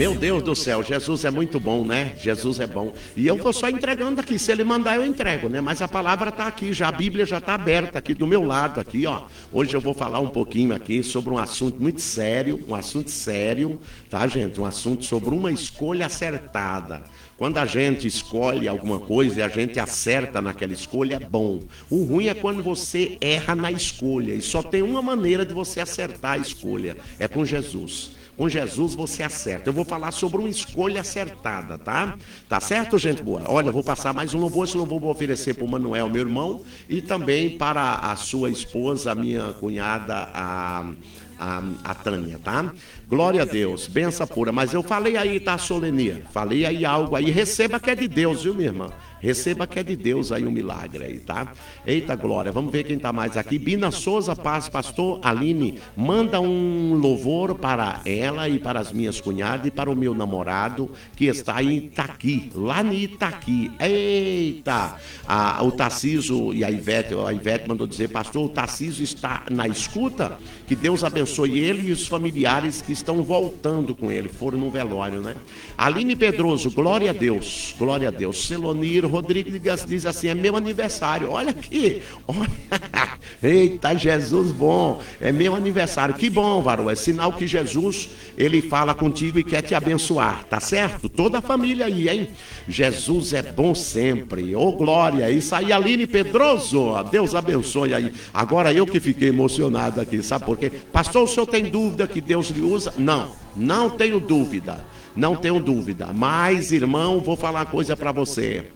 Meu 0.00 0.14
Deus 0.14 0.42
do 0.42 0.56
céu, 0.56 0.82
Jesus 0.82 1.26
é 1.26 1.30
muito 1.30 1.60
bom, 1.60 1.84
né? 1.84 2.14
Jesus 2.16 2.58
é 2.58 2.66
bom. 2.66 2.90
E 3.14 3.26
eu 3.26 3.36
vou 3.36 3.52
só 3.52 3.68
entregando 3.68 4.18
aqui. 4.18 4.38
Se 4.38 4.50
ele 4.50 4.64
mandar, 4.64 4.96
eu 4.96 5.04
entrego, 5.04 5.46
né? 5.46 5.60
Mas 5.60 5.82
a 5.82 5.86
palavra 5.86 6.30
está 6.30 6.46
aqui, 6.46 6.72
já 6.72 6.88
a 6.88 6.92
Bíblia 6.92 7.26
já 7.26 7.36
está 7.36 7.52
aberta 7.52 7.98
aqui 7.98 8.14
do 8.14 8.26
meu 8.26 8.42
lado, 8.42 8.80
aqui, 8.80 9.06
ó. 9.06 9.24
Hoje 9.52 9.74
eu 9.74 9.80
vou 9.80 9.92
falar 9.92 10.18
um 10.20 10.30
pouquinho 10.30 10.74
aqui 10.74 11.02
sobre 11.02 11.34
um 11.34 11.36
assunto 11.36 11.82
muito 11.82 12.00
sério, 12.00 12.64
um 12.66 12.74
assunto 12.74 13.10
sério, 13.10 13.78
tá, 14.08 14.26
gente? 14.26 14.58
Um 14.58 14.64
assunto 14.64 15.04
sobre 15.04 15.34
uma 15.34 15.52
escolha 15.52 16.06
acertada. 16.06 17.02
Quando 17.36 17.58
a 17.58 17.66
gente 17.66 18.06
escolhe 18.06 18.68
alguma 18.68 19.00
coisa 19.00 19.40
e 19.40 19.42
a 19.42 19.48
gente 19.48 19.78
acerta 19.78 20.40
naquela 20.40 20.72
escolha, 20.72 21.16
é 21.16 21.20
bom. 21.20 21.60
O 21.90 22.04
ruim 22.04 22.28
é 22.28 22.34
quando 22.34 22.62
você 22.62 23.18
erra 23.20 23.54
na 23.54 23.70
escolha. 23.70 24.32
E 24.32 24.40
só 24.40 24.62
tem 24.62 24.80
uma 24.80 25.02
maneira 25.02 25.44
de 25.44 25.52
você 25.52 25.78
acertar 25.78 26.32
a 26.32 26.38
escolha: 26.38 26.96
é 27.18 27.28
com 27.28 27.44
Jesus. 27.44 28.18
Com 28.40 28.48
Jesus 28.48 28.94
você 28.94 29.22
acerta. 29.22 29.68
Eu 29.68 29.74
vou 29.74 29.84
falar 29.84 30.12
sobre 30.12 30.38
uma 30.38 30.48
escolha 30.48 31.02
acertada, 31.02 31.76
tá? 31.76 32.16
Tá 32.48 32.58
certo, 32.58 32.96
gente 32.96 33.22
boa? 33.22 33.42
Olha, 33.46 33.70
vou 33.70 33.84
passar 33.84 34.14
mais 34.14 34.32
um 34.32 34.38
louvor. 34.38 34.66
Esse 34.66 34.78
louvor 34.78 34.98
vou 34.98 35.10
oferecer 35.10 35.52
para 35.52 35.64
o 35.66 35.68
Manuel, 35.68 36.08
meu 36.08 36.22
irmão, 36.22 36.62
e 36.88 37.02
também 37.02 37.58
para 37.58 37.96
a 37.96 38.16
sua 38.16 38.48
esposa, 38.48 39.12
a 39.12 39.14
minha 39.14 39.52
cunhada, 39.60 40.30
a, 40.32 40.90
a, 41.38 41.62
a 41.84 41.94
Tânia, 41.94 42.40
tá? 42.42 42.72
Glória 43.06 43.42
a 43.42 43.44
Deus, 43.44 43.86
benção 43.86 44.26
pura. 44.26 44.50
Mas 44.50 44.72
eu 44.72 44.82
falei 44.82 45.18
aí, 45.18 45.38
tá, 45.38 45.58
Solenia? 45.58 46.22
Falei 46.32 46.64
aí 46.64 46.82
algo 46.82 47.16
aí. 47.16 47.30
Receba 47.30 47.78
que 47.78 47.90
é 47.90 47.94
de 47.94 48.08
Deus, 48.08 48.44
viu, 48.44 48.54
minha 48.54 48.68
irmã? 48.68 48.90
Receba 49.20 49.66
que 49.66 49.78
é 49.78 49.82
de 49.82 49.94
Deus 49.96 50.32
aí 50.32 50.46
um 50.46 50.50
milagre 50.50 51.04
aí, 51.04 51.18
tá? 51.18 51.52
Eita 51.86 52.16
glória, 52.16 52.50
vamos 52.50 52.72
ver 52.72 52.84
quem 52.84 52.98
tá 52.98 53.12
mais 53.12 53.36
aqui. 53.36 53.58
Bina 53.58 53.90
Souza 53.90 54.34
Paz, 54.34 54.68
pastor 54.68 55.20
Aline, 55.22 55.78
manda 55.96 56.40
um 56.40 56.94
louvor 56.94 57.54
para 57.54 58.00
ela 58.06 58.48
e 58.48 58.58
para 58.58 58.80
as 58.80 58.92
minhas 58.92 59.20
cunhadas 59.20 59.66
e 59.66 59.70
para 59.70 59.90
o 59.90 59.96
meu 59.96 60.14
namorado 60.14 60.90
que 61.14 61.26
está 61.26 61.62
em 61.62 61.76
Itaqui, 61.76 62.50
lá 62.54 62.82
em 62.82 63.02
Itaqui. 63.02 63.70
Eita! 63.78 64.96
Ah, 65.26 65.62
o 65.62 65.70
Tarciso 65.70 66.54
e 66.54 66.64
a 66.64 66.70
Ivete, 66.70 67.14
a 67.14 67.32
Ivete 67.32 67.68
mandou 67.68 67.86
dizer, 67.86 68.08
pastor, 68.08 68.46
o 68.46 68.48
Tarciso 68.48 69.02
está 69.02 69.44
na 69.50 69.68
escuta, 69.68 70.38
que 70.66 70.74
Deus 70.74 71.04
abençoe 71.04 71.58
ele 71.58 71.88
e 71.88 71.92
os 71.92 72.06
familiares 72.06 72.80
que 72.80 72.92
estão 72.92 73.22
voltando 73.22 73.94
com 73.94 74.10
ele, 74.10 74.28
foram 74.28 74.58
no 74.58 74.70
velório, 74.70 75.20
né? 75.20 75.36
Aline 75.76 76.16
Pedroso, 76.16 76.70
glória 76.70 77.10
a 77.10 77.12
Deus, 77.12 77.74
glória 77.78 78.08
a 78.08 78.10
Deus. 78.10 78.46
Celonir 78.46 79.09
Rodrigues 79.10 79.60
diz 79.86 80.06
assim: 80.06 80.28
é 80.28 80.34
meu 80.34 80.56
aniversário. 80.56 81.30
Olha 81.30 81.50
aqui, 81.50 82.02
olha. 82.26 82.50
Eita, 83.42 83.94
Jesus 83.94 84.52
bom, 84.52 85.00
é 85.20 85.32
meu 85.32 85.54
aniversário. 85.54 86.14
Que 86.14 86.30
bom, 86.30 86.62
varão. 86.62 86.88
É 86.88 86.94
sinal 86.94 87.32
que 87.32 87.46
Jesus, 87.46 88.10
ele 88.36 88.62
fala 88.62 88.94
contigo 88.94 89.38
e 89.38 89.44
quer 89.44 89.62
te 89.62 89.74
abençoar, 89.74 90.44
tá 90.44 90.60
certo? 90.60 91.08
Toda 91.08 91.38
a 91.38 91.42
família 91.42 91.86
aí, 91.86 92.08
hein? 92.08 92.28
Jesus 92.68 93.32
é 93.32 93.42
bom 93.42 93.74
sempre. 93.74 94.54
Ô, 94.54 94.72
glória. 94.72 95.30
Isso 95.30 95.54
aí, 95.54 95.72
Aline 95.72 96.06
Pedroso. 96.06 96.92
Deus 97.10 97.34
abençoe 97.34 97.94
aí. 97.94 98.12
Agora 98.32 98.72
eu 98.72 98.86
que 98.86 99.00
fiquei 99.00 99.28
emocionado 99.28 100.00
aqui, 100.00 100.22
sabe 100.22 100.44
por 100.44 100.56
quê? 100.56 100.70
Pastor, 100.92 101.24
o 101.24 101.28
senhor 101.28 101.46
tem 101.46 101.64
dúvida 101.64 102.06
que 102.06 102.20
Deus 102.20 102.48
lhe 102.48 102.60
usa? 102.60 102.92
Não, 102.96 103.32
não 103.56 103.90
tenho 103.90 104.20
dúvida. 104.20 104.84
Não 105.14 105.34
tenho 105.34 105.60
dúvida. 105.60 106.12
Mas, 106.14 106.72
irmão, 106.72 107.20
vou 107.20 107.36
falar 107.36 107.60
uma 107.60 107.66
coisa 107.66 107.96
para 107.96 108.12
você. 108.12 108.66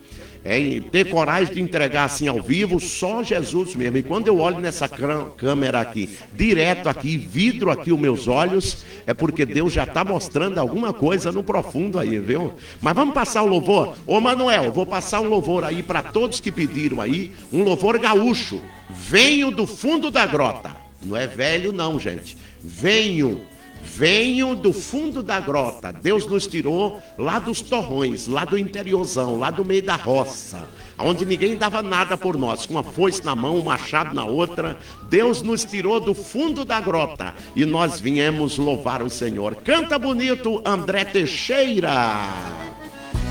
É, 0.45 0.81
ter 0.93 1.09
coragem 1.09 1.55
de 1.55 1.61
entregar 1.63 2.05
assim 2.05 2.29
ao 2.29 2.43
vivo, 2.43 2.79
só 2.79 3.23
Jesus 3.23 3.75
mesmo. 3.75 3.97
E 3.97 4.03
quando 4.03 4.29
eu 4.29 4.39
olho 4.39 4.61
nessa 4.61 4.87
câmera 4.87 5.81
aqui, 5.81 6.19
direto 6.35 6.87
aqui, 6.87 7.17
vidro 7.17 7.71
aqui 7.71 7.91
os 7.91 7.99
meus 7.99 8.29
olhos, 8.29 8.85
é 9.07 9.15
porque 9.15 9.47
Deus 9.47 9.73
já 9.73 9.85
está 9.85 10.05
mostrando 10.05 10.59
alguma 10.59 10.93
coisa 10.93 11.33
no 11.33 11.43
profundo 11.43 11.99
aí, 11.99 12.19
viu? 12.19 12.53
Mas 12.81 12.95
vamos 12.95 13.15
passar 13.15 13.43
o 13.43 13.47
louvor? 13.47 13.97
Ô 14.07 14.21
Manuel, 14.21 14.71
vou 14.71 14.85
passar 14.85 15.21
um 15.21 15.29
louvor 15.29 15.65
aí 15.65 15.83
para 15.83 16.03
todos 16.03 16.41
que 16.41 16.53
pediram 16.53 17.01
aí, 17.01 17.33
um 17.51 17.63
louvor 17.63 17.99
gaúcho. 17.99 18.61
Venho 18.91 19.51
do 19.51 19.67
fundo 19.67 20.11
da 20.11 20.27
grota. 20.27 20.77
Não 21.03 21.17
é 21.17 21.27
velho, 21.27 21.73
não, 21.73 21.99
gente. 21.99 22.37
Venho 22.63 23.41
Venho 23.85 24.55
do 24.55 24.73
fundo 24.73 25.23
da 25.23 25.39
grota. 25.39 25.93
Deus 25.93 26.27
nos 26.27 26.47
tirou 26.47 27.01
lá 27.19 27.39
dos 27.39 27.61
torrões, 27.61 28.27
lá 28.27 28.45
do 28.45 28.59
interiorzão, 28.59 29.39
lá 29.39 29.51
do 29.51 29.65
meio 29.65 29.83
da 29.83 29.95
roça, 29.95 30.67
onde 30.99 31.25
ninguém 31.25 31.57
dava 31.57 31.83
nada 31.83 32.17
por 32.17 32.37
nós, 32.37 32.67
com 32.67 32.75
uma 32.75 32.83
foice 32.83 33.25
na 33.25 33.37
mão, 33.37 33.57
um 33.59 33.65
machado 33.65 34.15
na 34.15 34.25
outra. 34.25 34.77
Deus 35.09 35.43
nos 35.43 35.65
tirou 35.65 36.01
do 36.01 36.15
fundo 36.15 36.65
da 36.65 36.81
grota 36.81 37.35
e 37.55 37.65
nós 37.65 38.01
viemos 38.01 38.59
louvar 38.59 39.03
o 39.03 39.11
Senhor. 39.11 39.55
Canta 39.57 39.99
bonito, 39.99 40.63
André 40.65 41.05
Teixeira. 41.05 42.29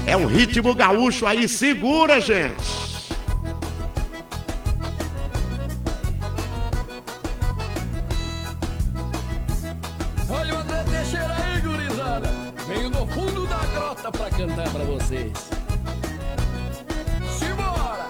É 0.06 0.16
um 0.16 0.28
ritmo 0.28 0.76
gaúcho 0.76 1.26
aí, 1.26 1.48
segura, 1.48 2.22
gente. 2.22 2.94
Grota 14.04 14.12
pra 14.12 14.30
cantar 14.30 14.70
pra 14.70 14.84
vocês. 14.84 15.32
Simbora! 17.40 18.10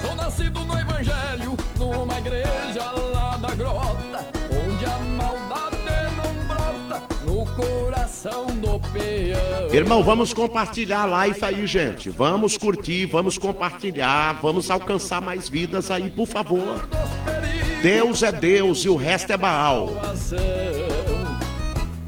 Sou 0.00 0.16
nascido 0.16 0.60
no 0.60 0.78
Evangelho, 0.78 1.56
numa 1.76 2.18
igreja 2.18 2.90
lá 3.12 3.36
da 3.36 3.54
grota, 3.54 4.26
onde 4.50 4.84
a 4.86 4.98
maldade 4.98 5.76
não 6.16 6.46
brota 6.46 7.02
no 7.26 7.46
coração 7.54 8.46
do 8.46 8.80
peão. 8.90 9.74
Irmão, 9.74 10.02
vamos 10.02 10.32
compartilhar 10.32 11.02
a 11.02 11.06
live 11.06 11.44
aí, 11.44 11.66
gente. 11.66 12.08
Vamos 12.08 12.56
curtir, 12.56 13.06
vamos 13.06 13.36
compartilhar, 13.36 14.40
vamos 14.40 14.70
alcançar 14.70 15.20
mais 15.20 15.48
vidas 15.48 15.90
aí, 15.90 16.10
por 16.10 16.26
favor. 16.26 16.88
Deus 17.82 18.22
é 18.22 18.32
Deus 18.32 18.84
e 18.84 18.88
o 18.88 18.96
resto 18.96 19.32
é 19.32 19.36
Baal. 19.36 19.90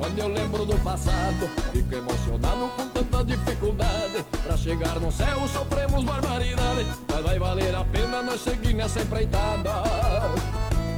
Quando 0.03 0.19
eu 0.19 0.27
lembro 0.27 0.67
do 0.67 0.77
passado, 0.81 1.49
fico 1.71 1.95
emocionado 1.95 2.69
com 2.77 2.89
tanta 2.89 3.25
dificuldade. 3.25 4.25
Pra 4.43 4.57
chegar 4.57 4.99
no 4.99 5.13
céu 5.13 5.47
sofremos 5.47 6.03
barbaridade, 6.03 6.87
mas 7.09 7.23
vai 7.23 7.39
valer 7.39 7.73
a 7.73 7.85
pena 7.85 8.21
nós 8.21 8.41
seguir 8.41 8.75
nessa 8.75 9.01
empreitada. 9.01 9.71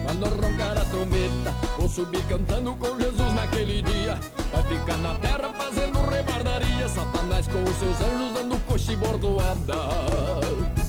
Quando 0.06 0.24
roncar 0.40 0.78
a 0.78 0.84
trombeta, 0.86 1.54
vou 1.76 1.86
subir 1.86 2.24
cantando 2.26 2.74
com 2.76 2.98
Jesus 2.98 3.34
naquele 3.34 3.82
dia. 3.82 4.18
Vai 4.50 4.62
ficar 4.62 4.96
na 4.96 5.14
terra 5.16 5.52
fazendo 5.52 5.98
rebardaria, 6.08 6.88
Satanás 6.88 7.46
com 7.46 7.62
os 7.62 7.76
seus 7.76 8.00
anjos 8.00 8.32
dando 8.32 8.58
coxa 8.66 8.90
e 8.90 8.96
bordoada. 8.96 10.83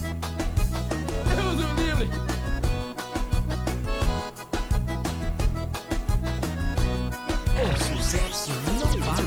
O 8.15 8.33
sucesso. 8.33 8.51
Não 8.79 8.87
para. 9.01 9.21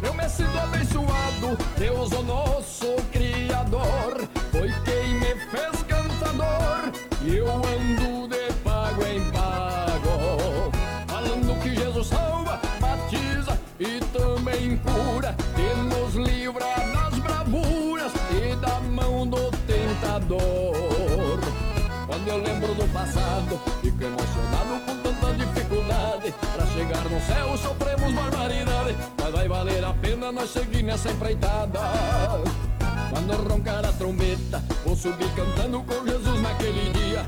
Meu 0.00 0.14
Mestre 0.14 0.46
abençoado, 0.46 1.58
Deus 1.78 2.12
o 2.12 2.22
nosso 2.22 2.94
Criador, 3.10 4.28
foi 4.52 4.70
quem 4.84 5.14
me 5.14 5.34
fez 5.50 5.82
cantador, 5.88 6.92
e 7.22 7.36
eu 7.36 7.48
ando 7.48 8.28
de 8.28 8.52
pago 8.62 9.02
em 9.06 9.30
pago, 9.30 10.70
falando 11.08 11.60
que 11.62 11.74
Jesus 11.74 12.06
salva, 12.08 12.60
batiza 12.80 13.58
e 13.80 13.98
também 14.12 14.76
cura, 14.78 15.34
e 15.56 15.74
nos 15.84 16.14
livra 16.14 16.66
das 16.92 17.18
bravuras 17.20 18.12
e 18.30 18.54
da 18.56 18.80
mão 18.80 19.26
do 19.26 19.50
tentador. 19.66 21.40
Quando 22.06 22.28
eu 22.28 22.38
lembro 22.42 22.74
do 22.74 22.86
passado, 22.92 23.58
fico 23.80 24.04
emocionado 24.04 24.83
chegar 26.74 27.04
no 27.08 27.20
céu 27.20 27.56
sofremos 27.56 28.12
barbaridade, 28.12 28.96
mas 29.16 29.32
vai 29.32 29.48
valer 29.48 29.84
a 29.84 29.92
pena 29.94 30.32
nós 30.32 30.50
seguir 30.50 30.82
nessa 30.82 31.10
empreitada. 31.10 31.78
Quando 33.10 33.48
roncar 33.48 33.84
a 33.84 33.92
trombeta, 33.92 34.60
vou 34.84 34.96
subir 34.96 35.30
cantando 35.36 35.84
com 35.84 36.04
Jesus 36.04 36.42
naquele 36.42 36.92
dia. 36.92 37.24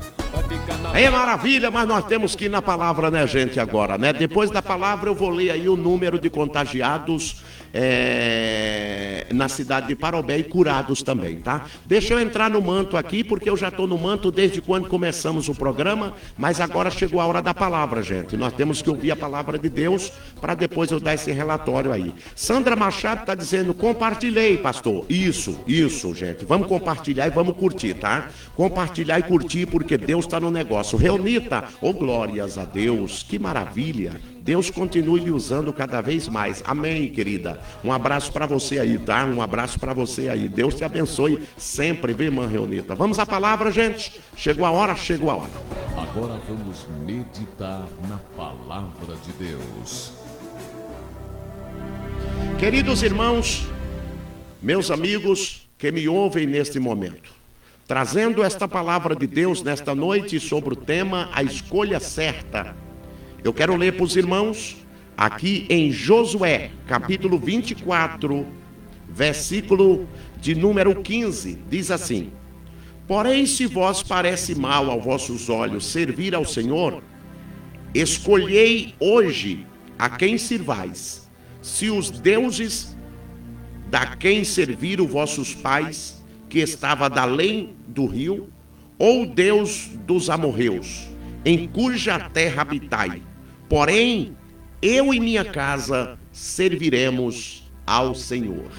É 0.93 1.09
maravilha, 1.09 1.69
mas 1.69 1.87
nós 1.87 2.05
temos 2.05 2.35
que 2.35 2.45
ir 2.45 2.49
na 2.49 2.61
palavra, 2.61 3.11
né, 3.11 3.27
gente, 3.27 3.59
agora, 3.59 3.97
né? 3.97 4.11
Depois 4.13 4.49
da 4.49 4.61
palavra 4.61 5.09
eu 5.09 5.15
vou 5.15 5.29
ler 5.29 5.51
aí 5.51 5.69
o 5.69 5.75
número 5.75 6.19
de 6.19 6.29
contagiados 6.29 7.43
é, 7.73 9.27
na 9.31 9.47
cidade 9.47 9.87
de 9.87 9.95
Parobé 9.95 10.39
e 10.39 10.43
curados 10.43 11.03
também, 11.03 11.37
tá? 11.37 11.65
Deixa 11.85 12.13
eu 12.13 12.19
entrar 12.19 12.49
no 12.49 12.61
manto 12.61 12.97
aqui, 12.97 13.23
porque 13.23 13.49
eu 13.49 13.57
já 13.57 13.67
estou 13.67 13.87
no 13.87 13.97
manto 13.97 14.31
desde 14.31 14.61
quando 14.61 14.87
começamos 14.87 15.47
o 15.47 15.55
programa, 15.55 16.13
mas 16.35 16.59
agora 16.59 16.89
chegou 16.89 17.21
a 17.21 17.25
hora 17.25 17.41
da 17.41 17.53
palavra, 17.53 18.01
gente. 18.01 18.35
Nós 18.35 18.53
temos 18.53 18.81
que 18.81 18.89
ouvir 18.89 19.11
a 19.11 19.15
palavra 19.15 19.59
de 19.59 19.69
Deus 19.69 20.11
para 20.41 20.55
depois 20.55 20.91
eu 20.91 20.99
dar 20.99 21.13
esse 21.13 21.31
relatório 21.31 21.91
aí. 21.91 22.13
Sandra 22.35 22.75
Machado 22.75 23.21
está 23.21 23.35
dizendo, 23.35 23.73
compartilhei, 23.73 24.57
pastor. 24.57 25.05
Isso, 25.07 25.59
isso, 25.67 26.15
gente. 26.15 26.45
Vamos 26.45 26.67
compartilhar 26.67 27.27
e 27.27 27.31
vamos 27.31 27.55
curtir, 27.55 27.93
tá? 27.93 28.29
Compartilhar 28.55 29.19
e 29.19 29.23
curtir, 29.23 29.67
porque 29.67 29.97
Deus 29.97 30.16
está 30.19 30.39
no 30.39 30.51
negócio. 30.51 30.97
Reunita, 30.97 31.65
oh 31.81 31.93
glórias 31.93 32.57
a 32.57 32.65
Deus, 32.65 33.23
que 33.23 33.37
maravilha. 33.39 34.19
Deus 34.41 34.69
continue 34.69 35.19
lhe 35.19 35.31
usando 35.31 35.73
cada 35.73 35.99
vez 35.99 36.29
mais. 36.29 36.63
Amém, 36.65 37.09
querida. 37.09 37.59
Um 37.83 37.91
abraço 37.91 38.31
para 38.31 38.45
você 38.45 38.79
aí, 38.79 38.97
tá? 38.97 39.25
Um 39.25 39.41
abraço 39.41 39.77
para 39.77 39.93
você 39.93 40.29
aí. 40.29 40.47
Deus 40.47 40.75
te 40.75 40.85
abençoe 40.85 41.43
sempre, 41.57 42.13
viu, 42.13 42.27
irmã 42.27 42.47
Reunita? 42.47 42.95
Vamos 42.95 43.19
à 43.19 43.25
palavra, 43.25 43.71
gente? 43.71 44.21
Chegou 44.37 44.65
a 44.65 44.71
hora, 44.71 44.95
chegou 44.95 45.29
a 45.29 45.35
hora. 45.35 45.51
Agora 45.97 46.39
vamos 46.47 46.87
meditar 47.05 47.85
na 48.07 48.17
palavra 48.37 49.17
de 49.25 49.33
Deus. 49.33 50.13
Queridos 52.57 53.03
irmãos, 53.03 53.67
meus 54.61 54.89
amigos 54.89 55.67
que 55.77 55.91
me 55.91 56.07
ouvem 56.07 56.47
neste 56.47 56.79
momento, 56.79 57.36
trazendo 57.87 58.43
esta 58.43 58.67
palavra 58.67 59.15
de 59.15 59.25
Deus 59.25 59.63
nesta 59.63 59.95
noite 59.95 60.41
sobre 60.41 60.73
o 60.73 60.75
tema 60.75 61.29
A 61.31 61.41
Escolha 61.41 62.01
Certa. 62.01 62.75
Eu 63.41 63.53
quero 63.53 63.77
ler 63.77 63.93
para 63.93 64.03
os 64.03 64.17
irmãos 64.17 64.75
aqui 65.15 65.65
em 65.69 65.89
Josué, 65.89 66.71
capítulo 66.85 67.39
24, 67.39 68.45
versículo 69.07 70.05
de 70.37 70.53
número 70.53 71.01
15. 71.01 71.59
Diz 71.69 71.89
assim: 71.89 72.29
Porém, 73.07 73.45
se 73.45 73.65
vós 73.65 74.03
parece 74.03 74.53
mal 74.53 74.91
aos 74.91 75.05
vossos 75.05 75.49
olhos 75.49 75.85
servir 75.85 76.35
ao 76.35 76.43
Senhor, 76.43 77.01
escolhei 77.95 78.95
hoje 78.99 79.65
a 79.97 80.09
quem 80.09 80.37
sirvais, 80.37 81.29
se 81.61 81.89
os 81.89 82.11
deuses 82.11 82.97
da 83.89 84.17
quem 84.17 84.43
serviram 84.43 85.07
vossos 85.07 85.55
pais, 85.55 86.16
que 86.49 86.59
estava 86.59 87.09
da 87.09 87.23
além 87.23 87.75
do 87.87 88.05
rio, 88.05 88.49
ou 88.97 89.25
Deus 89.25 89.89
dos 90.05 90.29
amorreus, 90.29 91.07
em 91.45 91.67
cuja 91.67 92.19
terra 92.19 92.61
habitai. 92.61 93.21
Porém, 93.69 94.35
eu 94.81 95.13
e 95.13 95.19
minha 95.19 95.45
casa 95.45 96.17
serviremos 96.31 97.63
ao 97.85 98.15
Senhor. 98.15 98.71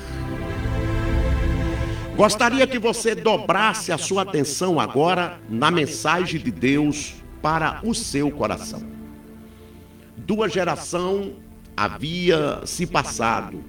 Gostaria 2.16 2.66
que 2.66 2.78
você 2.78 3.14
dobrasse 3.14 3.92
a 3.92 3.98
sua 3.98 4.22
atenção 4.22 4.80
agora 4.80 5.38
na 5.48 5.70
mensagem 5.70 6.40
de 6.40 6.50
Deus 6.50 7.14
para 7.40 7.80
o 7.84 7.94
seu 7.94 8.30
coração. 8.30 8.82
Duas 10.16 10.52
gerações 10.52 11.34
havia 11.76 12.60
se 12.64 12.84
passado 12.86 13.62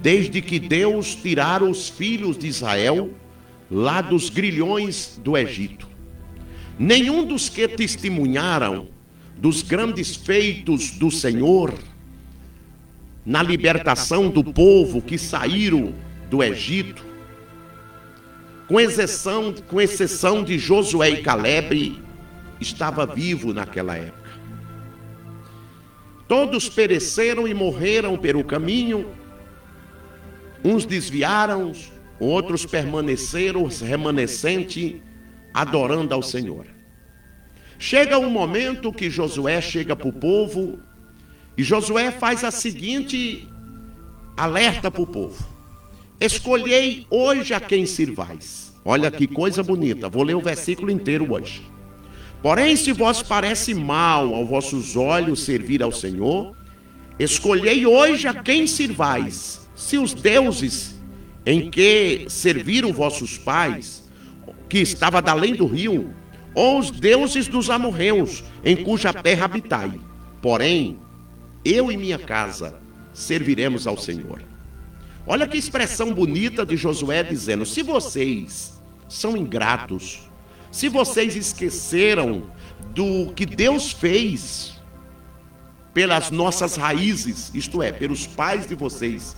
desde 0.00 0.42
que 0.42 0.58
Deus 0.58 1.14
tirara 1.14 1.64
os 1.64 1.88
filhos 1.88 2.36
de 2.36 2.48
Israel 2.48 3.10
lá 3.72 4.02
dos 4.02 4.28
grilhões 4.28 5.18
do 5.24 5.34
Egito. 5.34 5.88
Nenhum 6.78 7.24
dos 7.24 7.48
que 7.48 7.66
testemunharam 7.66 8.88
dos 9.34 9.62
grandes 9.62 10.14
feitos 10.14 10.90
do 10.90 11.10
Senhor 11.10 11.72
na 13.24 13.42
libertação 13.42 14.28
do 14.28 14.44
povo 14.44 15.00
que 15.00 15.16
saíram 15.16 15.94
do 16.28 16.42
Egito, 16.42 17.02
com 18.68 18.78
exceção, 18.78 19.54
com 19.66 19.80
exceção 19.80 20.44
de 20.44 20.58
Josué 20.58 21.10
e 21.10 21.22
Caleb, 21.22 21.98
estava 22.60 23.06
vivo 23.06 23.54
naquela 23.54 23.96
época. 23.96 24.30
Todos 26.28 26.68
pereceram 26.68 27.48
e 27.48 27.54
morreram 27.54 28.18
pelo 28.18 28.44
caminho, 28.44 29.06
uns 30.64 30.84
desviaram, 30.84 31.72
outros 32.22 32.64
permaneceram 32.64 33.66
remanescente, 33.66 35.02
adorando 35.52 36.14
ao 36.14 36.22
Senhor. 36.22 36.66
Chega 37.78 38.18
um 38.18 38.30
momento 38.30 38.92
que 38.92 39.10
Josué 39.10 39.60
chega 39.60 39.96
para 39.96 40.08
o 40.08 40.12
povo 40.12 40.78
e 41.58 41.64
Josué 41.64 42.12
faz 42.12 42.44
a 42.44 42.50
seguinte 42.50 43.48
alerta 44.36 44.90
para 44.90 45.02
o 45.02 45.06
povo: 45.06 45.44
Escolhei 46.20 47.06
hoje 47.10 47.52
a 47.52 47.60
quem 47.60 47.84
sirvais. 47.84 48.72
Olha 48.84 49.10
que 49.10 49.26
coisa 49.26 49.62
bonita, 49.62 50.08
vou 50.08 50.22
ler 50.22 50.34
o 50.34 50.40
versículo 50.40 50.90
inteiro 50.90 51.32
hoje. 51.32 51.62
Porém, 52.40 52.76
se 52.76 52.92
vós 52.92 53.22
parece 53.22 53.74
mal 53.74 54.34
aos 54.34 54.48
vossos 54.48 54.96
olhos 54.96 55.44
servir 55.44 55.82
ao 55.82 55.92
Senhor, 55.92 56.56
escolhei 57.18 57.86
hoje 57.86 58.26
a 58.26 58.34
quem 58.34 58.66
sirvais. 58.66 59.68
Se 59.76 59.98
os 59.98 60.12
deuses 60.12 61.00
em 61.44 61.70
que 61.70 62.26
serviram 62.28 62.92
vossos 62.92 63.36
pais, 63.36 64.08
que 64.68 64.78
estava 64.78 65.20
da 65.20 65.32
além 65.32 65.54
do 65.54 65.66
rio, 65.66 66.14
ou 66.54 66.78
os 66.78 66.90
deuses 66.90 67.48
dos 67.48 67.70
amorreus, 67.70 68.44
em 68.64 68.76
cuja 68.76 69.12
terra 69.12 69.46
habitai. 69.46 69.98
Porém, 70.40 70.98
eu 71.64 71.90
e 71.90 71.96
minha 71.96 72.18
casa 72.18 72.80
serviremos 73.12 73.86
ao 73.86 73.96
Senhor. 73.96 74.42
Olha 75.26 75.46
que 75.46 75.56
expressão 75.56 76.12
bonita 76.12 76.66
de 76.66 76.76
Josué 76.76 77.22
dizendo: 77.22 77.64
se 77.64 77.82
vocês 77.82 78.80
são 79.08 79.36
ingratos, 79.36 80.20
se 80.70 80.88
vocês 80.88 81.36
esqueceram 81.36 82.50
do 82.94 83.32
que 83.34 83.46
Deus 83.46 83.92
fez 83.92 84.80
pelas 85.94 86.30
nossas 86.30 86.76
raízes, 86.76 87.50
isto 87.54 87.82
é, 87.82 87.92
pelos 87.92 88.26
pais 88.26 88.66
de 88.66 88.74
vocês, 88.74 89.36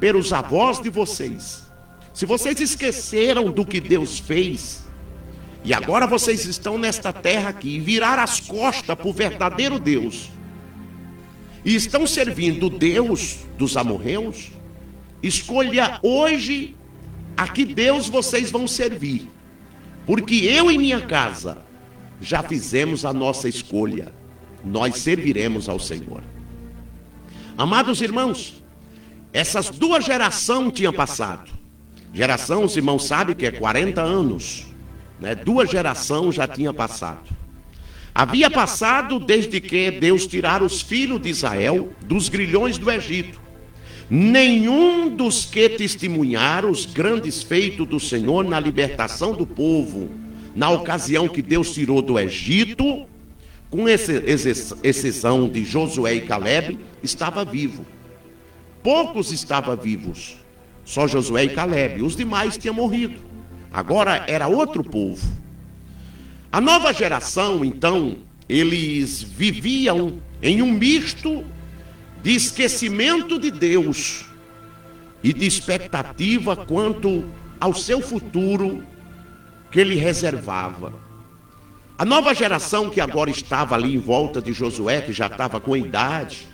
pelos 0.00 0.32
avós 0.32 0.80
de 0.80 0.90
vocês, 0.90 1.66
se 2.12 2.24
vocês 2.26 2.60
esqueceram 2.60 3.50
do 3.50 3.64
que 3.64 3.80
Deus 3.80 4.18
fez, 4.18 4.84
e 5.64 5.74
agora 5.74 6.06
vocês 6.06 6.44
estão 6.44 6.78
nesta 6.78 7.12
terra 7.12 7.50
aqui 7.50 7.78
viraram 7.80 8.22
as 8.22 8.40
costas 8.40 8.96
para 8.96 9.08
o 9.08 9.12
verdadeiro 9.12 9.78
Deus, 9.78 10.30
e 11.64 11.74
estão 11.74 12.06
servindo 12.06 12.70
Deus 12.70 13.40
dos 13.58 13.76
amorreus, 13.76 14.52
escolha 15.22 15.98
hoje 16.02 16.76
a 17.36 17.48
que 17.48 17.64
Deus 17.64 18.08
vocês 18.08 18.50
vão 18.50 18.66
servir. 18.68 19.28
Porque 20.06 20.36
eu 20.36 20.70
e 20.70 20.78
minha 20.78 21.00
casa 21.00 21.58
já 22.20 22.42
fizemos 22.42 23.04
a 23.04 23.12
nossa 23.12 23.48
escolha. 23.48 24.12
Nós 24.64 24.98
serviremos 24.98 25.68
ao 25.68 25.78
Senhor. 25.78 26.22
Amados 27.58 28.00
irmãos, 28.00 28.62
essas 29.36 29.68
duas 29.68 30.02
gerações 30.02 30.72
tinham 30.72 30.94
passado. 30.94 31.50
Geração, 32.14 32.64
os 32.64 32.74
irmãos 32.74 33.04
sabem 33.04 33.36
que 33.36 33.44
é 33.44 33.50
40 33.50 34.00
anos. 34.00 34.66
Né? 35.20 35.34
Duas 35.34 35.70
gerações 35.70 36.34
já 36.34 36.48
tinha 36.48 36.72
passado. 36.72 37.36
Havia 38.14 38.50
passado 38.50 39.20
desde 39.20 39.60
que 39.60 39.90
Deus 39.90 40.26
tirara 40.26 40.64
os 40.64 40.80
filhos 40.80 41.20
de 41.20 41.28
Israel 41.28 41.90
dos 42.06 42.30
grilhões 42.30 42.78
do 42.78 42.90
Egito. 42.90 43.38
Nenhum 44.08 45.14
dos 45.14 45.44
que 45.44 45.68
testemunharam 45.68 46.70
os 46.70 46.86
grandes 46.86 47.42
feitos 47.42 47.86
do 47.86 48.00
Senhor 48.00 48.42
na 48.42 48.58
libertação 48.58 49.34
do 49.34 49.46
povo, 49.46 50.08
na 50.54 50.70
ocasião 50.70 51.28
que 51.28 51.42
Deus 51.42 51.74
tirou 51.74 52.00
do 52.00 52.18
Egito, 52.18 53.04
com 53.68 53.86
exceção 53.86 55.46
de 55.46 55.62
Josué 55.62 56.14
e 56.14 56.20
Caleb, 56.22 56.78
estava 57.02 57.44
vivo. 57.44 57.84
Poucos 58.86 59.32
estavam 59.32 59.76
vivos. 59.76 60.36
Só 60.84 61.08
Josué 61.08 61.46
e 61.46 61.48
Caleb. 61.48 62.04
Os 62.04 62.14
demais 62.14 62.56
tinham 62.56 62.72
morrido. 62.72 63.18
Agora 63.72 64.24
era 64.28 64.46
outro 64.46 64.84
povo. 64.84 65.26
A 66.52 66.60
nova 66.60 66.92
geração, 66.92 67.64
então, 67.64 68.18
eles 68.48 69.24
viviam 69.24 70.22
em 70.40 70.62
um 70.62 70.70
misto 70.70 71.44
de 72.22 72.36
esquecimento 72.36 73.40
de 73.40 73.50
Deus 73.50 74.24
e 75.20 75.32
de 75.32 75.46
expectativa 75.46 76.54
quanto 76.54 77.28
ao 77.58 77.74
seu 77.74 78.00
futuro 78.00 78.86
que 79.68 79.80
ele 79.80 79.96
reservava. 79.96 80.92
A 81.98 82.04
nova 82.04 82.32
geração 82.32 82.88
que 82.88 83.00
agora 83.00 83.30
estava 83.30 83.74
ali 83.74 83.96
em 83.96 83.98
volta 83.98 84.40
de 84.40 84.52
Josué, 84.52 85.00
que 85.00 85.12
já 85.12 85.26
estava 85.26 85.58
com 85.58 85.76
idade, 85.76 86.46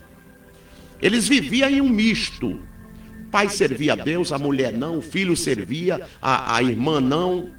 eles 1.03 1.29
viviam 1.29 1.69
em 1.69 1.81
um 1.81 1.89
misto. 1.89 2.49
O 2.49 3.31
pai 3.31 3.49
servia 3.49 3.95
a 3.95 3.97
Deus, 3.97 4.33
a 4.33 4.39
mulher 4.39 4.73
não, 4.73 4.99
o 4.99 5.03
filho 5.03 5.37
servia, 5.37 6.01
a, 6.21 6.57
a 6.57 6.63
irmã 6.63 7.01
não, 7.01 7.51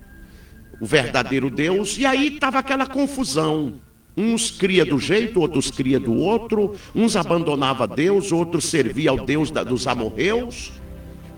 o 0.79 0.85
verdadeiro 0.85 1.49
Deus, 1.49 1.97
e 1.97 2.05
aí 2.05 2.35
estava 2.35 2.59
aquela 2.59 2.85
confusão. 2.87 3.75
Uns 4.15 4.51
cria 4.51 4.85
do 4.85 4.99
jeito, 4.99 5.39
outros 5.39 5.71
cria 5.71 5.99
do 5.99 6.13
outro, 6.13 6.75
uns 6.93 7.15
abandonava 7.15 7.87
Deus, 7.87 8.31
outros 8.31 8.65
servia 8.65 9.09
ao 9.09 9.25
Deus 9.25 9.49
da- 9.49 9.63
dos 9.63 9.87
amorreus. 9.87 10.71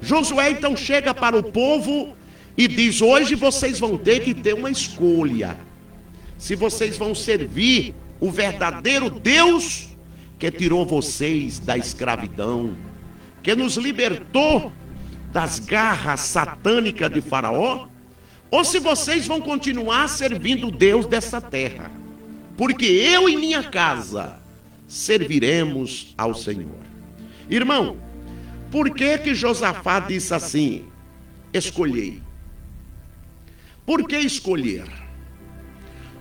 Josué 0.02 0.52
então 0.52 0.76
chega 0.76 1.14
para 1.14 1.38
o 1.38 1.44
povo 1.44 2.16
e 2.58 2.68
diz: 2.68 3.02
Hoje 3.02 3.34
vocês 3.34 3.80
vão 3.80 3.98
ter 3.98 4.20
que 4.20 4.34
ter 4.34 4.54
uma 4.54 4.70
escolha. 4.70 5.58
Se 6.38 6.54
vocês 6.54 6.98
vão 6.98 7.16
servir 7.16 7.96
o 8.20 8.30
verdadeiro 8.30 9.10
Deus 9.10 9.95
que 10.38 10.52
tirou 10.52 10.86
vocês 10.86 11.60
da 11.60 11.78
escravidão, 11.78 12.76
que 13.42 13.56
nos 13.56 13.78
libertou 13.78 14.72
das 15.32 15.60
garras 15.60 16.22
satânicas 16.22 17.12
de 17.12 17.22
Faraó, 17.22 17.88
ou 18.52 18.64
se 18.64 18.80
vocês 18.80 19.28
vão 19.28 19.42
continuar 19.42 20.08
servindo 20.08 20.72
Deus 20.72 21.06
dessa 21.06 21.42
terra. 21.42 21.92
Porque 22.58 22.86
eu 22.86 23.28
e 23.28 23.36
minha 23.36 23.64
casa 23.64 24.40
serviremos 24.88 26.14
ao 26.18 26.34
Senhor. 26.34 26.86
Irmão, 27.50 27.98
por 28.72 28.92
que 28.92 29.18
que 29.18 29.36
Josafá 29.36 30.00
disse 30.00 30.34
assim? 30.34 30.86
Escolhei. 31.54 32.22
Por 33.86 34.08
que 34.08 34.18
escolher? 34.18 34.88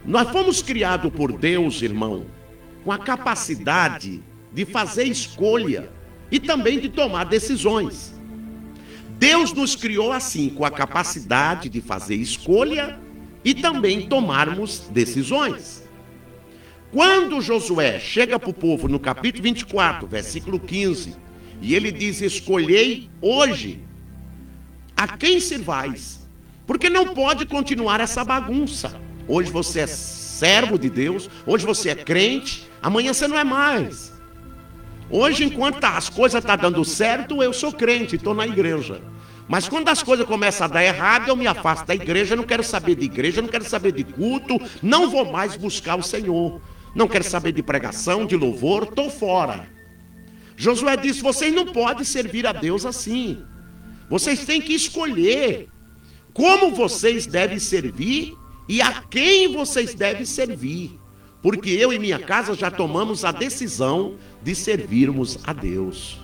Nós 0.05 0.31
fomos 0.31 0.61
criados 0.61 1.11
por 1.13 1.33
Deus, 1.33 1.81
irmão, 1.81 2.27
com 2.85 2.93
a 2.93 2.99
capacidade 2.99 4.23
de 4.53 4.65
fazer 4.65 5.05
escolha 5.05 5.91
e 6.31 6.39
também 6.39 6.79
de 6.79 6.89
tomar 6.89 7.25
decisões. 7.25 8.15
Deus 9.19 9.53
nos 9.53 9.75
criou 9.75 10.13
assim, 10.13 10.51
com 10.51 10.65
a 10.65 10.71
capacidade 10.71 11.69
de 11.69 11.81
fazer 11.81 12.17
escolha 12.17 12.99
e 13.45 13.55
também 13.55 14.07
tomarmos 14.07 14.81
decisões. 14.91 15.83
Quando 16.93 17.41
Josué 17.41 17.99
chega 17.99 18.39
para 18.39 18.51
o 18.51 18.55
povo 18.55 18.87
no 18.87 19.01
capítulo 19.01 19.43
24, 19.43 20.07
versículo 20.07 20.61
15, 20.61 21.17
e 21.61 21.75
ele 21.75 21.91
diz: 21.91 22.21
Escolhei 22.21 23.09
hoje 23.21 23.81
a 24.97 25.09
quem 25.09 25.41
servais, 25.41 26.25
porque 26.67 26.89
não 26.89 27.15
pode 27.15 27.47
continuar 27.47 28.01
essa 28.01 28.25
bagunça. 28.25 29.01
Hoje 29.27 29.51
você 29.51 29.81
é 29.81 29.87
servo 29.87 30.79
de 30.79 30.91
Deus, 30.91 31.31
hoje 31.47 31.65
você 31.65 31.91
é 31.91 31.95
crente, 31.95 32.69
amanhã 32.85 33.13
você 33.13 33.27
não 33.27 33.39
é 33.39 33.45
mais. 33.45 34.13
Hoje, 35.11 35.45
enquanto 35.45 35.81
tá- 35.81 35.97
as 35.97 36.09
coisas 36.09 36.41
estão 36.43 36.57
dando 36.57 36.85
certo, 36.85 37.43
eu 37.43 37.53
sou 37.53 37.73
crente, 37.73 38.17
estou 38.17 38.35
na 38.35 38.47
igreja. 38.47 39.01
Mas 39.47 39.69
quando 39.69 39.89
as 39.89 40.03
coisas 40.03 40.27
começam 40.27 40.65
a 40.65 40.69
dar 40.69 40.85
errado, 40.85 41.29
eu 41.29 41.37
me 41.37 41.47
afasto 41.47 41.87
da 41.87 41.95
igreja, 41.95 42.35
não 42.35 42.45
quero 42.45 42.65
saber 42.65 42.95
de 42.95 43.05
igreja, 43.05 43.43
não 43.43 43.49
quero 43.49 43.65
saber 43.65 43.93
de 43.93 44.05
culto, 44.05 44.59
não 44.83 45.11
vou 45.11 45.31
mais 45.31 45.57
buscar 45.57 45.97
o 45.97 46.03
Senhor. 46.03 46.61
Não 46.95 47.09
quero 47.09 47.25
saber 47.25 47.53
de 47.53 47.63
pregação, 47.63 48.25
de 48.25 48.37
louvor, 48.37 48.85
estou 48.85 49.11
fora. 49.11 49.67
Josué 50.57 50.97
disse: 50.97 51.21
vocês 51.21 51.53
não 51.53 51.67
podem 51.67 52.05
servir 52.05 52.47
a 52.47 52.53
Deus 52.53 52.87
assim. 52.87 53.43
Vocês 54.09 54.45
têm 54.45 54.61
que 54.61 54.73
escolher 54.73 55.69
como 56.33 56.75
vocês 56.75 57.27
devem 57.27 57.59
servir 57.59 58.35
e 58.69 58.81
a 58.81 59.03
quem 59.11 59.53
vocês 59.53 59.95
devem 59.95 60.25
servir. 60.25 60.99
Porque 61.45 61.69
eu 61.69 61.93
e 61.93 61.99
minha 61.99 62.19
casa 62.19 62.55
já 62.55 62.71
tomamos 62.71 63.23
a 63.23 63.31
decisão 63.31 64.15
de 64.43 64.55
servirmos 64.55 65.39
a 65.45 65.53
Deus. 65.53 66.19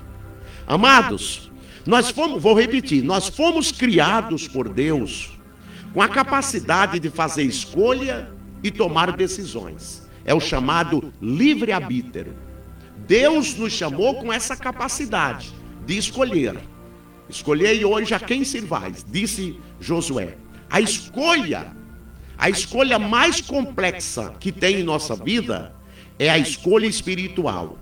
Amados, 0.66 1.52
nós 1.84 2.08
fomos, 2.08 2.42
vou 2.42 2.58
repetir, 2.58 3.04
nós 3.04 3.28
fomos 3.28 3.70
criados 3.70 4.48
por 4.48 4.66
Deus 4.66 5.38
com 5.92 6.00
a 6.00 6.08
capacidade 6.08 6.98
de 6.98 7.10
fazer 7.10 7.42
escolha 7.42 8.32
e 8.62 8.70
tomar 8.70 9.12
decisões. 9.12 10.08
É 10.24 10.32
o 10.32 10.40
chamado 10.40 11.12
livre-arbítrio. 11.20 12.34
Deus 13.06 13.54
nos 13.56 13.74
chamou 13.74 14.14
com 14.14 14.32
essa 14.32 14.56
capacidade 14.56 15.52
de 15.84 15.98
escolher. 15.98 16.56
Escolhei 17.28 17.84
hoje 17.84 18.14
a 18.14 18.18
quem 18.18 18.42
servais, 18.42 19.04
disse 19.06 19.60
Josué. 19.78 20.38
A 20.70 20.80
escolha, 20.80 21.76
a 22.40 22.48
escolha 22.48 22.98
mais 22.98 23.42
complexa 23.42 24.32
que 24.40 24.50
tem 24.50 24.80
em 24.80 24.82
nossa 24.82 25.14
vida 25.14 25.74
é 26.18 26.30
a 26.30 26.38
escolha 26.38 26.86
espiritual. 26.86 27.76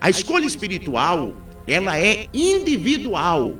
A 0.00 0.10
escolha 0.10 0.44
espiritual, 0.44 1.32
ela 1.68 1.96
é 1.96 2.26
individual. 2.34 3.54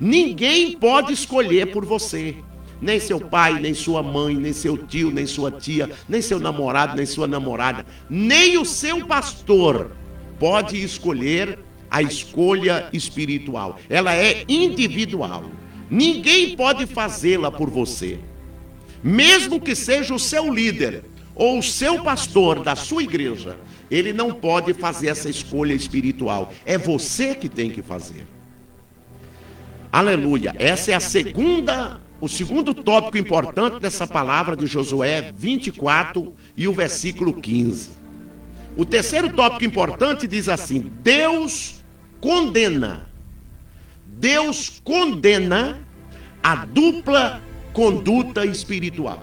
Ninguém 0.00 0.72
pode 0.72 1.12
escolher 1.12 1.70
por 1.70 1.84
você. 1.84 2.34
Nem 2.80 2.98
seu 2.98 3.20
pai, 3.20 3.60
nem 3.60 3.74
sua 3.74 4.02
mãe, 4.02 4.34
nem 4.36 4.54
seu 4.54 4.74
tio, 4.78 5.10
nem 5.10 5.26
sua 5.26 5.50
tia, 5.50 5.90
nem 6.08 6.22
seu 6.22 6.40
namorado, 6.40 6.96
nem 6.96 7.04
sua 7.04 7.26
namorada, 7.26 7.84
nem 8.08 8.56
o 8.56 8.64
seu 8.64 9.04
pastor 9.06 9.90
pode 10.38 10.82
escolher 10.82 11.58
a 11.90 12.00
escolha 12.00 12.88
espiritual. 12.90 13.78
Ela 13.90 14.14
é 14.14 14.44
individual. 14.48 15.44
Ninguém 15.90 16.56
pode 16.56 16.86
fazê-la 16.86 17.50
por 17.50 17.68
você. 17.68 18.18
Mesmo 19.02 19.60
que 19.60 19.74
seja 19.74 20.14
o 20.14 20.18
seu 20.18 20.52
líder 20.52 21.04
ou 21.34 21.58
o 21.58 21.62
seu 21.62 22.02
pastor 22.02 22.62
da 22.62 22.74
sua 22.74 23.02
igreja, 23.02 23.56
ele 23.90 24.12
não 24.12 24.32
pode 24.32 24.74
fazer 24.74 25.08
essa 25.08 25.30
escolha 25.30 25.72
espiritual. 25.72 26.52
É 26.66 26.76
você 26.76 27.34
que 27.34 27.48
tem 27.48 27.70
que 27.70 27.80
fazer. 27.80 28.26
Aleluia. 29.90 30.54
Essa 30.58 30.90
é 30.90 30.94
a 30.94 31.00
segunda, 31.00 32.00
o 32.20 32.28
segundo 32.28 32.74
tópico 32.74 33.16
importante 33.16 33.80
dessa 33.80 34.06
palavra 34.06 34.56
de 34.56 34.66
Josué 34.66 35.32
24 35.34 36.34
e 36.56 36.68
o 36.68 36.72
versículo 36.72 37.32
15. 37.32 37.90
O 38.76 38.84
terceiro 38.84 39.30
tópico 39.30 39.64
importante 39.64 40.26
diz 40.26 40.48
assim: 40.48 40.92
Deus 41.02 41.82
condena. 42.20 43.08
Deus 44.06 44.80
condena 44.84 45.78
a 46.42 46.64
dupla 46.64 47.40
conduta 47.78 48.44
espiritual. 48.44 49.22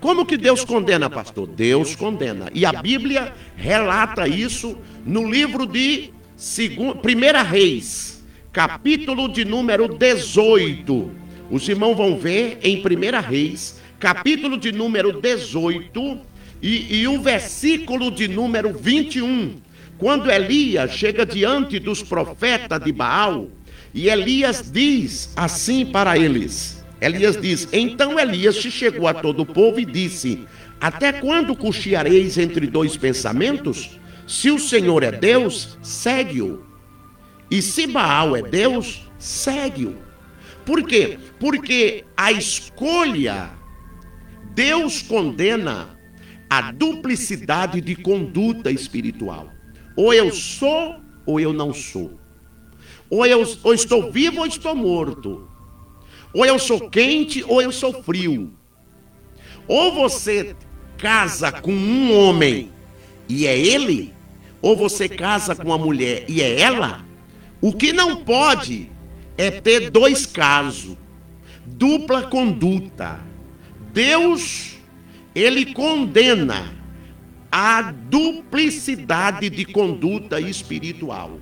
Como 0.00 0.26
que 0.26 0.36
Deus 0.36 0.64
condena, 0.64 1.08
pastor? 1.08 1.46
Deus 1.46 1.94
condena. 1.94 2.50
E 2.52 2.66
a 2.66 2.72
Bíblia 2.72 3.32
relata 3.56 4.26
isso 4.26 4.76
no 5.06 5.30
livro 5.30 5.64
de 5.64 6.10
1 6.36 7.48
Reis, 7.48 8.24
capítulo 8.52 9.28
de 9.28 9.44
número 9.44 9.86
18. 9.86 11.10
Os 11.52 11.68
irmãos 11.68 11.96
vão 11.96 12.18
ver 12.18 12.58
em 12.64 12.78
1 12.78 12.82
Reis, 13.28 13.80
capítulo 14.00 14.58
de 14.58 14.72
número 14.72 15.20
18 15.20 16.18
e, 16.60 16.98
e 16.98 17.06
o 17.06 17.20
versículo 17.20 18.10
de 18.10 18.26
número 18.26 18.76
21. 18.76 19.54
Quando 19.98 20.28
Elias 20.28 20.90
chega 20.90 21.24
diante 21.24 21.78
dos 21.78 22.02
profetas 22.02 22.82
de 22.82 22.90
Baal, 22.90 23.46
e 23.94 24.08
Elias 24.08 24.68
diz 24.68 25.32
assim 25.36 25.86
para 25.86 26.18
eles: 26.18 26.77
Elias 27.00 27.40
diz: 27.40 27.68
Então 27.72 28.18
Elias 28.18 28.56
se 28.56 28.70
chegou 28.70 29.06
a 29.06 29.14
todo 29.14 29.40
o 29.40 29.46
povo 29.46 29.78
e 29.78 29.84
disse: 29.84 30.46
Até 30.80 31.12
quando 31.12 31.56
cocheareis 31.56 32.38
entre 32.38 32.66
dois 32.66 32.96
pensamentos? 32.96 33.98
Se 34.26 34.50
o 34.50 34.58
Senhor 34.58 35.02
é 35.02 35.12
Deus, 35.12 35.78
segue-o. 35.82 36.62
E 37.50 37.62
se 37.62 37.86
Baal 37.86 38.36
é 38.36 38.42
Deus, 38.42 39.08
segue-o. 39.18 39.96
Por 40.66 40.82
quê? 40.82 41.18
Porque 41.40 42.04
a 42.14 42.30
escolha, 42.30 43.50
Deus 44.54 45.00
condena 45.00 45.98
a 46.50 46.72
duplicidade 46.72 47.80
de 47.80 47.96
conduta 47.96 48.70
espiritual. 48.70 49.50
Ou 49.96 50.12
eu 50.12 50.30
sou 50.30 50.96
ou 51.24 51.40
eu 51.40 51.52
não 51.52 51.72
sou. 51.72 52.20
Ou 53.08 53.24
eu 53.24 53.42
ou 53.62 53.72
estou 53.72 54.12
vivo 54.12 54.40
ou 54.40 54.46
estou 54.46 54.74
morto. 54.74 55.47
Ou 56.38 56.46
eu 56.46 56.56
sou 56.56 56.88
quente 56.88 57.42
ou 57.42 57.60
eu 57.60 57.72
sou 57.72 58.00
frio. 58.00 58.54
Ou 59.66 59.92
você 59.92 60.54
casa 60.96 61.50
com 61.50 61.72
um 61.72 62.16
homem 62.16 62.70
e 63.28 63.44
é 63.44 63.58
ele, 63.58 64.14
ou 64.62 64.76
você 64.76 65.08
casa 65.08 65.56
com 65.56 65.64
uma 65.64 65.78
mulher 65.78 66.26
e 66.28 66.40
é 66.40 66.60
ela, 66.60 67.04
o 67.60 67.72
que 67.72 67.92
não 67.92 68.22
pode 68.24 68.88
é 69.36 69.50
ter 69.50 69.90
dois 69.90 70.26
casos, 70.26 70.96
dupla 71.66 72.22
conduta. 72.28 73.18
Deus, 73.92 74.76
ele 75.34 75.74
condena 75.74 76.72
a 77.50 77.82
duplicidade 77.90 79.50
de 79.50 79.64
conduta 79.64 80.40
espiritual. 80.40 81.40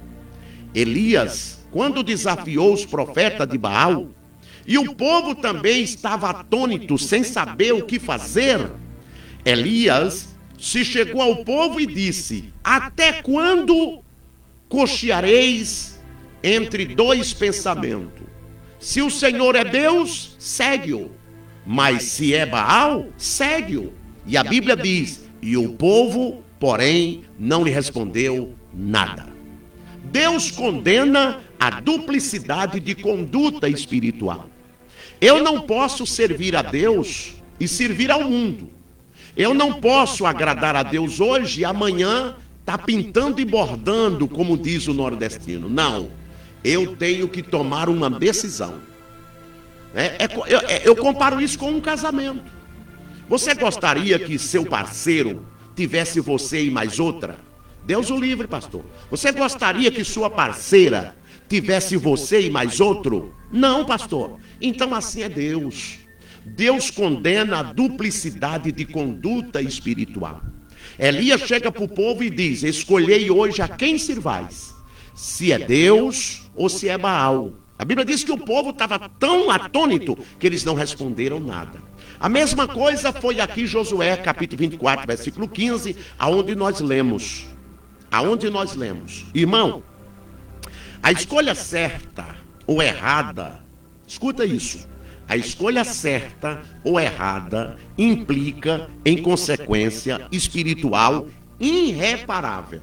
Elias, 0.74 1.68
quando 1.70 2.03
desafiou 2.03 2.72
os 2.72 2.86
profetas 2.86 3.47
de 3.47 3.59
Baal, 3.59 4.16
e 4.67 4.79
o 4.79 4.95
povo 4.95 5.35
também 5.35 5.83
estava 5.83 6.31
atônito, 6.31 6.99
sem 6.99 7.23
saber 7.23 7.73
o 7.73 7.85
que 7.85 7.99
fazer, 8.01 8.71
Elias 9.45 10.35
se 10.59 10.85
chegou 10.85 11.23
ao 11.23 11.45
povo 11.45 11.81
e 11.81 11.87
disse: 11.87 12.53
Até 12.64 13.23
quando 13.23 14.03
cocheareis 14.69 16.01
entre 16.43 16.85
dois 16.87 17.33
pensamentos? 17.33 18.27
Se 18.81 19.01
o 19.01 19.11
Senhor 19.11 19.55
é 19.55 19.64
Deus, 19.64 20.37
segue-o. 20.39 21.11
Mas 21.64 22.03
se 22.05 22.35
é 22.35 22.45
Baal, 22.45 23.07
segue-o. 23.17 23.93
E 24.27 24.37
a 24.37 24.43
Bíblia 24.43 24.77
diz: 24.77 25.29
E 25.41 25.57
o 25.57 25.75
povo, 25.75 26.43
porém, 26.59 27.23
não 27.39 27.62
lhe 27.62 27.71
respondeu 27.71 28.55
nada. 28.75 29.27
Deus 30.05 30.51
condena 30.51 31.41
a 31.59 31.81
duplicidade 31.81 32.81
de 32.81 32.95
conduta 32.95 33.69
espiritual. 33.69 34.49
Eu 35.21 35.43
não 35.43 35.62
posso 35.62 36.07
servir 36.07 36.55
a 36.55 36.62
Deus 36.62 37.35
e 37.59 37.67
servir 37.67 38.11
ao 38.11 38.25
mundo. 38.25 38.71
Eu 39.37 39.55
não 39.55 39.75
posso 39.75 40.25
agradar 40.27 40.77
a 40.77 40.83
Deus 40.83 41.21
hoje 41.21 41.61
e 41.61 41.64
amanhã 41.64 42.37
tá 42.64 42.77
pintando 42.77 43.41
e 43.41 43.45
bordando, 43.45 44.27
como 44.27 44.57
diz 44.57 44.87
o 44.89 44.95
nordestino. 44.95 45.69
Não. 45.69 46.11
Eu 46.64 46.97
tenho 46.97 47.29
que 47.29 47.43
tomar 47.43 47.89
uma 47.89 48.11
decisão. 48.11 48.81
É, 49.95 50.25
é, 50.25 50.29
eu, 50.49 50.61
é, 50.69 50.83
eu 50.85 50.97
comparo 50.97 51.41
isso 51.41 51.59
com 51.59 51.71
um 51.71 51.81
casamento. 51.81 52.53
Você 53.29 53.55
gostaria 53.55 54.19
que 54.19 54.39
seu 54.39 54.64
parceiro 54.64 55.47
tivesse 55.75 56.21
você 56.21 56.64
e 56.64 56.71
mais 56.71 57.01
outra? 57.01 57.39
Deus 57.85 58.11
o 58.11 58.19
livre, 58.19 58.47
pastor. 58.47 58.85
Você 59.11 59.33
gostaria 59.33 59.91
que 59.91 60.05
sua 60.05 60.29
parceira 60.29 61.16
tivesse 61.49 61.97
você 61.97 62.42
e 62.42 62.51
mais 62.51 62.80
outro? 62.80 63.34
Não, 63.51 63.84
pastor. 63.84 64.38
Então 64.61 64.94
assim 64.94 65.22
é 65.22 65.28
Deus. 65.28 65.99
Deus 66.44 66.90
condena 66.90 67.59
a 67.59 67.62
duplicidade 67.62 68.70
de 68.70 68.84
conduta 68.84 69.61
espiritual. 69.61 70.40
Elias 70.99 71.40
chega 71.42 71.72
para 71.72 71.84
o 71.84 71.88
povo 71.88 72.22
e 72.22 72.30
diz: 72.30 72.62
Escolhei 72.62 73.30
hoje 73.30 73.61
a 73.61 73.68
quem 73.68 73.99
servais, 73.99 74.74
se 75.14 75.53
é 75.53 75.59
Deus 75.59 76.42
ou 76.55 76.68
se 76.68 76.88
é 76.88 76.97
Baal. 76.97 77.53
A 77.78 77.84
Bíblia 77.84 78.07
diz 78.07 78.24
que 78.24 78.32
o 78.32 78.38
povo 78.38 78.70
estava 78.70 78.99
tão 79.18 79.51
atônito 79.51 80.16
que 80.38 80.47
eles 80.47 80.64
não 80.64 80.74
responderam 80.74 81.38
nada. 81.38 81.82
A 82.18 82.28
mesma 82.28 82.66
coisa 82.66 83.12
foi 83.12 83.40
aqui 83.40 83.66
Josué, 83.66 84.16
capítulo 84.16 84.61
24, 84.61 85.07
versículo 85.07 85.47
15, 85.47 85.94
aonde 86.18 86.55
nós 86.55 86.80
lemos. 86.80 87.47
Aonde 88.11 88.49
nós 88.49 88.74
lemos. 88.74 89.26
Irmão, 89.34 89.82
a 91.03 91.12
escolha 91.12 91.55
certa 91.55 92.36
ou 92.66 92.82
errada, 92.82 93.61
escuta 94.07 94.44
isso. 94.44 94.88
A 95.28 95.36
escolha 95.36 95.84
certa 95.84 96.62
ou 96.84 97.01
errada 97.01 97.76
implica 97.99 98.88
em 99.05 99.20
consequência 99.22 100.26
espiritual 100.30 101.26
irreparável. 101.59 102.80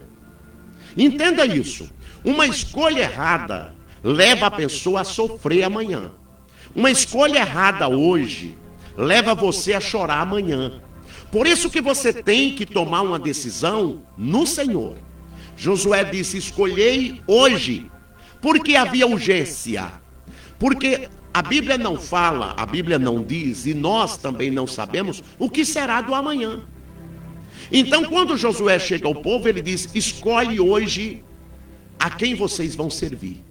Entenda 0.97 1.45
isso. 1.45 1.89
Uma 2.23 2.45
escolha 2.45 3.01
errada 3.01 3.73
leva 4.03 4.47
a 4.47 4.51
pessoa 4.51 5.01
a 5.01 5.05
sofrer 5.05 5.63
amanhã. 5.63 6.11
Uma 6.75 6.91
escolha 6.91 7.39
errada 7.39 7.87
hoje 7.87 8.57
leva 8.97 9.33
você 9.33 9.73
a 9.73 9.79
chorar 9.79 10.21
amanhã. 10.21 10.81
Por 11.31 11.47
isso 11.47 11.69
que 11.69 11.81
você 11.81 12.13
tem 12.13 12.53
que 12.53 12.65
tomar 12.65 13.01
uma 13.01 13.17
decisão 13.17 14.03
no 14.17 14.45
Senhor. 14.45 14.97
Josué 15.55 16.03
disse: 16.03 16.37
Escolhei 16.37 17.21
hoje, 17.27 17.89
porque 18.43 18.75
havia 18.75 19.07
urgência. 19.07 19.89
Porque 20.59 21.07
a 21.33 21.41
Bíblia 21.41 21.77
não 21.77 21.97
fala, 21.97 22.53
a 22.57 22.65
Bíblia 22.65 22.99
não 22.99 23.23
diz, 23.23 23.65
e 23.65 23.73
nós 23.73 24.17
também 24.17 24.51
não 24.51 24.67
sabemos 24.67 25.23
o 25.39 25.49
que 25.49 25.63
será 25.63 26.01
do 26.01 26.13
amanhã. 26.13 26.61
Então, 27.71 28.03
quando 28.03 28.37
Josué 28.37 28.77
chega 28.79 29.07
ao 29.07 29.15
povo, 29.15 29.47
ele 29.47 29.61
diz: 29.61 29.89
Escolhe 29.95 30.59
hoje 30.59 31.23
a 31.97 32.09
quem 32.09 32.35
vocês 32.35 32.75
vão 32.75 32.89
servir. 32.89 33.41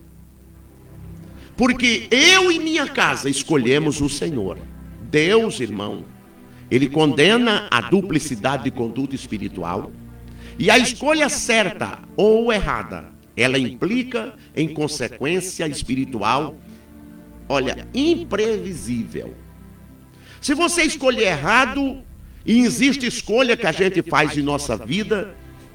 Porque 1.57 2.07
eu 2.11 2.53
e 2.53 2.59
minha 2.59 2.87
casa 2.87 3.31
escolhemos 3.31 4.03
o 4.03 4.11
Senhor. 4.11 4.59
Deus, 5.11 5.59
irmão, 5.59 6.05
ele 6.71 6.89
condena 6.89 7.67
a 7.71 7.81
duplicidade 7.81 8.65
de 8.65 8.71
conduta 8.71 9.15
espiritual. 9.15 9.91
E 10.59 10.71
a 10.71 10.77
escolha 10.77 11.31
certa 11.31 11.99
ou 12.15 12.53
errada, 12.53 13.12
ela 13.37 13.59
implica 13.59 14.35
em 14.55 14.69
consequência 14.69 15.67
espiritual, 15.67 16.57
olha, 17.49 17.89
imprevisível. 17.95 19.35
Se 20.41 20.55
você 20.55 20.83
escolher 20.83 21.29
errado, 21.29 22.03
e 22.45 22.61
existe 22.61 23.07
escolha 23.07 23.57
que 23.57 23.67
a 23.67 23.73
gente 23.73 24.03
faz 24.03 24.37
em 24.37 24.43
nossa 24.43 24.77
vida, 24.77 25.35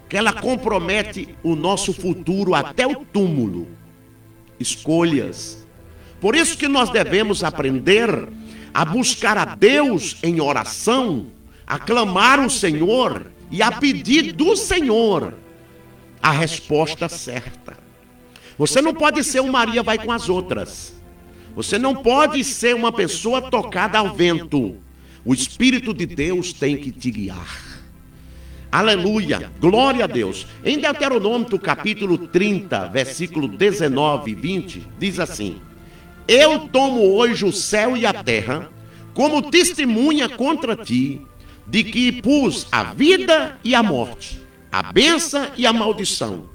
que 0.10 0.18
ela 0.18 0.34
compromete 0.34 1.36
o 1.42 1.56
nosso 1.56 1.94
futuro 1.94 2.54
até 2.54 2.86
o 2.86 3.06
túmulo. 3.06 3.68
Escolhas. 4.60 5.66
Por 6.20 6.36
isso 6.36 6.58
que 6.58 6.68
nós 6.68 6.90
devemos 6.90 7.44
aprender 7.44 8.28
a 8.74 8.86
buscar 8.86 9.38
a 9.38 9.46
Deus 9.56 10.18
em 10.22 10.40
oração, 10.42 11.28
a 11.66 11.80
clamar 11.80 12.40
o 12.40 12.50
Senhor 12.50 13.32
e 13.50 13.62
a 13.62 13.72
pedir 13.72 14.34
do 14.34 14.56
Senhor 14.56 15.34
a 16.22 16.32
resposta 16.32 17.08
certa. 17.08 17.78
Você 18.58 18.82
não 18.82 18.94
pode 18.94 19.24
ser 19.24 19.42
um 19.42 19.52
Maria 19.52 19.84
vai 19.84 19.98
com 19.98 20.12
as 20.12 20.30
outras. 20.30 20.94
Você 21.56 21.78
não 21.78 21.96
pode 21.96 22.44
ser 22.44 22.76
uma 22.76 22.92
pessoa 22.92 23.42
tocada 23.42 23.98
ao 23.98 24.16
vento. 24.16 24.78
O 25.24 25.34
Espírito 25.34 25.94
de 25.94 26.06
Deus 26.06 26.54
tem 26.54 26.78
que 26.78 26.92
te 26.92 27.12
guiar. 27.12 27.68
Aleluia, 28.72 29.52
glória 29.60 30.04
a 30.04 30.08
Deus. 30.08 30.46
Em 30.64 30.78
Deuteronômio, 30.78 31.58
capítulo 31.58 32.18
30, 32.18 32.88
versículo 32.88 33.48
19 33.48 34.32
e 34.32 34.36
20, 34.36 34.88
diz 35.00 35.20
assim: 35.20 35.62
Eu 36.28 36.60
tomo 36.68 37.02
hoje 37.16 37.46
o 37.46 37.52
céu 37.52 37.96
e 37.96 38.06
a 38.06 38.14
terra 38.14 38.70
como 39.14 39.50
testemunha 39.50 40.30
contra 40.30 40.76
ti, 40.76 41.22
de 41.66 41.84
que 41.84 42.22
pus 42.22 42.68
a 42.72 42.84
vida 42.84 43.58
e 43.64 43.74
a 43.74 43.82
morte, 43.82 44.40
a 44.78 44.94
benção 44.94 45.48
e 45.58 45.66
a 45.66 45.74
maldição. 45.74 46.50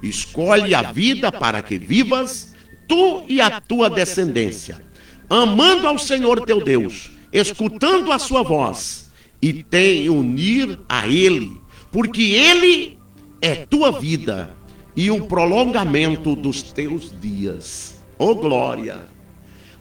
Escolhe 0.00 0.74
a 0.74 0.92
vida 0.92 1.32
para 1.32 1.60
que 1.60 1.76
vivas, 1.76 2.54
tu 2.86 3.24
e 3.28 3.40
a 3.40 3.60
tua 3.60 3.90
descendência, 3.90 4.80
amando 5.28 5.88
ao 5.88 5.98
Senhor 5.98 6.44
teu 6.44 6.62
Deus, 6.62 7.10
escutando 7.32 8.12
a 8.12 8.18
sua 8.18 8.44
voz 8.44 9.10
e 9.42 9.64
tem 9.64 10.08
unir 10.08 10.78
a 10.88 11.08
Ele, 11.08 11.60
porque 11.90 12.22
Ele 12.22 12.96
é 13.42 13.66
tua 13.66 13.90
vida 13.98 14.54
e 14.94 15.10
o 15.10 15.26
prolongamento 15.26 16.36
dos 16.36 16.62
teus 16.62 17.12
dias. 17.20 18.00
Oh 18.16 18.36
glória! 18.36 19.08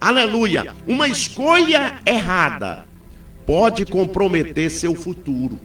Aleluia! 0.02 0.74
Uma 0.88 1.08
escolha 1.08 2.02
errada 2.06 2.86
pode 3.46 3.86
comprometer 3.86 4.72
seu 4.72 4.96
futuro, 4.96 5.60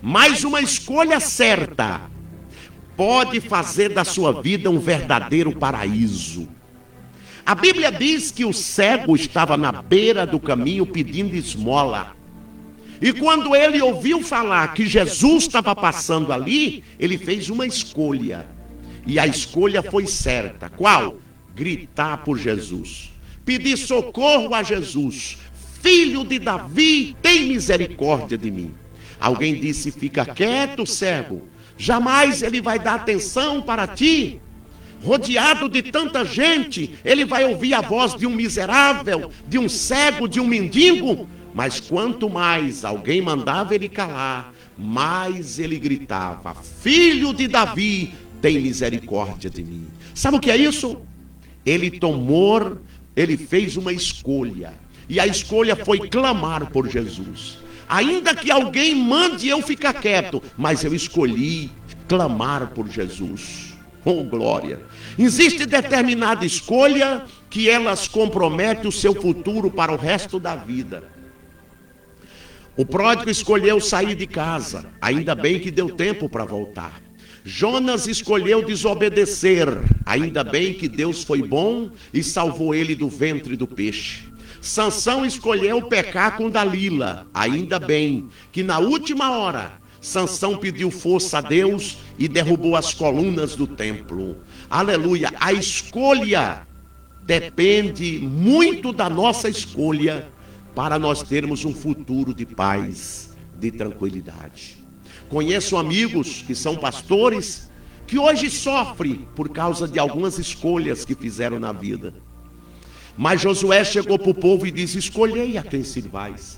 mas 0.00 0.44
uma 0.44 0.60
escolha 0.60 1.20
certa 1.20 2.02
pode 2.96 3.40
fazer 3.40 3.90
da 3.90 4.04
sua 4.04 4.42
vida 4.42 4.70
um 4.70 4.78
verdadeiro 4.78 5.54
paraíso. 5.54 6.48
A 7.46 7.54
Bíblia 7.54 7.90
diz 7.90 8.30
que 8.30 8.44
o 8.44 8.52
cego 8.52 9.16
estava 9.16 9.56
na 9.56 9.72
beira 9.72 10.26
do 10.26 10.38
caminho 10.38 10.84
pedindo 10.84 11.34
esmola. 11.34 12.14
E 13.00 13.12
quando 13.12 13.54
ele 13.54 13.80
ouviu 13.80 14.22
falar 14.22 14.74
que 14.74 14.86
Jesus 14.86 15.44
estava 15.44 15.74
passando 15.74 16.32
ali, 16.32 16.82
ele 16.98 17.16
fez 17.16 17.48
uma 17.48 17.66
escolha. 17.66 18.46
E 19.06 19.18
a 19.18 19.26
escolha 19.26 19.82
foi 19.82 20.06
certa. 20.06 20.68
Qual? 20.68 21.18
Gritar 21.54 22.18
por 22.18 22.36
Jesus. 22.36 23.12
Pedir 23.44 23.76
socorro 23.78 24.54
a 24.54 24.62
Jesus. 24.62 25.38
Filho 25.80 26.24
de 26.24 26.38
Davi, 26.38 27.16
tem 27.22 27.44
misericórdia 27.44 28.36
de 28.36 28.50
mim. 28.50 28.74
Alguém 29.20 29.54
disse: 29.54 29.90
Fica 29.90 30.24
quieto, 30.24 30.86
cego. 30.86 31.48
Jamais 31.76 32.42
ele 32.42 32.60
vai 32.60 32.78
dar 32.78 32.94
atenção 32.94 33.62
para 33.62 33.86
ti. 33.86 34.40
Rodeado 35.02 35.68
de 35.68 35.80
tanta 35.80 36.24
gente, 36.24 36.98
ele 37.04 37.24
vai 37.24 37.44
ouvir 37.44 37.72
a 37.72 37.80
voz 37.80 38.16
de 38.16 38.26
um 38.26 38.34
miserável, 38.34 39.30
de 39.46 39.56
um 39.56 39.68
cego, 39.68 40.28
de 40.28 40.40
um 40.40 40.46
mendigo. 40.46 41.28
Mas 41.54 41.78
quanto 41.78 42.28
mais 42.28 42.84
alguém 42.84 43.22
mandava 43.22 43.74
ele 43.74 43.88
calar, 43.88 44.52
mais 44.76 45.58
ele 45.58 45.78
gritava: 45.78 46.54
Filho 46.54 47.32
de 47.32 47.46
Davi, 47.46 48.12
tem 48.40 48.60
misericórdia 48.60 49.48
de 49.48 49.62
mim. 49.62 49.86
Sabe 50.14 50.36
o 50.36 50.40
que 50.40 50.50
é 50.50 50.56
isso? 50.56 51.00
Ele 51.64 51.90
tomou, 51.90 52.78
ele 53.14 53.36
fez 53.36 53.76
uma 53.76 53.92
escolha. 53.92 54.72
E 55.08 55.18
a 55.18 55.26
escolha 55.26 55.76
foi 55.76 56.08
clamar 56.08 56.70
por 56.70 56.88
Jesus. 56.88 57.58
Ainda 57.88 58.34
que 58.34 58.50
alguém 58.50 58.94
mande 58.94 59.48
eu 59.48 59.62
ficar 59.62 59.94
quieto, 59.94 60.42
mas 60.56 60.84
eu 60.84 60.94
escolhi 60.94 61.70
clamar 62.06 62.68
por 62.68 62.88
Jesus. 62.88 63.74
Oh, 64.04 64.22
glória! 64.24 64.80
Existe 65.18 65.66
determinada 65.66 66.44
escolha 66.44 67.24
que 67.50 67.68
elas 67.68 68.06
comprometem 68.06 68.88
o 68.88 68.92
seu 68.92 69.14
futuro 69.14 69.70
para 69.70 69.92
o 69.92 69.96
resto 69.96 70.38
da 70.38 70.54
vida. 70.54 71.04
O 72.76 72.86
pródigo 72.86 73.28
escolheu 73.28 73.80
sair 73.80 74.14
de 74.14 74.26
casa, 74.26 74.86
ainda 75.00 75.34
bem 75.34 75.58
que 75.58 75.70
deu 75.70 75.90
tempo 75.90 76.28
para 76.28 76.44
voltar. 76.44 77.02
Jonas 77.44 78.06
escolheu 78.06 78.64
desobedecer, 78.64 79.66
ainda 80.04 80.44
bem 80.44 80.74
que 80.74 80.88
Deus 80.88 81.24
foi 81.24 81.42
bom 81.42 81.90
e 82.12 82.22
salvou 82.22 82.74
ele 82.74 82.94
do 82.94 83.08
ventre 83.08 83.56
do 83.56 83.66
peixe. 83.66 84.27
Sansão 84.60 85.24
escolheu 85.24 85.82
pecar 85.82 86.36
com 86.36 86.50
Dalila, 86.50 87.26
ainda 87.32 87.78
bem 87.78 88.28
que 88.50 88.62
na 88.62 88.78
última 88.78 89.30
hora 89.30 89.80
Sansão 90.00 90.56
pediu 90.56 90.90
força 90.90 91.38
a 91.38 91.40
Deus 91.40 91.98
e 92.18 92.28
derrubou 92.28 92.76
as 92.76 92.94
colunas 92.94 93.56
do 93.56 93.66
templo. 93.66 94.38
Aleluia! 94.70 95.32
A 95.40 95.52
escolha 95.52 96.66
depende 97.24 98.18
muito 98.20 98.92
da 98.92 99.10
nossa 99.10 99.48
escolha 99.48 100.28
para 100.74 100.98
nós 100.98 101.22
termos 101.22 101.64
um 101.64 101.74
futuro 101.74 102.32
de 102.32 102.46
paz, 102.46 103.36
de 103.58 103.70
tranquilidade. 103.70 104.78
Conheço 105.28 105.76
amigos 105.76 106.42
que 106.42 106.54
são 106.54 106.76
pastores 106.76 107.70
que 108.06 108.18
hoje 108.18 108.48
sofrem 108.48 109.28
por 109.36 109.50
causa 109.50 109.86
de 109.86 109.98
algumas 109.98 110.38
escolhas 110.38 111.04
que 111.04 111.14
fizeram 111.14 111.58
na 111.58 111.72
vida. 111.72 112.14
Mas 113.18 113.40
Josué 113.40 113.84
chegou 113.84 114.16
para 114.16 114.30
o 114.30 114.34
povo 114.34 114.64
e 114.64 114.70
disse: 114.70 114.96
Escolhei 114.96 115.58
a 115.58 115.62
quem 115.64 115.82
servais. 115.82 116.56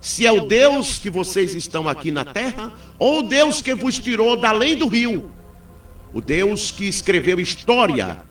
Se 0.00 0.24
é 0.24 0.30
o 0.30 0.46
Deus 0.46 1.00
que 1.00 1.10
vocês 1.10 1.56
estão 1.56 1.88
aqui 1.88 2.12
na 2.12 2.24
terra, 2.24 2.72
ou 2.96 3.18
o 3.18 3.22
Deus 3.24 3.60
que 3.60 3.74
vos 3.74 3.98
tirou 3.98 4.36
da 4.36 4.50
além 4.50 4.76
do 4.76 4.86
rio, 4.86 5.28
o 6.14 6.20
Deus 6.20 6.70
que 6.70 6.84
escreveu 6.86 7.40
história 7.40 8.22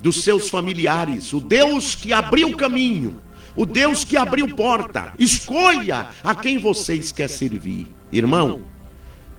dos 0.00 0.22
seus 0.22 0.48
familiares, 0.48 1.32
o 1.32 1.40
Deus 1.40 1.96
que 1.96 2.12
abriu 2.12 2.56
caminho, 2.56 3.20
o 3.56 3.66
Deus 3.66 4.04
que 4.04 4.16
abriu 4.16 4.54
porta. 4.54 5.12
Escolha 5.18 6.10
a 6.22 6.32
quem 6.32 6.58
vocês 6.58 7.10
quer 7.10 7.28
servir. 7.28 7.88
Irmão, 8.12 8.62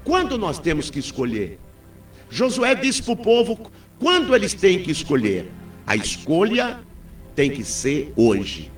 quando 0.04 0.38
nós 0.38 0.60
temos 0.60 0.90
que 0.90 1.00
escolher? 1.00 1.58
Josué 2.30 2.76
disse 2.76 3.02
para 3.02 3.14
o 3.14 3.18
povo 3.18 3.72
quando 3.98 4.36
eles 4.36 4.54
têm 4.54 4.84
que 4.84 4.92
escolher. 4.92 5.50
A 5.88 5.96
escolha 5.96 6.80
tem 7.36 7.52
que 7.52 7.64
ser 7.64 8.14
hoje. 8.16 8.72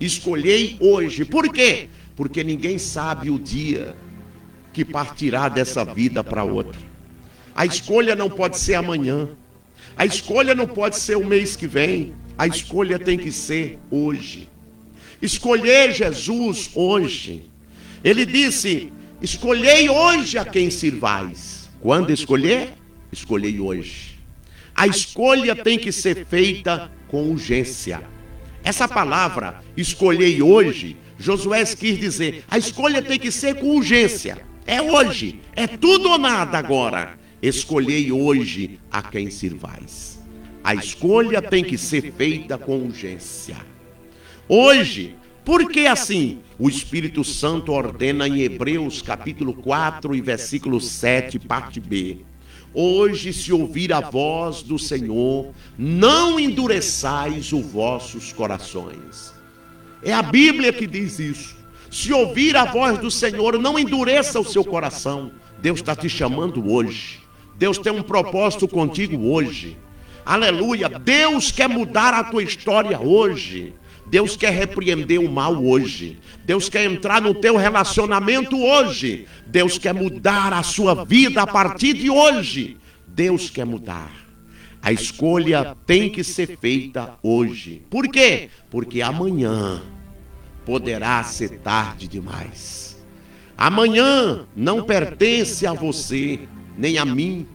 Escolhei 0.00 0.76
hoje. 0.80 1.24
Por 1.24 1.52
quê? 1.52 1.88
Porque 2.16 2.42
ninguém 2.42 2.78
sabe 2.78 3.30
o 3.30 3.38
dia 3.38 3.94
que 4.72 4.84
partirá 4.84 5.48
dessa 5.48 5.84
vida 5.84 6.24
para 6.24 6.42
outra. 6.42 6.80
A 7.54 7.66
escolha 7.66 8.16
não 8.16 8.30
pode 8.30 8.58
ser 8.58 8.74
amanhã. 8.74 9.28
A 9.96 10.06
escolha 10.06 10.54
não 10.54 10.66
pode 10.66 10.96
ser 10.96 11.16
o 11.16 11.24
mês 11.24 11.56
que 11.56 11.66
vem. 11.66 12.14
A 12.38 12.46
escolha 12.46 12.98
tem 12.98 13.18
que 13.18 13.30
ser 13.30 13.78
hoje. 13.90 14.48
Escolher 15.20 15.92
Jesus 15.92 16.70
hoje. 16.74 17.50
Ele 18.02 18.24
disse: 18.24 18.90
Escolhei 19.20 19.90
hoje 19.90 20.38
a 20.38 20.44
quem 20.44 20.70
sirvais. 20.70 21.68
Quando 21.80 22.10
escolher? 22.10 22.72
Escolhei 23.12 23.60
hoje. 23.60 24.18
A 24.74 24.86
escolha 24.86 25.54
tem 25.54 25.78
que 25.78 25.92
ser 25.92 26.24
feita 26.26 26.90
com 27.10 27.30
urgência. 27.30 28.02
Essa 28.62 28.86
palavra, 28.86 29.60
escolhei 29.76 30.40
hoje, 30.42 30.96
Josué 31.18 31.64
quis 31.64 31.98
dizer, 31.98 32.44
a 32.48 32.56
escolha 32.56 33.02
tem 33.02 33.18
que 33.18 33.30
ser 33.30 33.54
com 33.56 33.76
urgência. 33.76 34.38
É 34.66 34.80
hoje, 34.80 35.40
é 35.56 35.66
tudo 35.66 36.10
ou 36.10 36.18
nada 36.18 36.58
agora. 36.58 37.18
Escolhei 37.42 38.12
hoje 38.12 38.78
a 38.90 39.02
quem 39.02 39.30
sirvais. 39.30 40.20
A 40.62 40.74
escolha 40.74 41.40
tem 41.40 41.64
que 41.64 41.78
ser 41.78 42.12
feita 42.12 42.58
com 42.58 42.78
urgência. 42.78 43.56
Hoje, 44.46 45.16
por 45.44 45.70
que 45.70 45.86
assim? 45.86 46.40
O 46.58 46.68
Espírito 46.68 47.24
Santo 47.24 47.72
ordena 47.72 48.28
em 48.28 48.42
Hebreus 48.42 49.00
capítulo 49.00 49.54
4 49.54 50.14
e 50.14 50.20
versículo 50.20 50.80
7, 50.80 51.38
parte 51.38 51.80
B. 51.80 52.18
Hoje, 52.72 53.32
se 53.32 53.52
ouvir 53.52 53.92
a 53.92 54.00
voz 54.00 54.62
do 54.62 54.78
Senhor, 54.78 55.52
não 55.76 56.38
endureçais 56.38 57.52
os 57.52 57.66
vossos 57.66 58.32
corações. 58.32 59.34
É 60.02 60.12
a 60.12 60.22
Bíblia 60.22 60.72
que 60.72 60.86
diz 60.86 61.18
isso. 61.18 61.56
Se 61.90 62.12
ouvir 62.12 62.56
a 62.56 62.64
voz 62.64 62.98
do 62.98 63.10
Senhor, 63.10 63.58
não 63.58 63.78
endureça 63.78 64.38
o 64.38 64.44
seu 64.44 64.64
coração. 64.64 65.32
Deus 65.60 65.80
está 65.80 65.96
te 65.96 66.08
chamando 66.08 66.72
hoje. 66.72 67.18
Deus 67.56 67.76
tem 67.76 67.92
um 67.92 68.02
propósito 68.02 68.68
contigo 68.68 69.32
hoje. 69.32 69.76
Aleluia. 70.24 70.88
Deus 70.88 71.50
quer 71.50 71.68
mudar 71.68 72.14
a 72.14 72.22
tua 72.22 72.42
história 72.42 73.00
hoje. 73.00 73.74
Deus 74.10 74.36
quer 74.36 74.50
repreender 74.50 75.20
o 75.20 75.30
mal 75.30 75.64
hoje. 75.64 76.18
Deus 76.44 76.68
quer 76.68 76.84
entrar 76.84 77.22
no 77.22 77.32
teu 77.32 77.56
relacionamento 77.56 78.60
hoje. 78.60 79.26
Deus 79.46 79.78
quer 79.78 79.94
mudar 79.94 80.52
a 80.52 80.64
sua 80.64 81.04
vida 81.04 81.42
a 81.42 81.46
partir 81.46 81.94
de 81.94 82.10
hoje. 82.10 82.76
Deus 83.06 83.48
quer 83.48 83.64
mudar. 83.64 84.10
A 84.82 84.90
escolha 84.90 85.76
tem 85.86 86.10
que 86.10 86.24
ser 86.24 86.58
feita 86.58 87.14
hoje. 87.22 87.82
Por 87.88 88.08
quê? 88.08 88.50
Porque 88.68 89.00
amanhã 89.00 89.80
poderá 90.64 91.22
ser 91.22 91.60
tarde 91.60 92.08
demais. 92.08 93.00
Amanhã 93.56 94.46
não 94.56 94.82
pertence 94.82 95.66
a 95.68 95.72
você, 95.72 96.40
nem 96.76 96.98
a 96.98 97.04
mim. 97.04 97.46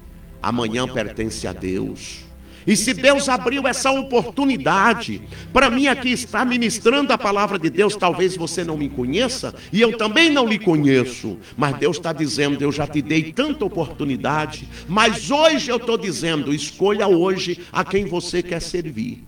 Amanhã 0.42 0.88
pertence 0.88 1.46
a 1.48 1.52
Deus. 1.52 2.25
E 2.68 2.76
se 2.76 2.94
Deus 2.94 3.30
abriu 3.30 3.68
essa 3.68 3.92
oportunidade 3.92 5.22
para 5.54 5.70
mim 5.70 5.88
aqui 5.88 6.10
estar 6.10 6.46
ministrando 6.46 7.14
a 7.14 7.18
palavra 7.18 7.60
de 7.60 7.70
Deus, 7.70 7.96
talvez 7.96 8.36
você 8.36 8.64
não 8.64 8.76
me 8.76 8.90
conheça 8.90 9.54
e 9.72 9.80
eu 9.82 9.98
também 9.98 10.32
não 10.32 10.48
lhe 10.48 10.58
conheço, 10.58 11.38
mas 11.56 11.78
Deus 11.78 11.98
está 11.98 12.12
dizendo: 12.12 12.62
eu 12.64 12.72
já 12.72 12.88
te 12.88 13.02
dei 13.02 13.32
tanta 13.32 13.66
oportunidade, 13.66 14.68
mas 14.88 15.30
hoje 15.30 15.70
eu 15.70 15.78
estou 15.78 15.98
dizendo: 15.98 16.54
escolha 16.54 17.08
hoje 17.08 17.60
a 17.72 17.84
quem 17.84 18.06
você 18.06 18.42
quer 18.42 18.62
servir. 18.62 19.24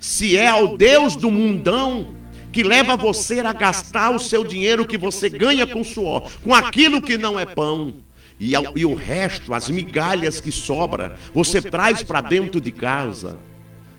Se 0.00 0.36
é 0.36 0.48
ao 0.48 0.76
Deus 0.76 1.16
do 1.16 1.30
mundão, 1.30 2.14
que 2.54 2.62
leva 2.62 2.96
você 2.96 3.40
a 3.40 3.52
gastar 3.52 4.10
o 4.10 4.18
seu 4.18 4.44
dinheiro 4.44 4.86
que 4.86 4.96
você 4.96 5.28
ganha 5.28 5.66
com 5.66 5.82
suor, 5.82 6.30
com 6.42 6.54
aquilo 6.54 7.02
que 7.02 7.18
não 7.18 7.38
é 7.38 7.44
pão. 7.44 7.94
E, 8.44 8.52
e 8.76 8.84
o 8.84 8.94
resto, 8.94 9.54
as 9.54 9.70
migalhas 9.70 10.38
que 10.38 10.52
sobra, 10.52 11.16
você 11.32 11.62
traz 11.62 12.02
para 12.02 12.20
dentro 12.20 12.60
de 12.60 12.70
casa. 12.70 13.38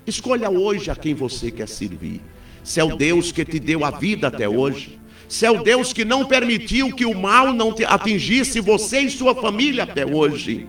Escolha 0.05 0.51
hoje 0.51 0.91
a 0.91 0.95
quem 0.95 1.15
você 1.15 1.49
quer 1.49 1.67
servir. 1.67 2.21
Se 2.63 2.79
é 2.79 2.83
o 2.83 2.95
Deus 2.95 3.31
que 3.31 3.43
te 3.43 3.59
deu 3.59 3.83
a 3.83 3.89
vida 3.89 4.27
até 4.27 4.47
hoje, 4.47 4.99
se 5.27 5.47
é 5.47 5.51
o 5.51 5.63
Deus 5.63 5.91
que 5.91 6.05
não 6.05 6.25
permitiu 6.25 6.93
que 6.93 7.07
o 7.07 7.19
mal 7.19 7.53
não 7.53 7.73
atingisse 7.87 8.59
você 8.59 8.99
e 8.99 9.09
sua 9.09 9.33
família 9.33 9.81
até 9.81 10.05
hoje, 10.05 10.67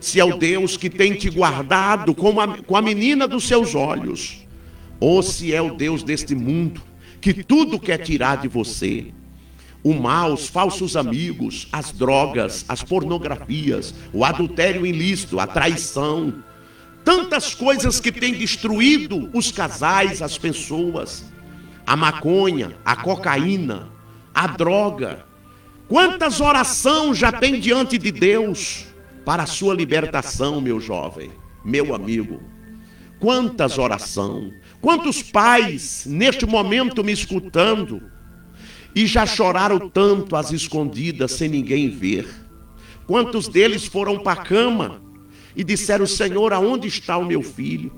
se 0.00 0.18
é 0.18 0.24
o 0.24 0.38
Deus 0.38 0.78
que 0.78 0.88
tem 0.88 1.12
te 1.12 1.28
guardado 1.28 2.14
com 2.14 2.40
a, 2.40 2.56
com 2.56 2.74
a 2.74 2.80
menina 2.80 3.28
dos 3.28 3.44
seus 3.44 3.74
olhos, 3.74 4.46
ou 4.98 5.22
se 5.22 5.54
é 5.54 5.60
o 5.60 5.74
Deus 5.74 6.02
deste 6.02 6.34
mundo 6.34 6.80
que 7.20 7.34
tudo 7.34 7.78
quer 7.78 7.98
tirar 7.98 8.38
de 8.38 8.48
você 8.48 9.12
o 9.82 9.94
mal, 9.94 10.34
os 10.34 10.46
falsos 10.46 10.96
amigos, 10.96 11.66
as 11.72 11.90
drogas, 11.92 12.64
as 12.68 12.82
pornografias, 12.82 13.94
o 14.12 14.24
adultério 14.24 14.84
ilícito, 14.84 15.40
a 15.40 15.46
traição, 15.46 16.42
tantas 17.04 17.54
coisas 17.54 17.98
que 17.98 18.12
têm 18.12 18.34
destruído 18.34 19.30
os 19.32 19.50
casais, 19.50 20.20
as 20.20 20.36
pessoas, 20.36 21.24
a 21.86 21.96
maconha, 21.96 22.76
a 22.84 22.94
cocaína, 22.96 23.90
a 24.34 24.46
droga. 24.46 25.24
Quantas 25.88 26.40
orações 26.40 27.18
já 27.18 27.32
tem 27.32 27.58
diante 27.58 27.96
de 27.98 28.12
Deus 28.12 28.86
para 29.24 29.44
a 29.44 29.46
sua 29.46 29.74
libertação, 29.74 30.60
meu 30.60 30.78
jovem, 30.78 31.30
meu 31.64 31.94
amigo? 31.94 32.42
Quantas 33.18 33.76
orações? 33.76 34.54
Quantos 34.80 35.22
pais 35.22 36.04
neste 36.06 36.46
momento 36.46 37.02
me 37.02 37.12
escutando? 37.12 38.02
E 38.94 39.06
já 39.06 39.24
choraram 39.24 39.88
tanto 39.88 40.36
às 40.36 40.52
escondidas 40.52 41.32
sem 41.32 41.48
ninguém 41.48 41.88
ver. 41.88 42.28
Quantos 43.06 43.48
deles 43.48 43.86
foram 43.86 44.18
para 44.18 44.40
a 44.40 44.44
cama 44.44 45.02
e 45.56 45.64
disseram: 45.64 46.06
Senhor, 46.06 46.52
aonde 46.52 46.88
está 46.88 47.16
o 47.16 47.24
meu 47.24 47.42
filho? 47.42 47.92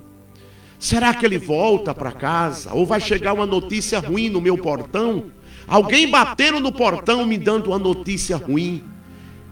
Será 0.79 1.15
que 1.15 1.25
ele 1.25 1.39
volta 1.39 1.95
para 1.95 2.11
casa? 2.11 2.73
Ou 2.73 2.85
vai 2.85 3.01
chegar 3.01 3.33
uma 3.33 3.47
notícia 3.47 4.01
ruim 4.01 4.29
no 4.29 4.41
meu 4.41 4.59
portão? 4.59 5.27
Alguém 5.67 6.11
bateram 6.11 6.59
no 6.61 6.73
portão 6.73 7.25
me 7.25 7.39
dando 7.39 7.69
uma 7.69 7.79
notícia 7.79 8.37
ruim. 8.37 8.83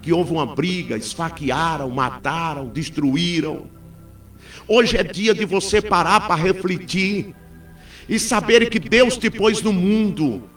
que 0.02 0.14
houve 0.14 0.32
uma 0.32 0.46
briga, 0.46 0.96
esfaquearam, 0.96 1.90
mataram, 1.90 2.68
destruíram. 2.68 3.66
Hoje 4.66 4.96
é 4.96 5.02
dia 5.02 5.34
de 5.34 5.44
você 5.44 5.82
parar 5.82 6.26
para 6.26 6.34
refletir 6.34 7.34
e 8.08 8.18
saber 8.18 8.70
que 8.70 8.78
Deus 8.78 9.18
te 9.18 9.30
pôs 9.30 9.60
no 9.60 9.72
mundo. 9.72 10.48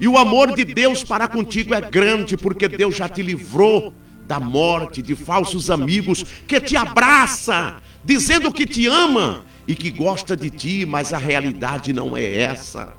E 0.00 0.08
o 0.08 0.18
amor 0.18 0.54
de 0.54 0.64
Deus 0.64 1.04
para 1.04 1.28
contigo 1.28 1.74
é 1.74 1.80
grande, 1.80 2.36
porque 2.36 2.68
Deus 2.68 2.96
já 2.96 3.08
te 3.08 3.22
livrou 3.22 3.92
da 4.26 4.40
morte, 4.40 5.02
de 5.02 5.14
falsos 5.14 5.70
amigos 5.70 6.24
que 6.46 6.60
te 6.60 6.76
abraça, 6.76 7.76
dizendo 8.04 8.52
que 8.52 8.66
te 8.66 8.86
ama 8.86 9.44
e 9.66 9.74
que 9.74 9.90
gosta 9.90 10.36
de 10.36 10.50
ti, 10.50 10.86
mas 10.86 11.12
a 11.12 11.18
realidade 11.18 11.92
não 11.92 12.16
é 12.16 12.40
essa. 12.40 12.94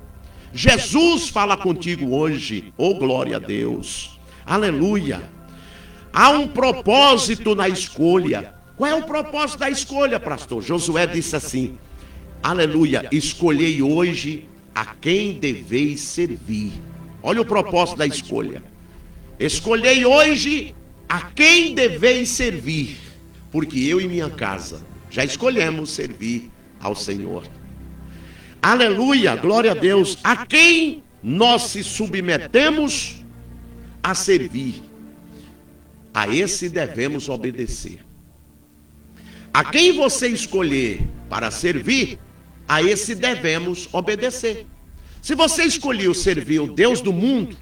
Jesus 0.53 1.27
fala 1.29 1.57
contigo 1.57 2.15
hoje, 2.15 2.73
oh 2.77 2.95
glória 2.95 3.37
a 3.37 3.39
Deus, 3.39 4.19
aleluia. 4.45 5.23
Há 6.13 6.29
um 6.29 6.47
propósito 6.47 7.55
na 7.55 7.67
escolha. 7.67 8.53
Qual 8.77 8.89
é 8.89 8.95
o 8.95 9.03
propósito 9.03 9.59
da 9.59 9.69
escolha, 9.69 10.17
pastor? 10.17 10.61
Josué 10.63 11.05
disse 11.05 11.35
assim: 11.35 11.77
Aleluia, 12.41 13.07
escolhei 13.11 13.81
hoje 13.81 14.47
a 14.75 14.85
quem 14.85 15.39
deveis 15.39 16.01
servir. 16.01 16.73
Olha 17.23 17.41
o 17.41 17.45
propósito 17.45 17.97
da 17.97 18.05
escolha. 18.05 18.61
Escolhei 19.39 20.05
hoje 20.05 20.75
a 21.07 21.21
quem 21.21 21.73
deveis 21.73 22.29
servir, 22.29 22.97
porque 23.51 23.79
eu 23.79 24.01
e 24.01 24.07
minha 24.07 24.29
casa 24.29 24.85
já 25.09 25.23
escolhemos 25.23 25.91
servir 25.91 26.51
ao 26.79 26.93
Senhor. 26.93 27.47
Aleluia, 28.61 29.35
glória 29.35 29.71
a 29.71 29.75
Deus. 29.75 30.17
A 30.23 30.45
quem 30.45 31.03
nós 31.23 31.63
se 31.63 31.83
submetemos 31.83 33.23
a 34.03 34.13
servir, 34.13 34.83
a 36.13 36.27
esse 36.27 36.69
devemos 36.69 37.29
obedecer. 37.29 37.99
A 39.53 39.63
quem 39.63 39.93
você 39.93 40.27
escolher 40.27 41.01
para 41.29 41.49
servir, 41.49 42.19
a 42.67 42.81
esse 42.81 43.15
devemos 43.15 43.89
obedecer. 43.91 44.65
Se 45.21 45.35
você 45.35 45.63
escolheu 45.63 46.13
servir 46.13 46.59
o 46.59 46.67
Deus 46.67 47.01
do 47.01 47.11
mundo, 47.11 47.57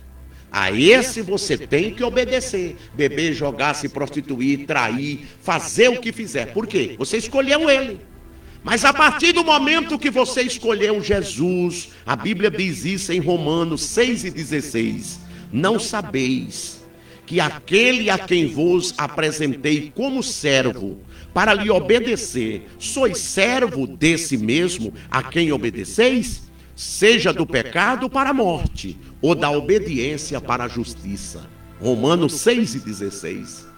a 0.51 0.71
esse 0.71 1.21
você 1.21 1.57
tem 1.57 1.93
que 1.93 2.03
obedecer. 2.03 2.75
Beber, 2.93 3.33
jogar, 3.33 3.73
se 3.73 3.89
prostituir, 3.89 4.65
trair, 4.67 5.25
fazer 5.41 5.87
o 5.87 5.99
que 5.99 6.11
fizer. 6.11 6.53
Por 6.53 6.67
quê? 6.67 6.95
Você 6.97 7.17
escolheu 7.17 7.69
ele. 7.69 7.99
Mas 8.63 8.85
a 8.85 8.93
partir 8.93 9.33
do 9.33 9.43
momento 9.43 9.97
que 9.97 10.09
você 10.09 10.43
escolheu 10.43 11.01
Jesus, 11.01 11.89
a 12.05 12.15
Bíblia 12.15 12.51
diz 12.51 12.85
isso 12.85 13.11
em 13.11 13.19
Romanos 13.19 13.81
6 13.81 14.25
e 14.25 14.29
16: 14.29 15.19
Não 15.51 15.79
sabeis 15.79 16.82
que 17.25 17.39
aquele 17.39 18.09
a 18.09 18.17
quem 18.17 18.47
vos 18.47 18.93
apresentei 18.97 19.91
como 19.95 20.21
servo, 20.21 20.99
para 21.33 21.53
lhe 21.53 21.69
obedecer, 21.69 22.67
sois 22.77 23.17
servo 23.17 23.87
desse 23.87 24.37
mesmo 24.37 24.93
a 25.09 25.23
quem 25.23 25.51
obedeceis? 25.51 26.43
Seja 26.75 27.31
do 27.31 27.45
pecado 27.45 28.09
para 28.09 28.31
a 28.31 28.33
morte, 28.33 28.97
ou 29.21 29.33
da 29.33 29.49
obediência 29.49 30.39
para 30.41 30.65
a 30.65 30.67
justiça. 30.67 31.49
Romanos 31.79 32.33
6 32.33 32.75
e 32.75 32.79
16 32.79 33.73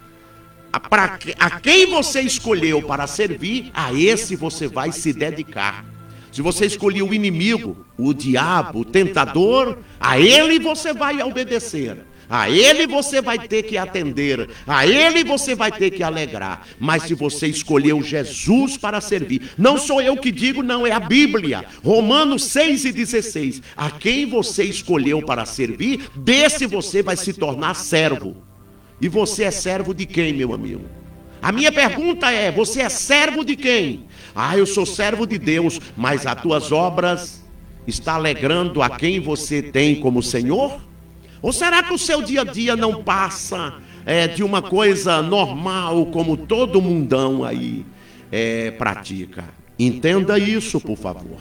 para 0.80 1.18
a 1.40 1.60
quem 1.60 1.88
você 1.88 2.22
escolheu 2.22 2.82
para 2.82 3.08
servir, 3.08 3.72
a 3.74 3.94
esse 3.94 4.36
você 4.36 4.68
vai 4.68 4.92
se 4.92 5.14
dedicar. 5.14 5.86
Se 6.32 6.42
você 6.42 6.66
escolheu 6.66 7.08
o 7.08 7.14
inimigo, 7.14 7.86
o 7.98 8.14
diabo, 8.14 8.80
o 8.80 8.86
tentador, 8.86 9.78
a 10.00 10.20
ele 10.20 10.60
você 10.60 10.94
vai 10.94 11.22
obedecer. 11.22 12.06
A 12.30 12.50
ele 12.50 12.88
você 12.88 13.22
vai 13.22 13.40
ter 13.40 13.64
que 13.64 13.78
atender, 13.78 14.50
a 14.66 14.86
ele 14.86 15.24
você 15.24 15.54
vai 15.54 15.72
ter 15.72 15.92
que 15.92 16.04
alegrar. 16.04 16.66
Mas 16.80 17.04
se 17.04 17.14
você 17.14 17.48
escolheu 17.48 18.02
Jesus 18.02 18.78
para 18.78 19.00
servir, 19.02 19.52
não 19.58 19.78
sou 19.78 20.02
eu 20.02 20.18
que 20.18 20.32
digo, 20.32 20.64
não, 20.64 20.86
é 20.86 20.92
a 20.92 21.00
Bíblia. 21.00 21.66
Romanos 21.84 22.46
6 22.46 22.86
e 22.86 22.92
16. 22.92 23.62
A 23.76 23.92
quem 23.92 24.26
você 24.26 24.64
escolheu 24.64 25.22
para 25.22 25.46
servir, 25.46 26.10
desse 26.16 26.66
você 26.66 27.04
vai 27.04 27.16
se 27.16 27.34
tornar 27.34 27.76
servo. 27.76 28.36
E 29.00 29.08
você 29.08 29.44
é 29.44 29.52
servo 29.52 29.94
de 29.94 30.06
quem, 30.06 30.34
meu 30.34 30.54
amigo? 30.54 30.86
A 31.42 31.52
minha 31.52 31.72
pergunta 31.72 32.32
é: 32.32 32.52
você 32.52 32.82
é 32.82 32.90
servo 32.90 33.46
de 33.46 33.56
quem? 33.56 34.06
Ah, 34.34 34.58
eu 34.58 34.66
sou 34.66 34.86
servo 34.86 35.28
de 35.28 35.38
Deus, 35.38 35.80
mas 35.96 36.26
as 36.26 36.42
tuas 36.42 36.72
obras 36.72 37.46
está 37.86 38.16
alegrando 38.16 38.82
a 38.82 38.90
quem 38.90 39.20
você 39.20 39.62
tem 39.62 39.96
como 39.96 40.24
Senhor? 40.24 40.82
Ou 41.46 41.54
será 41.54 41.84
que 41.84 41.94
o 41.94 41.98
seu 42.00 42.24
dia 42.24 42.42
a 42.42 42.44
dia 42.44 42.76
não 42.76 43.04
passa 43.04 43.76
é, 44.04 44.28
de 44.28 44.44
uma 44.44 44.64
coisa 44.64 45.22
normal 45.22 46.08
como 46.08 46.36
todo 46.36 46.82
mundão 46.82 47.44
aí 47.44 47.86
é, 48.32 48.72
pratica? 48.72 49.44
Entenda 49.78 50.40
isso, 50.40 50.82
por 50.82 50.98
favor. 50.98 51.38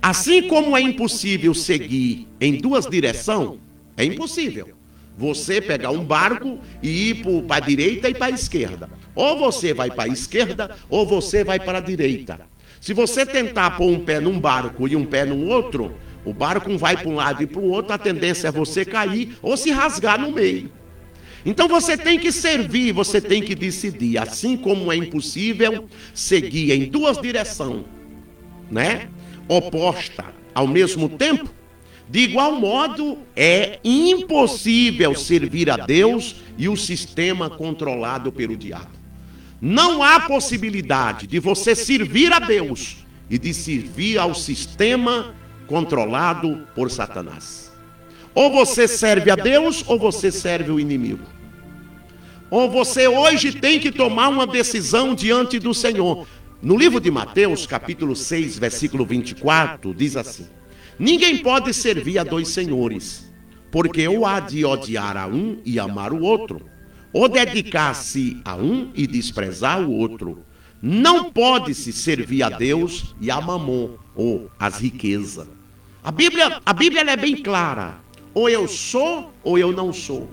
Assim 0.00 0.46
como 0.46 0.76
é 0.76 0.80
impossível 0.80 1.52
seguir 1.54 2.28
em 2.40 2.56
duas 2.56 2.86
direções, 2.86 3.58
é 3.96 4.04
impossível 4.04 4.68
você 5.18 5.60
pegar 5.60 5.90
um 5.90 6.04
barco 6.04 6.60
e 6.80 7.10
ir 7.10 7.24
para 7.48 7.56
a 7.56 7.66
direita 7.66 8.08
e 8.08 8.14
para 8.14 8.26
a 8.26 8.30
esquerda. 8.30 8.88
Ou 9.12 9.36
você 9.36 9.74
vai 9.74 9.90
para 9.90 10.04
a 10.04 10.12
esquerda, 10.12 10.76
ou 10.88 11.04
você 11.04 11.42
vai 11.42 11.58
para 11.58 11.78
a 11.78 11.80
direita. 11.80 12.42
Se 12.80 12.94
você 12.94 13.26
tentar 13.26 13.72
pôr 13.72 13.90
um 13.90 14.04
pé 14.04 14.20
num 14.20 14.38
barco 14.38 14.86
e 14.86 14.94
um 14.94 15.04
pé 15.04 15.24
no 15.24 15.48
outro, 15.48 15.96
o 16.24 16.32
barco 16.32 16.76
vai 16.78 16.96
para 16.96 17.08
um 17.08 17.14
lado 17.14 17.42
e 17.42 17.46
para 17.46 17.60
o 17.60 17.68
outro, 17.68 17.92
a 17.92 17.98
tendência 17.98 18.48
é 18.48 18.52
você 18.52 18.84
cair 18.84 19.36
ou 19.42 19.56
se 19.56 19.70
rasgar 19.70 20.18
no 20.18 20.32
meio. 20.32 20.70
Então 21.44 21.68
você 21.68 21.96
tem 21.96 22.18
que 22.18 22.32
servir, 22.32 22.92
você 22.92 23.20
tem 23.20 23.42
que 23.42 23.54
decidir. 23.54 24.16
Assim 24.16 24.56
como 24.56 24.90
é 24.90 24.96
impossível 24.96 25.86
seguir 26.14 26.72
em 26.72 26.88
duas 26.88 27.20
direções, 27.20 27.84
né? 28.70 29.08
Oposta 29.46 30.24
ao 30.54 30.66
mesmo 30.66 31.08
tempo, 31.08 31.50
de 32.08 32.20
igual 32.20 32.54
modo, 32.54 33.18
é 33.36 33.78
impossível 33.84 35.14
servir 35.14 35.68
a 35.68 35.76
Deus 35.76 36.36
e 36.56 36.68
o 36.68 36.76
sistema 36.76 37.50
controlado 37.50 38.32
pelo 38.32 38.56
diabo. 38.56 38.92
Não 39.60 40.02
há 40.02 40.20
possibilidade 40.20 41.26
de 41.26 41.38
você 41.38 41.74
servir 41.74 42.32
a 42.32 42.38
Deus 42.38 43.04
e 43.28 43.38
de 43.38 43.52
servir 43.52 44.18
ao 44.18 44.34
sistema 44.34 45.34
controlado 45.66 46.66
por 46.74 46.90
Satanás. 46.90 47.72
Ou 48.34 48.50
você 48.50 48.88
serve 48.88 49.30
a 49.30 49.36
Deus 49.36 49.84
ou 49.86 49.98
você 49.98 50.30
serve 50.30 50.70
o 50.70 50.80
inimigo. 50.80 51.24
Ou 52.50 52.70
você 52.70 53.08
hoje 53.08 53.52
tem 53.52 53.78
que 53.78 53.90
tomar 53.90 54.28
uma 54.28 54.46
decisão 54.46 55.14
diante 55.14 55.58
do 55.58 55.72
Senhor. 55.72 56.26
No 56.60 56.76
livro 56.76 57.00
de 57.00 57.10
Mateus, 57.10 57.66
capítulo 57.66 58.16
6, 58.16 58.58
versículo 58.58 59.04
24, 59.04 59.94
diz 59.94 60.16
assim: 60.16 60.46
Ninguém 60.98 61.38
pode 61.38 61.74
servir 61.74 62.18
a 62.18 62.24
dois 62.24 62.48
senhores, 62.48 63.30
porque 63.70 64.06
ou 64.06 64.24
há 64.24 64.40
de 64.40 64.64
odiar 64.64 65.16
a 65.16 65.26
um 65.26 65.58
e 65.64 65.78
amar 65.78 66.12
o 66.12 66.22
outro, 66.22 66.62
ou 67.12 67.28
dedicar-se 67.28 68.40
a 68.44 68.56
um 68.56 68.90
e 68.94 69.06
desprezar 69.06 69.80
o 69.80 69.92
outro. 69.92 70.44
Não 70.80 71.32
pode-se 71.32 71.92
servir 71.92 72.42
a 72.42 72.50
Deus 72.50 73.14
e 73.20 73.30
a 73.30 73.40
mamon, 73.40 73.96
ou 74.14 74.50
as 74.58 74.78
riquezas. 74.78 75.46
A 76.02 76.10
Bíblia, 76.10 76.60
a 76.64 76.72
Bíblia 76.72 77.02
é 77.02 77.16
bem 77.16 77.36
clara. 77.36 77.96
Ou 78.32 78.48
eu 78.48 78.66
sou 78.68 79.32
ou 79.42 79.58
eu 79.58 79.72
não 79.72 79.92
sou. 79.92 80.28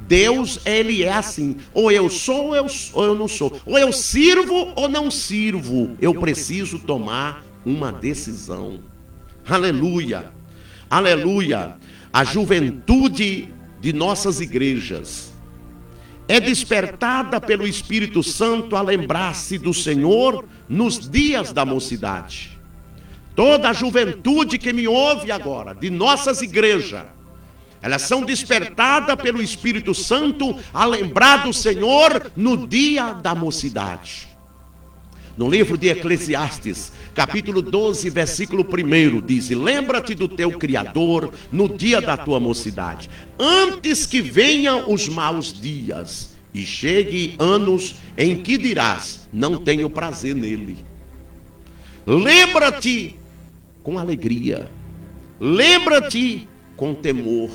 Deus, 0.00 0.60
ele 0.66 1.02
é 1.02 1.12
assim. 1.12 1.56
Ou 1.72 1.90
eu 1.90 2.10
sou 2.10 2.48
ou 2.48 2.56
eu, 2.56 2.66
ou 2.92 3.04
eu 3.04 3.14
não 3.14 3.28
sou. 3.28 3.58
Ou 3.64 3.78
eu 3.78 3.92
sirvo 3.92 4.72
ou 4.74 4.88
não 4.88 5.10
sirvo. 5.10 5.96
Eu 6.00 6.14
preciso 6.14 6.78
tomar 6.78 7.44
uma 7.64 7.92
decisão. 7.92 8.80
Aleluia. 9.48 10.32
Aleluia. 10.90 11.76
A 12.12 12.24
juventude 12.24 13.48
de 13.80 13.92
nossas 13.92 14.40
igrejas 14.40 15.32
é 16.26 16.40
despertada 16.40 17.40
pelo 17.40 17.66
Espírito 17.66 18.22
Santo 18.22 18.76
a 18.76 18.82
lembrar-se 18.82 19.58
do 19.58 19.74
Senhor 19.74 20.44
nos 20.68 20.98
dias 21.08 21.52
da 21.52 21.64
mocidade. 21.64 22.53
Toda 23.34 23.70
a 23.70 23.72
juventude 23.72 24.58
que 24.58 24.72
me 24.72 24.86
ouve 24.86 25.32
agora, 25.32 25.74
de 25.74 25.90
nossas 25.90 26.40
igrejas, 26.40 27.04
elas 27.82 28.02
são 28.02 28.22
despertadas 28.22 29.16
pelo 29.16 29.42
Espírito 29.42 29.92
Santo 29.92 30.56
a 30.72 30.86
lembrar 30.86 31.44
do 31.44 31.52
Senhor 31.52 32.30
no 32.36 32.66
dia 32.66 33.12
da 33.12 33.34
mocidade. 33.34 34.28
No 35.36 35.50
livro 35.50 35.76
de 35.76 35.88
Eclesiastes, 35.88 36.92
capítulo 37.12 37.60
12, 37.60 38.08
versículo 38.08 38.64
1, 38.64 39.20
diz: 39.20 39.50
Lembra-te 39.50 40.14
do 40.14 40.28
teu 40.28 40.52
Criador 40.52 41.34
no 41.50 41.68
dia 41.68 42.00
da 42.00 42.16
tua 42.16 42.38
mocidade, 42.38 43.10
antes 43.38 44.06
que 44.06 44.22
venham 44.22 44.90
os 44.90 45.08
maus 45.08 45.52
dias 45.52 46.34
e 46.54 46.64
chegue 46.64 47.34
anos 47.38 47.96
em 48.16 48.42
que 48.42 48.56
dirás: 48.56 49.28
Não 49.32 49.58
tenho 49.58 49.90
prazer 49.90 50.36
nele. 50.36 50.78
Lembra-te 52.06 53.16
com 53.84 53.98
alegria, 53.98 54.68
lembra-te 55.38 56.48
com 56.76 56.92
temor, 56.92 57.50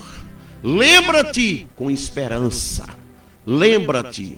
lembra-te 0.63 1.67
com 1.75 1.91
esperança. 1.91 2.85
lembra-te. 3.45 4.37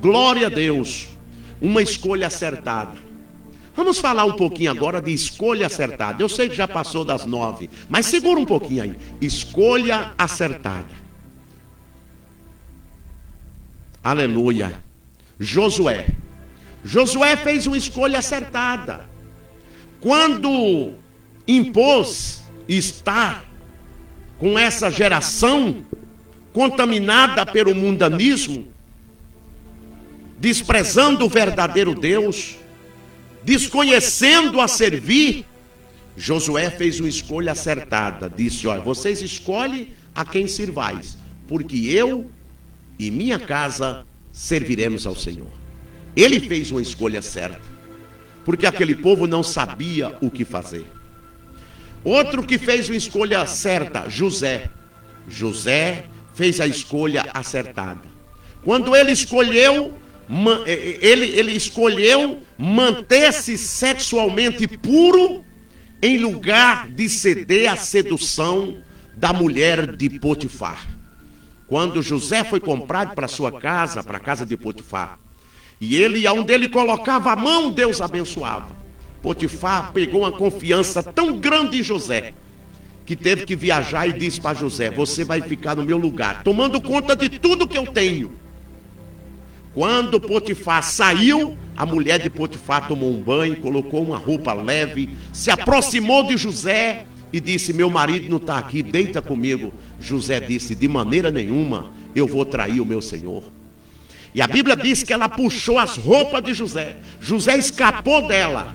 Glória 0.00 0.46
a 0.46 0.50
Deus. 0.50 1.08
Uma 1.60 1.82
escolha 1.82 2.26
acertada. 2.26 2.98
Vamos 3.74 3.98
falar 3.98 4.24
um 4.24 4.32
pouquinho 4.32 4.70
agora 4.70 5.00
de 5.00 5.12
escolha 5.12 5.66
acertada. 5.66 6.22
Eu 6.22 6.28
sei 6.28 6.48
que 6.48 6.54
já 6.54 6.68
passou 6.68 7.04
das 7.04 7.24
nove, 7.24 7.70
mas 7.88 8.06
segura 8.06 8.38
um 8.38 8.44
pouquinho 8.44 8.82
aí. 8.82 8.96
Escolha 9.20 10.12
acertada. 10.18 11.00
Aleluia. 14.02 14.82
Josué. 15.38 16.08
Josué 16.84 17.36
fez 17.36 17.66
uma 17.66 17.78
escolha 17.78 18.18
acertada. 18.18 19.08
Quando 20.00 20.94
impôs 21.56 22.42
estar 22.68 23.44
com 24.38 24.58
essa 24.58 24.90
geração 24.90 25.84
contaminada 26.52 27.44
pelo 27.46 27.74
mundanismo, 27.74 28.68
desprezando 30.38 31.24
o 31.24 31.28
verdadeiro 31.28 31.94
Deus, 31.94 32.56
desconhecendo 33.44 34.60
a 34.60 34.66
servir, 34.66 35.44
Josué 36.16 36.70
fez 36.70 36.98
uma 37.00 37.08
escolha 37.08 37.52
acertada. 37.52 38.28
Disse: 38.34 38.66
Olha, 38.66 38.80
vocês 38.80 39.22
escolhem 39.22 39.88
a 40.14 40.24
quem 40.24 40.46
sirvais, 40.46 41.16
porque 41.46 41.76
eu 41.88 42.30
e 42.98 43.10
minha 43.10 43.38
casa 43.38 44.04
serviremos 44.32 45.06
ao 45.06 45.14
Senhor. 45.14 45.50
Ele 46.16 46.40
fez 46.40 46.70
uma 46.70 46.82
escolha 46.82 47.22
certa, 47.22 47.60
porque 48.44 48.66
aquele 48.66 48.94
povo 48.94 49.26
não 49.26 49.42
sabia 49.42 50.16
o 50.20 50.30
que 50.30 50.44
fazer. 50.44 50.86
Outro 52.02 52.42
que 52.42 52.58
fez 52.58 52.88
uma 52.88 52.96
escolha 52.96 53.44
certa, 53.46 54.08
José. 54.08 54.70
José 55.28 56.06
fez 56.34 56.60
a 56.60 56.66
escolha 56.66 57.26
acertada. 57.34 58.02
Quando 58.62 58.96
ele 58.96 59.12
escolheu, 59.12 59.94
ele, 60.66 61.26
ele 61.26 61.52
escolheu 61.52 62.42
manter-se 62.56 63.58
sexualmente 63.58 64.66
puro 64.66 65.44
em 66.02 66.18
lugar 66.18 66.88
de 66.88 67.08
ceder 67.08 67.70
à 67.70 67.76
sedução 67.76 68.82
da 69.16 69.32
mulher 69.32 69.96
de 69.96 70.18
Potifar. 70.18 70.86
Quando 71.66 72.02
José 72.02 72.42
foi 72.42 72.58
comprado 72.58 73.14
para 73.14 73.28
sua 73.28 73.60
casa, 73.60 74.02
para 74.02 74.16
a 74.16 74.20
casa 74.20 74.46
de 74.46 74.56
Potifar, 74.56 75.18
e 75.80 75.96
ele, 75.96 76.26
aonde 76.26 76.52
ele 76.52 76.68
colocava 76.68 77.32
a 77.32 77.36
mão, 77.36 77.70
Deus 77.70 78.00
abençoava. 78.00 78.79
Potifar 79.22 79.92
pegou 79.92 80.22
uma 80.22 80.32
confiança 80.32 81.02
tão 81.02 81.38
grande 81.38 81.80
em 81.80 81.82
José, 81.82 82.32
que 83.04 83.14
teve 83.14 83.44
que 83.44 83.54
viajar 83.54 84.06
e 84.06 84.12
disse 84.12 84.40
para 84.40 84.58
José: 84.58 84.90
Você 84.90 85.24
vai 85.24 85.42
ficar 85.42 85.76
no 85.76 85.84
meu 85.84 85.98
lugar, 85.98 86.42
tomando 86.42 86.80
conta 86.80 87.14
de 87.14 87.28
tudo 87.28 87.68
que 87.68 87.76
eu 87.76 87.86
tenho. 87.86 88.32
Quando 89.74 90.20
Potifar 90.20 90.82
saiu, 90.82 91.56
a 91.76 91.86
mulher 91.86 92.18
de 92.18 92.28
Potifar 92.28 92.88
tomou 92.88 93.10
um 93.12 93.20
banho, 93.20 93.56
colocou 93.56 94.02
uma 94.02 94.18
roupa 94.18 94.52
leve, 94.52 95.16
se 95.32 95.50
aproximou 95.50 96.24
de 96.26 96.36
José 96.36 97.06
e 97.32 97.40
disse: 97.40 97.72
Meu 97.72 97.90
marido 97.90 98.28
não 98.28 98.38
está 98.38 98.58
aqui, 98.58 98.82
deita 98.82 99.22
comigo. 99.22 99.72
José 100.00 100.40
disse: 100.40 100.74
De 100.74 100.88
maneira 100.88 101.30
nenhuma 101.30 101.92
eu 102.14 102.26
vou 102.26 102.44
trair 102.44 102.80
o 102.80 102.86
meu 102.86 103.00
senhor. 103.00 103.44
E 104.34 104.40
a 104.40 104.46
Bíblia 104.46 104.76
diz 104.76 105.02
que 105.02 105.12
ela 105.12 105.28
puxou 105.28 105.78
as 105.78 105.96
roupas 105.96 106.42
de 106.42 106.54
José. 106.54 106.96
José 107.20 107.58
escapou 107.58 108.26
dela. 108.26 108.74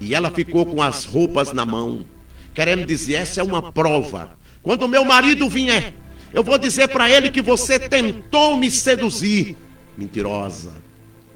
E 0.00 0.14
ela 0.14 0.30
ficou 0.30 0.64
com 0.64 0.82
as 0.82 1.04
roupas 1.04 1.52
na 1.52 1.66
mão. 1.66 2.06
Querendo 2.54 2.86
dizer, 2.86 3.14
essa 3.14 3.40
é 3.40 3.44
uma 3.44 3.70
prova. 3.70 4.36
Quando 4.62 4.88
meu 4.88 5.04
marido 5.04 5.48
vier, 5.48 5.92
eu 6.32 6.42
vou 6.42 6.58
dizer 6.58 6.88
para 6.88 7.10
ele 7.10 7.30
que 7.30 7.42
você 7.42 7.78
tentou 7.78 8.56
me 8.56 8.70
seduzir. 8.70 9.56
Mentirosa. 9.96 10.72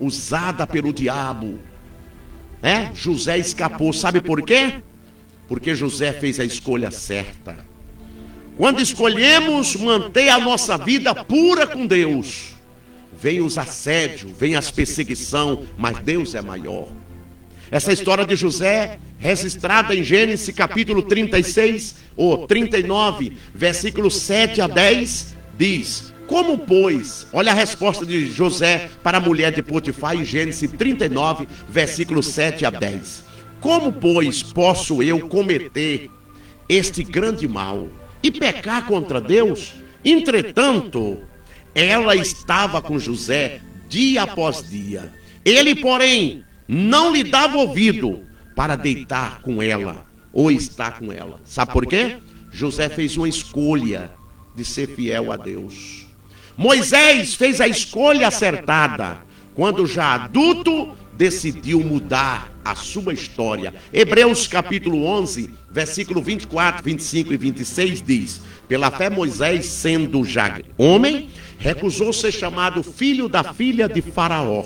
Usada 0.00 0.66
pelo 0.66 0.92
diabo. 0.92 1.58
É? 2.62 2.90
José 2.94 3.38
escapou. 3.38 3.92
Sabe 3.92 4.20
por 4.20 4.42
quê? 4.42 4.82
Porque 5.46 5.74
José 5.74 6.12
fez 6.12 6.40
a 6.40 6.44
escolha 6.44 6.90
certa. 6.90 7.64
Quando 8.56 8.80
escolhemos 8.80 9.76
manter 9.76 10.28
a 10.28 10.38
nossa 10.38 10.78
vida 10.78 11.14
pura 11.14 11.66
com 11.66 11.86
Deus, 11.86 12.54
vem 13.20 13.40
os 13.40 13.58
assédios, 13.58 14.32
vem 14.32 14.54
as 14.54 14.70
perseguição, 14.70 15.64
mas 15.76 15.98
Deus 15.98 16.34
é 16.34 16.40
maior. 16.40 16.88
Essa 17.70 17.92
história 17.92 18.26
de 18.26 18.36
José, 18.36 18.98
registrada 19.18 19.94
em 19.94 20.04
Gênesis 20.04 20.54
capítulo 20.54 21.02
36 21.02 21.96
ou 22.16 22.46
39, 22.46 23.32
versículos 23.54 24.16
7 24.16 24.60
a 24.60 24.66
10, 24.66 25.34
diz: 25.56 26.12
Como, 26.26 26.58
pois, 26.58 27.26
olha 27.32 27.52
a 27.52 27.54
resposta 27.54 28.04
de 28.04 28.26
José 28.30 28.90
para 29.02 29.18
a 29.18 29.20
mulher 29.20 29.52
de 29.52 29.62
Potifar 29.62 30.14
em 30.14 30.24
Gênesis 30.24 30.70
39, 30.70 31.48
versículos 31.68 32.26
7 32.26 32.66
a 32.66 32.70
10. 32.70 33.24
Como, 33.60 33.92
pois, 33.92 34.42
posso 34.42 35.02
eu 35.02 35.26
cometer 35.28 36.10
este 36.68 37.02
grande 37.02 37.48
mal 37.48 37.88
e 38.22 38.30
pecar 38.30 38.86
contra 38.86 39.20
Deus? 39.20 39.72
Entretanto, 40.04 41.18
ela 41.74 42.14
estava 42.14 42.82
com 42.82 42.98
José 42.98 43.60
dia 43.88 44.22
após 44.22 44.68
dia. 44.68 45.10
Ele, 45.44 45.74
porém, 45.74 46.44
não 46.66 47.12
lhe 47.12 47.24
dava 47.24 47.56
ouvido 47.56 48.24
para 48.54 48.76
deitar 48.76 49.40
com 49.42 49.62
ela 49.62 50.06
ou 50.32 50.50
estar 50.50 50.98
com 50.98 51.12
ela. 51.12 51.40
Sabe 51.44 51.72
por 51.72 51.86
quê? 51.86 52.18
José 52.50 52.88
fez 52.88 53.16
uma 53.16 53.28
escolha 53.28 54.10
de 54.54 54.64
ser 54.64 54.88
fiel 54.88 55.32
a 55.32 55.36
Deus. 55.36 56.06
Moisés 56.56 57.34
fez 57.34 57.60
a 57.60 57.66
escolha 57.66 58.28
acertada 58.28 59.18
quando 59.54 59.86
já 59.86 60.14
adulto 60.14 60.96
decidiu 61.16 61.80
mudar 61.80 62.52
a 62.64 62.74
sua 62.74 63.12
história. 63.12 63.74
Hebreus 63.92 64.46
capítulo 64.46 65.04
11, 65.04 65.50
versículo 65.70 66.22
24, 66.22 66.82
25 66.82 67.32
e 67.32 67.36
26 67.36 68.02
diz: 68.02 68.40
Pela 68.68 68.90
fé 68.90 69.10
Moisés, 69.10 69.66
sendo 69.66 70.24
já 70.24 70.60
homem, 70.78 71.28
recusou 71.58 72.12
ser 72.12 72.32
chamado 72.32 72.82
filho 72.82 73.28
da 73.28 73.52
filha 73.52 73.88
de 73.88 74.00
Faraó, 74.00 74.64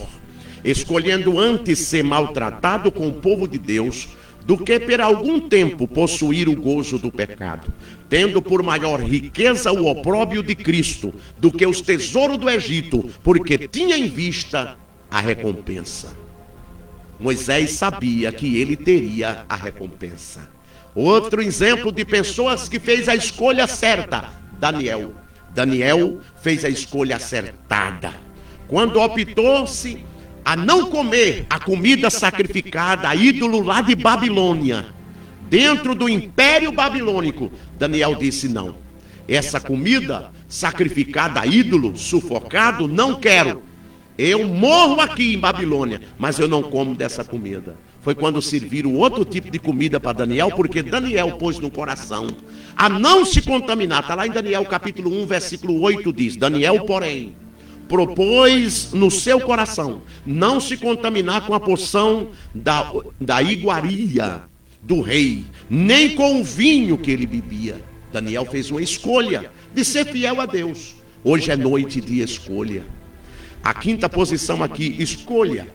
escolhendo 0.64 1.38
antes 1.38 1.78
ser 1.80 2.04
maltratado 2.04 2.90
com 2.90 3.08
o 3.08 3.12
povo 3.12 3.46
de 3.46 3.58
Deus 3.58 4.08
do 4.44 4.56
que 4.56 4.80
por 4.80 5.00
algum 5.00 5.40
tempo 5.40 5.86
possuir 5.86 6.48
o 6.48 6.56
gozo 6.56 6.98
do 6.98 7.12
pecado, 7.12 7.72
tendo 8.08 8.40
por 8.40 8.62
maior 8.62 8.98
riqueza 9.00 9.70
o 9.70 9.86
opróbio 9.86 10.42
de 10.42 10.54
Cristo 10.54 11.12
do 11.36 11.52
que 11.52 11.66
os 11.66 11.82
tesouros 11.82 12.38
do 12.38 12.48
Egito, 12.48 13.10
porque 13.22 13.68
tinha 13.68 13.96
em 13.96 14.08
vista 14.08 14.78
a 15.10 15.20
recompensa. 15.20 16.16
Moisés 17.20 17.72
sabia 17.72 18.32
que 18.32 18.58
ele 18.58 18.74
teria 18.74 19.44
a 19.48 19.54
recompensa. 19.54 20.48
Outro 20.94 21.42
exemplo 21.42 21.92
de 21.92 22.04
pessoas 22.04 22.68
que 22.68 22.80
fez 22.80 23.08
a 23.08 23.14
escolha 23.14 23.66
certa, 23.66 24.32
Daniel. 24.58 25.12
Daniel 25.54 26.20
fez 26.40 26.64
a 26.64 26.68
escolha 26.68 27.16
acertada. 27.16 28.14
Quando 28.66 29.00
optou-se 29.00 30.04
a 30.48 30.56
não 30.56 30.86
comer 30.86 31.44
a 31.50 31.60
comida 31.60 32.08
sacrificada 32.08 33.06
a 33.06 33.14
ídolo 33.14 33.60
lá 33.60 33.82
de 33.82 33.94
Babilônia, 33.94 34.86
dentro 35.46 35.94
do 35.94 36.08
império 36.08 36.72
babilônico, 36.72 37.52
Daniel 37.78 38.14
disse 38.14 38.48
não. 38.48 38.76
Essa 39.28 39.60
comida 39.60 40.32
sacrificada 40.48 41.40
a 41.40 41.46
ídolo, 41.46 41.98
sufocado, 41.98 42.88
não 42.88 43.16
quero. 43.16 43.62
Eu 44.16 44.48
morro 44.48 45.02
aqui 45.02 45.34
em 45.34 45.38
Babilônia, 45.38 46.00
mas 46.18 46.38
eu 46.38 46.48
não 46.48 46.62
como 46.62 46.94
dessa 46.94 47.22
comida. 47.22 47.76
Foi 48.00 48.14
quando 48.14 48.40
serviram 48.40 48.94
outro 48.94 49.26
tipo 49.26 49.50
de 49.50 49.58
comida 49.58 50.00
para 50.00 50.14
Daniel, 50.14 50.50
porque 50.52 50.82
Daniel 50.82 51.32
pôs 51.32 51.58
no 51.58 51.70
coração 51.70 52.26
a 52.74 52.88
não 52.88 53.26
se 53.26 53.42
contaminar. 53.42 54.00
Está 54.00 54.14
lá 54.14 54.26
em 54.26 54.30
Daniel 54.30 54.64
capítulo 54.64 55.12
1, 55.24 55.26
versículo 55.26 55.78
8 55.78 56.10
diz: 56.10 56.36
Daniel, 56.36 56.86
porém, 56.86 57.36
propôs 57.88 58.92
no 58.92 59.10
seu 59.10 59.40
coração 59.40 60.02
não 60.24 60.60
se 60.60 60.76
contaminar 60.76 61.46
com 61.46 61.54
a 61.54 61.60
porção 61.60 62.28
da, 62.54 62.92
da 63.20 63.42
iguaria 63.42 64.42
do 64.82 65.00
rei, 65.00 65.44
nem 65.68 66.14
com 66.14 66.40
o 66.40 66.44
vinho 66.44 66.98
que 66.98 67.10
ele 67.10 67.26
bebia. 67.26 67.82
Daniel 68.12 68.46
fez 68.46 68.70
uma 68.70 68.82
escolha 68.82 69.50
de 69.74 69.84
ser 69.84 70.06
fiel 70.06 70.40
a 70.40 70.46
Deus. 70.46 70.96
Hoje 71.24 71.50
é 71.50 71.56
noite 71.56 72.00
de 72.00 72.20
escolha. 72.20 72.84
A 73.62 73.74
quinta 73.74 74.08
posição 74.08 74.62
aqui, 74.62 74.96
escolha. 74.98 75.68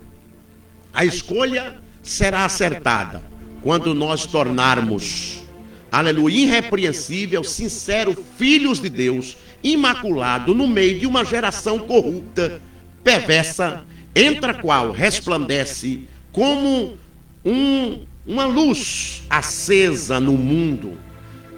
A 0.94 1.04
escolha 1.04 1.78
será 2.02 2.46
acertada 2.46 3.22
quando 3.62 3.94
nós 3.94 4.26
tornarmos, 4.26 5.44
aleluia, 5.92 6.44
irrepreensível, 6.44 7.44
sincero, 7.44 8.16
filhos 8.38 8.80
de 8.80 8.90
Deus, 8.90 9.38
imaculado 9.64 10.54
no 10.54 10.68
meio 10.68 11.00
de 11.00 11.08
uma 11.08 11.24
geração 11.24 11.80
corrupta, 11.80 12.62
perversa, 13.04 13.84
entre 14.16 14.52
a 14.52 14.54
qual 14.54 14.92
resplandece 14.92 16.02
como 16.32 16.98
um, 17.46 18.06
uma 18.26 18.46
luz 18.46 19.24
acesa 19.30 20.20
no 20.20 20.34
mundo, 20.34 20.98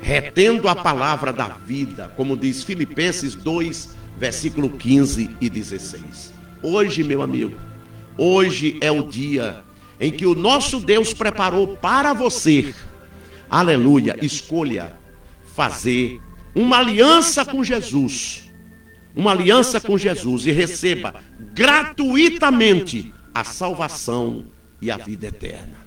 retendo 0.01 0.67
a 0.67 0.75
palavra 0.75 1.33
da 1.33 1.47
vida, 1.47 2.11
como 2.15 2.37
diz 2.37 2.63
Filipenses 2.63 3.35
2, 3.35 3.95
versículo 4.17 4.69
15 4.69 5.35
e 5.41 5.49
16. 5.49 6.33
Hoje, 6.61 7.03
meu 7.03 7.21
amigo, 7.21 7.55
hoje 8.17 8.77
é 8.81 8.91
o 8.91 9.03
dia 9.03 9.63
em 9.99 10.11
que 10.11 10.25
o 10.25 10.35
nosso 10.35 10.79
Deus 10.79 11.13
preparou 11.13 11.75
para 11.77 12.13
você. 12.13 12.73
Aleluia, 13.49 14.17
escolha 14.21 14.93
fazer 15.55 16.19
uma 16.55 16.77
aliança 16.77 17.43
com 17.43 17.63
Jesus. 17.63 18.49
Uma 19.13 19.31
aliança 19.31 19.79
com 19.79 19.97
Jesus 19.97 20.45
e 20.45 20.51
receba 20.51 21.15
gratuitamente 21.53 23.13
a 23.33 23.43
salvação 23.43 24.45
e 24.81 24.89
a 24.89 24.97
vida 24.97 25.27
eterna. 25.27 25.85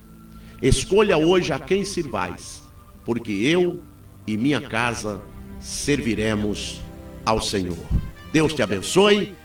Escolha 0.61 1.17
hoje 1.17 1.51
a 1.51 1.59
quem 1.59 1.83
se 1.83 2.01
vais, 2.01 2.63
porque 3.03 3.31
eu 3.31 3.81
e 4.27 4.37
minha 4.37 4.61
casa 4.61 5.21
serviremos 5.59 6.81
ao 7.25 7.41
Senhor. 7.41 7.77
Deus 8.31 8.53
te 8.53 8.61
abençoe. 8.61 9.35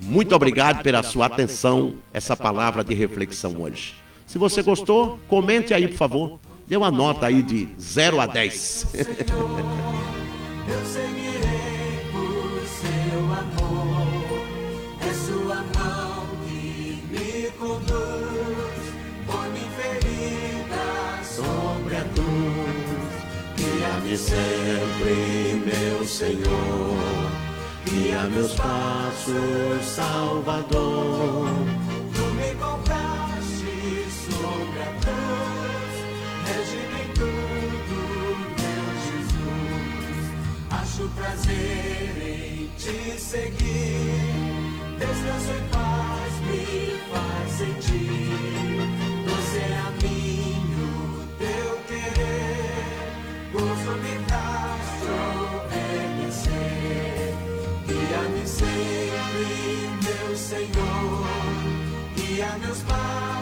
Muito 0.00 0.34
obrigado 0.34 0.82
pela 0.82 1.02
sua 1.02 1.26
atenção, 1.26 1.94
essa 2.12 2.36
palavra 2.36 2.82
de 2.82 2.94
reflexão 2.94 3.60
hoje. 3.62 3.94
Se 4.26 4.38
você 4.38 4.62
gostou, 4.62 5.18
comente 5.28 5.72
aí, 5.72 5.86
por 5.86 5.96
favor. 5.96 6.40
Dê 6.66 6.76
uma 6.76 6.90
nota 6.90 7.26
aí 7.26 7.42
de 7.42 7.68
0 7.78 8.20
a 8.20 8.26
10. 8.26 8.86
Eu 10.66 10.84
seguirei 10.86 12.10
por 12.10 12.62
seu 12.66 13.20
amor. 13.20 14.44
É 15.00 15.12
sua 15.12 15.56
mão 15.56 16.26
que 16.46 17.02
me 17.10 17.50
conduz. 17.58 18.84
Põe-me 19.26 19.68
ferida 19.76 21.22
sobre 21.22 21.96
a 21.96 22.04
cruz. 22.14 23.14
Guia-me 23.56 24.16
sempre, 24.16 25.62
meu 25.66 26.04
Senhor. 26.06 27.30
Guia 27.84 28.22
meus 28.30 28.54
passos, 28.54 29.84
Salvador. 29.84 31.73
Acho 40.94 41.08
prazer 41.08 42.14
em 42.22 42.68
te 42.76 43.18
seguir. 43.18 44.14
Descanso 44.96 45.50
em 45.50 45.68
paz 45.72 46.32
me 46.46 46.64
faz 47.10 47.50
sentir. 47.50 48.30
Doce 49.26 49.58
é 49.58 49.60
a 49.76 49.90
o 49.90 51.26
teu 51.36 51.70
querer. 51.88 53.10
Gozo 53.52 53.92
me 54.02 54.14
traz 54.28 54.86
de 55.00 55.10
obedecer. 56.22 57.34
Guia-me 57.88 58.44
sempre, 58.46 59.50
meu 60.04 60.30
Senhor. 60.36 61.26
Guia 62.14 62.50
meus 62.60 62.80
passos, 62.82 63.33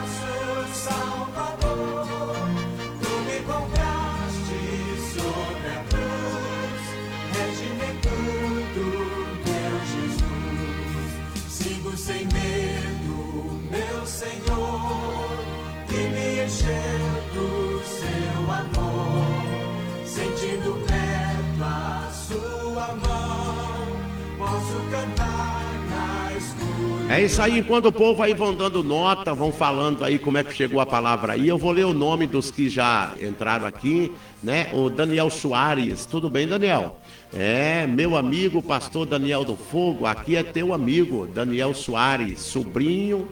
É 27.12 27.20
isso 27.20 27.42
aí, 27.42 27.58
enquanto 27.58 27.86
o 27.86 27.92
povo 27.92 28.22
aí 28.22 28.32
vão 28.32 28.54
dando 28.54 28.82
nota, 28.82 29.34
vão 29.34 29.52
falando 29.52 30.02
aí 30.02 30.18
como 30.18 30.38
é 30.38 30.42
que 30.42 30.54
chegou 30.54 30.80
a 30.80 30.86
palavra 30.86 31.34
aí. 31.34 31.46
Eu 31.46 31.58
vou 31.58 31.70
ler 31.70 31.84
o 31.84 31.92
nome 31.92 32.26
dos 32.26 32.50
que 32.50 32.70
já 32.70 33.12
entraram 33.20 33.66
aqui, 33.66 34.10
né? 34.42 34.70
O 34.72 34.88
Daniel 34.88 35.28
Soares. 35.28 36.06
Tudo 36.06 36.30
bem, 36.30 36.48
Daniel? 36.48 36.98
É, 37.30 37.86
meu 37.86 38.16
amigo, 38.16 38.62
pastor 38.62 39.04
Daniel 39.04 39.44
do 39.44 39.56
Fogo, 39.56 40.06
aqui 40.06 40.36
é 40.36 40.42
teu 40.42 40.72
amigo, 40.72 41.26
Daniel 41.26 41.74
Soares, 41.74 42.40
sobrinho, 42.40 43.28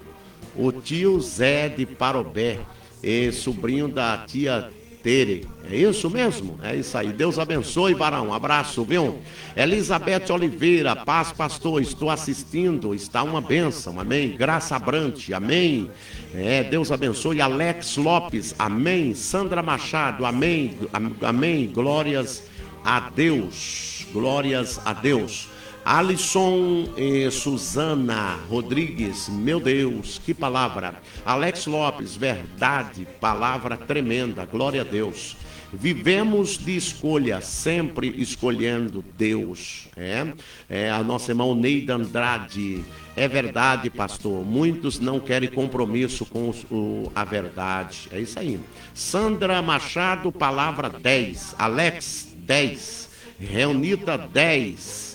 o 0.55 0.71
tio 0.71 1.19
Zé 1.19 1.71
de 1.71 1.87
Parobé, 1.87 2.59
e 3.03 3.33
sobrinho 3.33 3.89
da 3.89 4.19
tia 4.19 4.71
Tere. 5.03 5.47
É 5.71 5.77
isso 5.77 6.11
mesmo? 6.11 6.59
É 6.63 6.77
isso 6.77 6.97
aí. 6.99 7.13
Deus 7.13 7.39
abençoe, 7.39 7.95
Barão. 7.95 8.29
Um 8.29 8.35
abraço, 8.35 8.85
viu? 8.85 9.19
Elizabeth 9.57 10.31
Oliveira, 10.33 10.95
paz, 10.97 11.33
pastor. 11.33 11.81
Estou 11.81 12.11
assistindo. 12.11 12.95
Está 12.95 13.23
uma 13.23 13.41
bênção. 13.41 13.99
Amém. 13.99 14.37
Graça 14.37 14.79
Brante. 14.79 15.33
Amém. 15.33 15.91
É, 16.35 16.63
Deus 16.63 16.93
abençoe. 16.93 17.41
Alex 17.41 17.97
Lopes. 17.97 18.55
Amém. 18.59 19.15
Sandra 19.15 19.63
Machado. 19.63 20.27
Amém. 20.27 20.77
Am- 20.93 21.17
Amém. 21.23 21.67
Glórias 21.73 22.43
a 22.85 23.01
Deus. 23.01 24.07
Glórias 24.13 24.81
a 24.85 24.93
Deus. 24.93 25.49
Alisson 25.85 26.89
e 26.97 27.31
Suzana 27.31 28.39
Rodrigues, 28.49 29.29
meu 29.29 29.59
Deus, 29.59 30.21
que 30.25 30.35
palavra. 30.35 30.95
Alex 31.25 31.67
Lopes, 31.67 32.15
verdade, 32.17 33.07
palavra 33.21 33.77
tremenda, 33.77 34.45
glória 34.45 34.83
a 34.83 34.85
Deus. 34.85 35.37
Vivemos 35.73 36.59
de 36.59 36.77
escolha, 36.77 37.41
sempre 37.41 38.09
escolhendo 38.19 39.05
Deus. 39.17 39.87
É, 39.97 40.27
é 40.69 40.91
a 40.91 41.01
nossa 41.03 41.31
irmã 41.31 41.55
Neida 41.55 41.95
Andrade. 41.95 42.85
É 43.17 43.29
verdade, 43.29 43.89
pastor. 43.89 44.45
Muitos 44.45 44.99
não 44.99 45.21
querem 45.21 45.49
compromisso 45.49 46.27
com 46.27 46.51
o- 46.71 47.11
a 47.15 47.25
verdade. 47.25 48.09
É 48.11 48.19
isso 48.21 48.39
aí. 48.39 48.59
Sandra 48.93 49.63
Machado, 49.63 50.33
palavra 50.33 50.89
10. 50.91 51.55
Alex, 51.57 52.29
10. 52.37 53.09
Reunita, 53.39 54.19
10. 54.19 55.10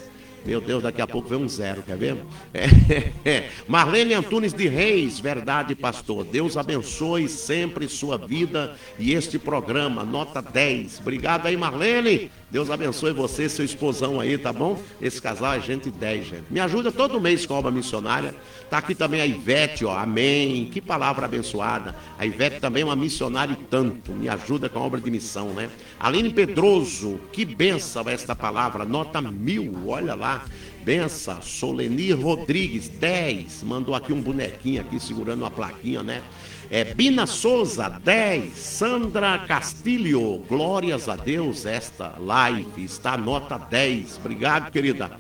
Meu 0.46 0.62
Deus, 0.62 0.84
daqui 0.84 1.02
a 1.02 1.08
pouco 1.08 1.28
vem 1.28 1.40
um 1.40 1.50
zero, 1.50 1.82
quer 1.82 1.98
ver? 1.98 2.18
É. 3.26 3.50
Marlene 3.68 4.14
Antunes 4.14 4.54
de 4.54 4.68
Reis, 4.68 5.20
verdade, 5.20 5.74
pastor. 5.74 6.24
Deus 6.24 6.56
abençoe 6.56 7.28
sempre 7.28 7.88
sua 7.88 8.18
vida 8.18 8.76
e 9.00 9.14
este 9.14 9.40
programa, 9.40 10.04
nota 10.04 10.42
10. 10.42 11.00
Obrigado 11.00 11.48
aí, 11.48 11.58
Marlene. 11.58 12.30
Deus 12.56 12.72
abençoe 12.72 13.12
você, 13.12 13.50
seu 13.50 13.66
esposão 13.66 14.18
aí, 14.18 14.38
tá 14.38 14.54
bom? 14.54 14.82
Esse 15.02 15.22
casal 15.22 15.56
é 15.56 15.60
gente 15.60 15.92
10, 15.92 16.26
gente. 16.26 16.44
Me 16.50 16.62
ajuda 16.62 16.90
todo 16.90 17.20
mês 17.20 17.46
com 17.46 17.54
a 17.54 17.58
obra 17.58 17.70
missionária. 17.70 18.34
Tá 18.70 18.78
aqui 18.78 18.96
também 18.96 19.20
a 19.20 19.26
Ivete, 19.26 19.84
ó. 19.84 19.94
Amém. 19.98 20.70
Que 20.72 20.80
palavra 20.80 21.26
abençoada. 21.26 21.94
A 22.18 22.26
Ivete 22.26 22.62
também 22.62 22.84
é 22.84 22.86
uma 22.86 22.96
missionária 22.96 23.52
e 23.52 23.58
tanto. 23.66 24.14
Me 24.14 24.30
ajuda 24.30 24.70
com 24.70 24.80
a 24.80 24.84
obra 24.84 25.02
de 25.02 25.12
missão, 25.12 25.50
né? 25.50 25.70
Aline 26.00 26.30
Pedroso, 26.30 27.20
que 27.34 27.44
benção 27.44 28.08
esta 28.08 28.34
palavra. 28.34 28.86
Nota 28.86 29.22
mil, 29.22 29.90
olha 29.90 30.16
lá. 30.16 30.46
Benção. 30.82 31.42
Soleni 31.42 32.14
Rodrigues, 32.14 32.88
10. 32.88 33.64
Mandou 33.64 33.94
aqui 33.94 34.14
um 34.14 34.22
bonequinho 34.22 34.80
aqui 34.80 34.98
segurando 34.98 35.42
uma 35.42 35.52
plaquinha, 35.52 36.02
né? 36.02 36.22
É, 36.70 36.84
Bina 36.84 37.26
Souza, 37.26 37.90
10. 38.04 38.58
Sandra 38.58 39.40
Castilho, 39.40 40.44
glórias 40.50 41.08
a 41.08 41.16
Deus, 41.16 41.66
esta 41.66 42.16
live 42.20 42.84
está 42.84 43.18
nota 43.18 43.58
10. 43.58 44.18
Obrigado, 44.18 44.72
querida. 44.72 45.12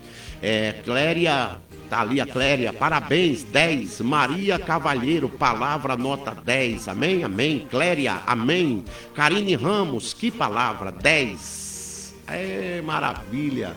É, 0.41 0.73
Cléria, 0.83 1.57
tá 1.89 2.01
ali 2.01 2.19
a 2.19 2.25
Cléria, 2.25 2.73
parabéns, 2.73 3.43
10. 3.43 4.01
Maria 4.01 4.57
Cavalheiro, 4.57 5.29
palavra 5.29 5.95
nota 5.95 6.33
10. 6.33 6.87
Amém, 6.87 7.23
amém. 7.23 7.67
Cléria, 7.69 8.21
amém. 8.25 8.83
Karine 9.13 9.55
Ramos, 9.55 10.13
que 10.13 10.31
palavra, 10.31 10.91
10. 10.91 12.15
É, 12.27 12.81
maravilha. 12.83 13.75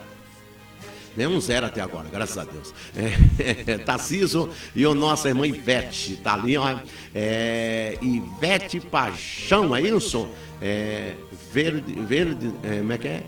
Nenhum 1.18 1.40
zero 1.40 1.66
até 1.66 1.80
agora, 1.80 2.06
graças 2.12 2.38
a 2.38 2.44
Deus. 2.44 2.72
É, 2.96 3.76
Tarciso 3.84 4.48
e 4.72 4.86
o 4.86 4.94
nosso 4.94 5.26
irmã 5.26 5.48
Ivete, 5.48 6.14
tá 6.22 6.34
ali, 6.34 6.56
ó. 6.56 6.76
É, 7.12 7.98
Ivete 8.00 8.78
Paixão, 8.78 9.74
é 9.74 9.82
isso? 9.82 10.28
É, 10.62 11.14
verde, 11.52 11.92
verde, 11.92 12.52
é, 12.62 12.78
como 12.78 12.92
é 12.92 12.98
que 12.98 13.08
é? 13.08 13.22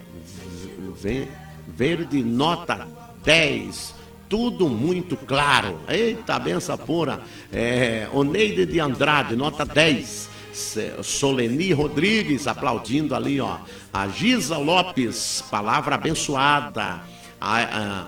Ve- 1.03 1.27
Verde, 1.67 2.23
nota 2.23 2.87
10. 3.25 3.93
Tudo 4.29 4.69
muito 4.69 5.17
claro. 5.17 5.81
Eita, 5.89 6.39
benção 6.39 6.79
pura. 6.79 7.21
É, 7.53 8.07
Oneide 8.13 8.67
de 8.67 8.79
Andrade, 8.79 9.35
nota 9.35 9.65
10. 9.67 10.29
Se- 10.53 10.93
Soleni 11.03 11.73
Rodrigues 11.73 12.47
aplaudindo 12.47 13.17
ali, 13.17 13.41
ó. 13.41 13.59
A 13.93 14.07
Giza 14.07 14.57
Lopes, 14.59 15.43
palavra 15.51 15.97
abençoada. 15.97 17.01
A, 17.41 17.61
a, 17.63 18.07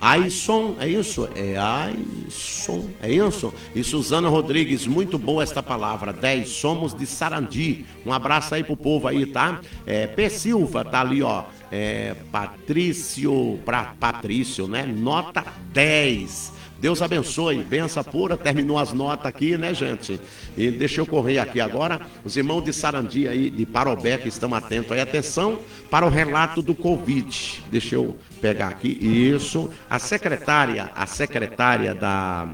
Aisson, 0.00 0.76
é 0.78 0.88
isso? 0.88 1.28
É 1.34 1.56
Aisson, 1.56 2.88
é 3.02 3.10
isso? 3.10 3.52
E 3.74 3.82
Suzana 3.82 4.28
Rodrigues, 4.28 4.86
muito 4.86 5.18
boa 5.18 5.42
esta 5.42 5.62
palavra. 5.62 6.12
10, 6.12 6.48
somos 6.48 6.94
de 6.94 7.04
Sarandi. 7.04 7.84
Um 8.06 8.12
abraço 8.12 8.54
aí 8.54 8.62
pro 8.62 8.76
povo 8.76 9.08
aí, 9.08 9.26
tá? 9.26 9.60
É, 9.84 10.06
P. 10.06 10.30
Silva 10.30 10.84
tá 10.84 11.00
ali, 11.00 11.22
ó. 11.22 11.44
É, 11.70 12.14
Patrício, 12.30 13.58
pra, 13.64 13.94
Patrício, 13.98 14.68
né? 14.68 14.86
Nota 14.86 15.44
10. 15.72 16.57
Deus 16.80 17.02
abençoe, 17.02 17.64
benção 17.64 18.04
pura, 18.04 18.36
terminou 18.36 18.78
as 18.78 18.92
notas 18.92 19.26
aqui, 19.26 19.58
né, 19.58 19.74
gente? 19.74 20.20
E 20.56 20.70
deixa 20.70 21.00
eu 21.00 21.06
correr 21.06 21.38
aqui 21.38 21.60
agora, 21.60 22.00
os 22.24 22.36
irmãos 22.36 22.62
de 22.62 22.72
Sarandi 22.72 23.26
aí, 23.26 23.50
de 23.50 23.66
Parobé, 23.66 24.16
que 24.16 24.28
estão 24.28 24.54
atentos 24.54 24.92
aí, 24.92 25.00
atenção 25.00 25.58
para 25.90 26.06
o 26.06 26.08
relato 26.08 26.62
do 26.62 26.76
Covid. 26.76 27.64
Deixa 27.68 27.96
eu 27.96 28.16
pegar 28.40 28.68
aqui, 28.68 28.88
isso. 28.88 29.70
A 29.90 29.98
secretária, 29.98 30.90
a 30.94 31.04
secretária 31.04 31.96
da, 31.96 32.48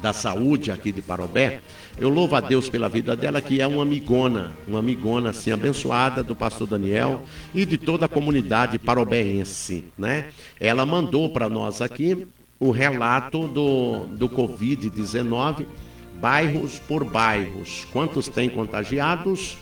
da 0.00 0.12
saúde 0.12 0.70
aqui 0.70 0.92
de 0.92 1.02
Parobé, 1.02 1.62
eu 1.98 2.08
louvo 2.08 2.36
a 2.36 2.40
Deus 2.40 2.68
pela 2.68 2.88
vida 2.88 3.16
dela, 3.16 3.40
que 3.40 3.60
é 3.60 3.66
uma 3.66 3.82
amigona, 3.82 4.52
uma 4.68 4.78
amigona 4.78 5.30
assim 5.30 5.50
abençoada 5.50 6.22
do 6.22 6.36
pastor 6.36 6.68
Daniel 6.68 7.24
e 7.52 7.66
de 7.66 7.76
toda 7.76 8.06
a 8.06 8.08
comunidade 8.08 8.78
parobéense, 8.78 9.86
né? 9.98 10.26
Ela 10.60 10.86
mandou 10.86 11.30
para 11.30 11.48
nós 11.48 11.80
aqui 11.80 12.28
o 12.58 12.70
relato 12.70 13.46
do, 13.48 14.06
do 14.06 14.28
Covid-19, 14.28 15.66
bairros 16.20 16.78
por 16.78 17.04
bairros. 17.04 17.86
Quantos 17.92 18.28
têm 18.28 18.48
contagiados 18.48 19.58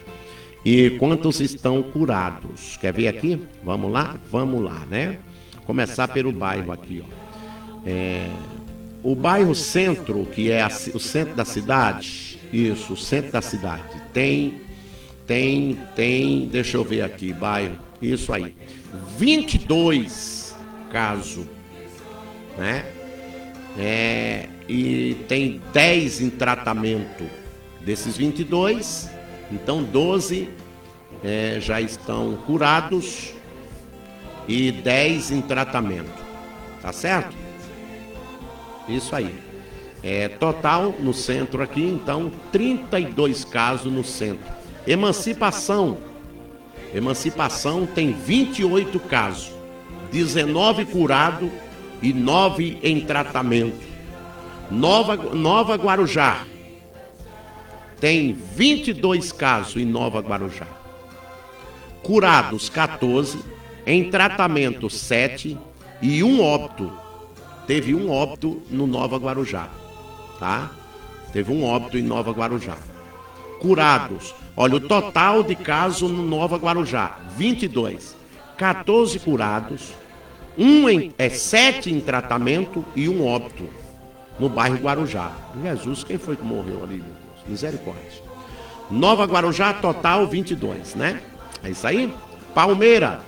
e 0.65 0.91
quantos 0.91 1.41
estão 1.41 1.83
curados? 1.83 2.77
Quer 2.81 2.93
ver 2.93 3.09
aqui? 3.09 3.41
Vamos 3.63 3.93
lá? 3.93 4.17
Vamos 4.31 4.63
lá, 4.63 4.87
né? 4.89 5.19
Começar 5.67 6.09
pelo 6.09 6.31
bairro 6.31 6.73
aqui, 6.73 7.03
ó. 7.05 7.25
É, 7.87 8.29
o 9.03 9.15
bairro 9.15 9.55
centro, 9.55 10.25
que 10.27 10.51
é 10.51 10.63
a, 10.63 10.69
o 10.95 11.01
centro 11.01 11.35
da 11.35 11.45
cidade, 11.45 12.39
isso, 12.53 12.95
o 12.95 12.97
centro 12.97 13.33
da 13.33 13.43
cidade, 13.43 13.83
tem, 14.13 14.61
tem, 15.27 15.79
tem, 15.95 16.47
deixa 16.47 16.79
eu 16.79 16.85
ver 16.85 17.03
aqui, 17.03 17.33
bairro, 17.33 17.77
isso 18.01 18.33
aí, 18.33 18.55
22 19.19 20.57
casos 20.91 21.45
né? 22.57 22.85
É, 23.79 24.49
e 24.69 25.25
tem 25.29 25.61
10 25.73 26.21
em 26.21 26.31
tratamento. 26.31 27.25
Desses 27.81 28.17
22, 28.17 29.11
então 29.53 29.83
12 29.83 30.49
é, 31.23 31.59
já 31.61 31.81
estão 31.81 32.37
curados 32.47 33.35
e 34.49 34.73
10 34.73 35.33
em 35.33 35.41
tratamento. 35.43 36.25
Tá 36.81 36.93
certo? 36.93 37.37
Isso 38.89 39.15
aí. 39.15 39.35
É, 40.03 40.29
total 40.29 40.95
no 40.99 41.15
centro 41.15 41.63
aqui, 41.63 41.83
então, 41.83 42.31
32 42.53 43.45
casos 43.45 43.91
no 43.91 44.05
centro. 44.05 44.53
Emancipação. 44.87 45.97
Emancipação 46.95 47.87
tem 47.87 48.13
28 48.13 49.01
casos. 49.01 49.51
19 50.13 50.85
curados 50.85 51.51
e 52.05 52.13
nove 52.13 52.79
em 52.83 53.01
tratamento. 53.01 53.83
Nova, 54.71 55.17
Nova 55.17 55.75
Guarujá 55.77 56.45
tem 57.99 58.35
22 58.35 59.33
casos 59.33 59.77
em 59.77 59.87
Nova 59.87 60.21
Guarujá. 60.21 60.67
Curados 62.03 62.69
14, 62.69 63.39
em 63.87 64.11
tratamento 64.11 64.91
7 64.91 65.57
e 66.03 66.23
um 66.23 66.43
óbito. 66.43 66.93
Teve 67.67 67.95
um 67.95 68.11
óbito 68.11 68.63
no 68.71 68.87
Nova 68.87 69.17
Guarujá, 69.17 69.71
tá? 70.39 70.71
Teve 71.33 71.51
um 71.51 71.65
óbito 71.65 71.97
em 71.97 72.03
Nova 72.03 72.33
Guarujá. 72.33 72.77
Curados, 73.61 74.35
olha 74.55 74.77
o 74.77 74.81
total 74.81 75.43
de 75.43 75.55
casos 75.55 76.11
no 76.11 76.23
Nova 76.23 76.59
Guarujá, 76.59 77.19
22. 77.39 78.15
14 78.59 79.19
curados, 79.19 79.95
um 80.57 80.89
em, 80.89 81.13
é 81.19 81.29
sete 81.29 81.93
em 81.93 82.01
tratamento 82.01 82.85
e 82.95 83.09
um 83.09 83.27
óbito 83.27 83.69
no 84.39 84.49
bairro 84.49 84.77
Guarujá. 84.77 85.33
Jesus, 85.63 86.05
quem 86.05 86.19
foi 86.19 86.37
que 86.37 86.45
morreu 86.45 86.83
ali, 86.83 86.97
meu 86.97 87.05
Deus? 87.05 87.47
Misericórdia. 87.47 88.23
Nova 88.91 89.25
Guarujá, 89.25 89.75
total 89.75 90.27
22, 90.27 90.95
né? 90.95 91.21
É 91.63 91.71
isso 91.71 91.87
aí? 91.87 92.13
Palmeira, 92.55 93.21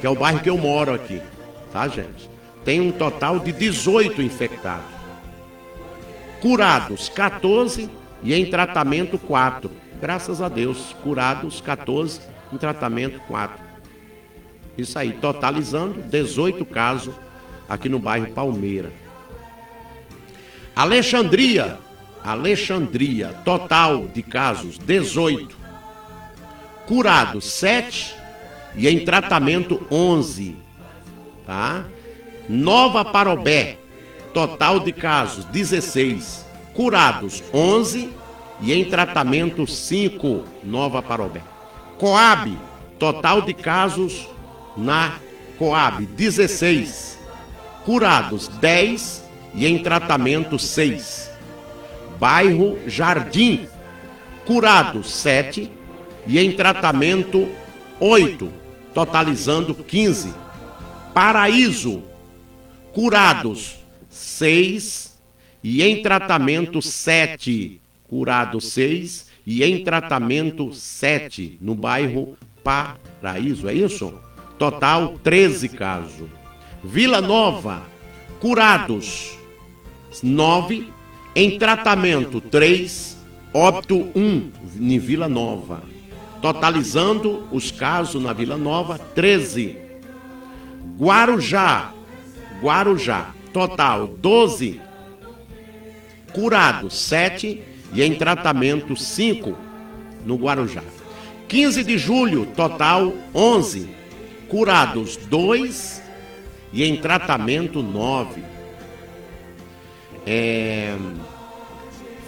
que 0.00 0.06
é 0.06 0.10
o 0.10 0.14
bairro 0.14 0.40
que 0.40 0.50
eu 0.50 0.56
moro 0.56 0.94
aqui, 0.94 1.20
tá, 1.72 1.86
gente? 1.88 2.30
Tem 2.64 2.80
um 2.80 2.92
total 2.92 3.38
de 3.38 3.52
18 3.52 4.22
infectados. 4.22 4.86
Curados, 6.40 7.08
14 7.08 7.90
e 8.22 8.34
em 8.34 8.46
tratamento 8.46 9.18
4. 9.18 9.70
Graças 10.00 10.40
a 10.40 10.48
Deus, 10.48 10.94
curados 11.02 11.60
14, 11.60 12.20
em 12.52 12.56
tratamento 12.56 13.20
4. 13.28 13.71
Isso 14.82 14.98
aí, 14.98 15.12
totalizando 15.12 16.02
18 16.02 16.64
casos 16.64 17.14
aqui 17.68 17.88
no 17.88 18.00
bairro 18.00 18.32
Palmeira. 18.32 18.92
Alexandria, 20.74 21.78
Alexandria, 22.24 23.28
total 23.44 24.08
de 24.08 24.22
casos 24.24 24.78
18. 24.78 25.56
Curados 26.84 27.44
7 27.44 28.16
e 28.74 28.88
em 28.88 29.04
tratamento 29.04 29.86
11. 29.88 30.56
Tá? 31.46 31.84
Nova 32.48 33.04
Parobé, 33.04 33.78
total 34.34 34.80
de 34.80 34.90
casos 34.90 35.44
16. 35.44 36.44
Curados 36.74 37.40
11 37.54 38.10
e 38.60 38.72
em 38.72 38.84
tratamento 38.84 39.64
5. 39.64 40.44
Nova 40.64 41.00
Parobé. 41.00 41.42
Coab, 41.98 42.58
total 42.98 43.42
de 43.42 43.54
casos 43.54 44.32
na 44.76 45.18
Coab 45.58 46.04
16, 46.06 47.18
curados 47.84 48.48
10 48.48 49.24
e 49.54 49.66
em 49.66 49.82
tratamento 49.82 50.58
6. 50.58 51.30
Bairro 52.18 52.78
Jardim, 52.86 53.66
curados 54.46 55.12
7 55.12 55.70
e 56.26 56.38
em 56.38 56.52
tratamento 56.52 57.48
8, 58.00 58.52
totalizando 58.94 59.74
15. 59.74 60.32
Paraíso, 61.12 62.02
curados 62.92 63.76
6 64.08 65.18
e 65.62 65.82
em 65.82 66.02
tratamento 66.02 66.80
7. 66.80 67.80
Curados 68.08 68.72
6 68.72 69.26
e 69.46 69.64
em 69.64 69.82
tratamento 69.82 70.72
7 70.72 71.58
no 71.60 71.74
bairro 71.74 72.36
Paraíso, 72.62 73.68
é 73.68 73.74
isso? 73.74 74.12
Total 74.62 75.18
13 75.24 75.70
casos. 75.70 76.28
Vila 76.84 77.20
Nova, 77.20 77.82
curados 78.38 79.36
9, 80.22 80.88
em 81.34 81.58
tratamento 81.58 82.40
3, 82.40 83.18
óbito 83.52 84.08
1 84.14 84.52
em 84.78 84.98
Vila 85.00 85.28
Nova. 85.28 85.82
Totalizando 86.40 87.44
os 87.50 87.72
casos 87.72 88.22
na 88.22 88.32
Vila 88.32 88.56
Nova 88.56 89.00
13. 89.00 89.76
Guarujá, 90.96 91.92
Guarujá, 92.62 93.34
total 93.52 94.06
12. 94.06 94.80
Curados 96.32 96.96
7 97.00 97.60
e 97.92 98.00
em 98.00 98.14
tratamento 98.14 98.94
5 98.94 99.58
no 100.24 100.36
Guarujá. 100.36 100.84
15 101.48 101.82
de 101.82 101.98
julho, 101.98 102.46
total 102.54 103.12
11 103.34 104.01
curados 104.52 105.16
dois 105.16 106.02
e 106.74 106.84
em 106.84 106.98
tratamento 106.98 107.82
nove. 107.82 108.44
É... 110.26 110.94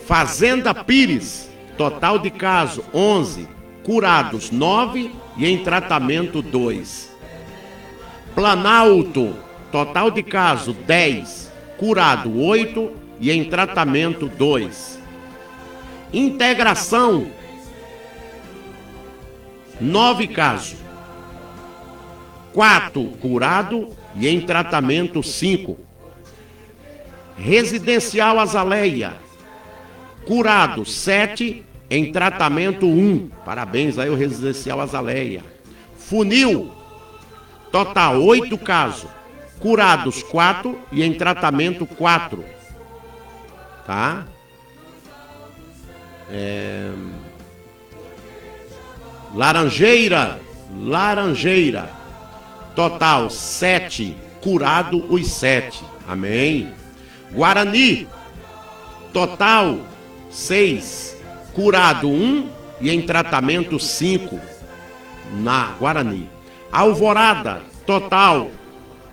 Fazenda 0.07 0.75
Pires, 0.75 1.51
total 1.77 2.19
de 2.19 2.31
caso 2.31 2.83
11, 2.95 3.47
curados 3.83 4.51
9 4.51 5.13
e 5.37 5.47
em 5.47 5.63
tratamento 5.63 6.41
2. 6.41 7.15
Planalto, 8.35 9.37
total 9.71 10.11
de 10.11 10.23
caso 10.23 10.73
10, 10.73 11.53
curado 11.77 12.39
8 12.41 12.91
e 13.21 13.31
em 13.31 13.45
tratamento 13.45 14.29
2. 14.29 14.99
Integração, 16.11 17.27
9 19.79 20.27
casos, 20.29 20.84
quatro 22.55 23.05
curado 23.21 23.91
e 24.15 24.29
em 24.29 24.41
tratamento 24.41 25.23
cinco. 25.23 25.77
Residencial 27.37 28.39
Azaleia, 28.39 29.15
curado 30.25 30.87
sete, 30.87 31.67
em 31.91 32.13
tratamento 32.13 32.87
um. 32.87 33.29
Parabéns 33.45 33.99
aí 33.99 34.09
o 34.09 34.15
Residencial 34.15 34.81
Azaleia. 34.81 35.43
Funil, 35.99 36.71
total 37.73 38.23
oito 38.23 38.57
casos, 38.57 39.11
curados 39.59 40.23
quatro 40.23 40.79
e 40.93 41.03
em 41.03 41.13
tratamento 41.13 41.85
quatro. 41.85 42.45
Tá? 43.85 44.25
É... 46.31 46.93
Laranjeira, 49.35 50.41
Laranjeira, 50.79 51.91
total 52.75 53.31
7, 53.31 54.17
curado 54.41 55.05
os 55.13 55.27
7. 55.29 55.83
Amém. 56.07 56.73
Guarani, 57.33 58.07
total 59.13 59.79
6, 60.31 61.17
curado 61.53 62.09
1 62.09 62.49
e 62.81 62.91
em 62.91 63.03
tratamento 63.03 63.79
5 63.79 64.41
na 65.33 65.75
Guarani. 65.79 66.29
Alvorada, 66.71 67.63
total 67.87 68.51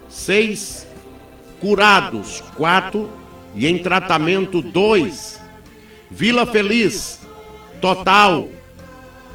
6, 0.10 0.88
curados 1.60 2.44
4 2.56 3.10
e 3.56 3.68
em 3.68 3.78
tratamento 3.78 4.62
2. 4.62 5.40
Vila 6.10 6.46
Feliz, 6.46 7.20
total 7.80 8.50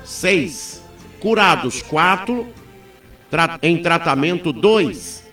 6, 0.05 0.83
curados 1.21 1.81
4, 1.83 2.47
tra 2.47 2.56
em 3.63 3.83
tratamento 3.83 4.53
2. 4.53 5.25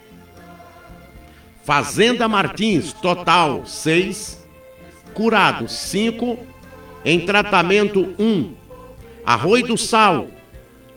Fazenda 1.64 2.28
Martins, 2.28 2.92
total 2.92 3.66
6, 3.66 4.46
curados 5.14 5.72
5, 5.72 6.38
em 7.06 7.22
tratamento 7.22 8.14
1. 8.20 8.54
Arroio 9.26 9.68
do 9.68 9.78
Sal, 9.78 10.28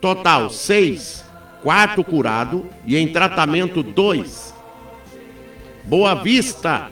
total 0.01 0.49
6, 0.49 1.23
4 1.63 2.03
curado 2.03 2.65
e 2.85 2.97
em 2.97 3.07
tratamento 3.07 3.81
2. 3.81 4.53
Boa 5.85 6.15
Vista, 6.15 6.91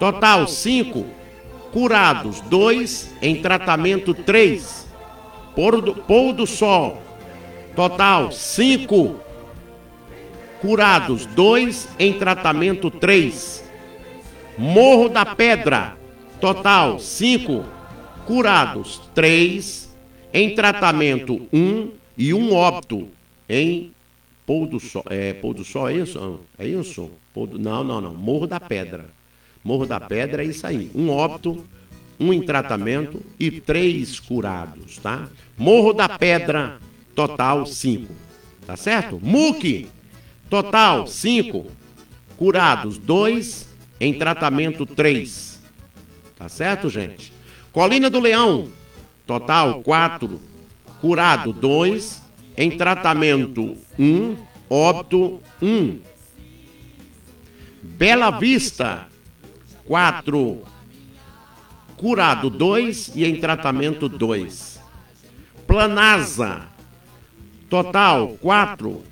total 0.00 0.48
5, 0.48 1.06
curados 1.72 2.40
2, 2.40 3.14
em 3.22 3.40
tratamento 3.40 4.12
3. 4.12 4.86
Pôr 5.54 5.80
do, 5.80 6.32
do 6.32 6.46
Sol, 6.46 7.05
total 7.76 8.32
5, 8.32 9.16
curados 10.62 11.26
2, 11.26 11.88
em 11.98 12.14
tratamento 12.14 12.90
3. 12.90 13.64
Morro 14.56 15.10
da 15.10 15.26
Pedra, 15.26 15.94
total 16.40 16.98
5, 16.98 17.64
curados 18.24 19.02
3, 19.14 19.94
em 20.32 20.54
tratamento 20.54 21.46
1 21.52 21.90
e 22.16 22.32
um 22.32 22.54
óbito 22.54 23.08
em 23.46 23.92
pôr 24.46 24.66
do 24.66 24.80
sol. 24.80 25.04
É, 25.10 25.34
pôr 25.34 25.52
do 25.52 25.62
sol 25.62 25.90
é 25.90 25.96
isso? 25.96 26.40
É 26.58 26.66
isso? 26.66 27.10
Do, 27.34 27.58
não, 27.58 27.84
não, 27.84 28.00
não. 28.00 28.14
Morro 28.14 28.46
da 28.46 28.58
Pedra. 28.58 29.04
Morro 29.62 29.84
da 29.84 30.00
Pedra 30.00 30.42
é 30.42 30.46
isso 30.46 30.66
aí. 30.66 30.90
Um 30.94 31.10
óbito, 31.10 31.62
um 32.18 32.32
em 32.32 32.40
tratamento 32.40 33.20
e 33.38 33.50
três 33.50 34.18
curados, 34.18 34.96
tá? 34.96 35.28
Morro 35.58 35.92
da 35.92 36.08
Pedra, 36.08 36.78
total 37.16 37.66
5. 37.66 38.14
Tá 38.66 38.76
certo? 38.76 39.18
Muque, 39.20 39.88
total 40.48 41.06
5. 41.06 41.66
Curados 42.36 42.98
2, 42.98 43.66
em 43.98 44.14
tratamento 44.14 44.84
3. 44.84 45.60
Tá 46.36 46.48
certo, 46.50 46.90
gente? 46.90 47.32
Colina 47.72 48.10
do 48.10 48.20
Leão, 48.20 48.68
total 49.26 49.82
4. 49.82 50.40
Curado 51.00 51.52
2, 51.52 52.22
em 52.56 52.76
tratamento 52.76 53.76
1, 53.98 54.36
óbito 54.68 55.40
1. 55.62 56.00
Bela 57.82 58.30
Vista, 58.30 59.08
4. 59.86 60.62
Curado 61.96 62.50
2 62.50 63.12
e 63.14 63.24
em 63.24 63.40
tratamento 63.40 64.08
2. 64.08 64.80
Planasa, 65.66 66.68
total 67.68 68.36
4. 68.40 69.02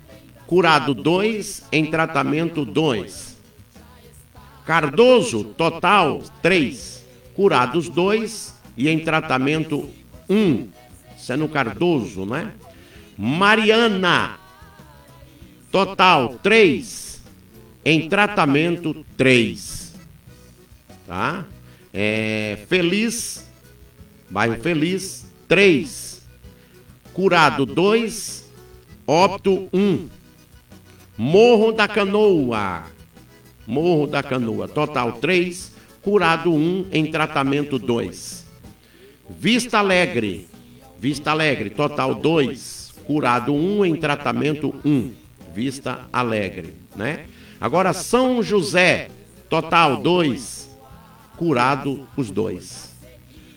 Curado 0.47 0.93
2, 0.93 1.63
em 1.71 1.85
tratamento 1.87 2.63
2. 2.63 3.35
Cardoso, 4.65 5.43
total 5.43 6.21
3. 6.41 7.03
Curados 7.33 7.89
2 7.89 8.55
e 8.77 8.87
em 8.89 8.99
tratamento 8.99 9.89
1. 10.29 10.67
Isso 11.17 11.33
é 11.33 11.37
no 11.37 11.49
Cardoso, 11.49 12.25
né? 12.25 12.53
Mariana, 13.17 14.37
total 15.71 16.35
3. 16.43 17.23
Em 17.83 18.07
tratamento 18.07 19.05
3. 19.17 19.93
Tá? 21.07 21.45
É, 21.93 22.59
Feliz, 22.67 23.47
bairro 24.29 24.61
Feliz, 24.61 25.25
3. 25.47 26.21
Curado 27.13 27.65
2. 27.65 28.44
Óbito 29.07 29.69
1. 29.71 30.09
Morro 31.15 31.71
da 31.71 31.87
Canoa. 31.87 32.85
Morro 33.67 34.07
da 34.07 34.23
Canoa, 34.23 34.67
total 34.67 35.13
3. 35.13 35.71
Curado 36.01 36.51
1 36.51 36.87
em 36.91 37.11
tratamento 37.11 37.77
2. 37.77 38.45
Vista 39.29 39.77
Alegre. 39.77 40.47
Vista 40.99 41.31
Alegre, 41.31 41.69
total 41.69 42.15
2. 42.15 42.93
Curado 43.05 43.53
1 43.53 43.85
em 43.85 43.95
tratamento 43.95 44.73
1. 44.83 45.11
Vista 45.53 46.07
Alegre, 46.11 46.73
né? 46.95 47.25
Agora 47.61 47.93
São 47.93 48.41
José, 48.41 49.09
total 49.47 49.97
2. 49.97 50.67
Curado 51.37 52.07
os 52.17 52.31
dois. 52.31 52.95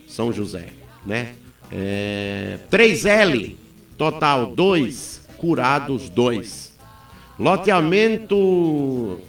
São 0.07 0.31
José, 0.31 0.67
né? 1.05 1.33
É, 1.71 2.59
3L, 2.69 3.55
total 3.97 4.47
2. 4.47 5.18
Curados 5.39 6.09
2. 6.09 6.77
Loteamento 7.39 9.19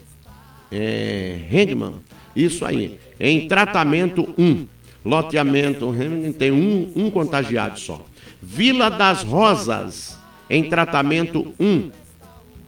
é, 0.71 1.41
Hengman, 1.51 1.95
isso 2.35 2.65
aí. 2.65 2.99
Em 3.19 3.47
tratamento 3.47 4.29
1. 4.37 4.67
Loteamento 5.05 5.95
Hengman 5.95 6.33
tem 6.33 6.51
um, 6.51 6.93
um 6.97 7.11
contagiado 7.11 7.79
só. 7.79 8.05
Vila 8.43 8.91
das 8.91 9.23
Rosas, 9.23 10.19
em 10.49 10.69
tratamento 10.69 11.55
1. 11.59 11.91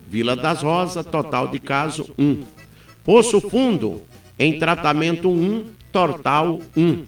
Vila 0.09 0.37
das 0.37 0.63
Rosas, 0.63 1.05
total 1.05 1.49
de 1.49 1.59
caso 1.59 2.11
1. 2.17 2.43
Poço 3.05 3.41
Fundo, 3.41 4.03
em 4.39 4.59
tratamento 4.59 5.29
1, 5.29 5.65
total 5.91 6.61
1. 6.77 7.05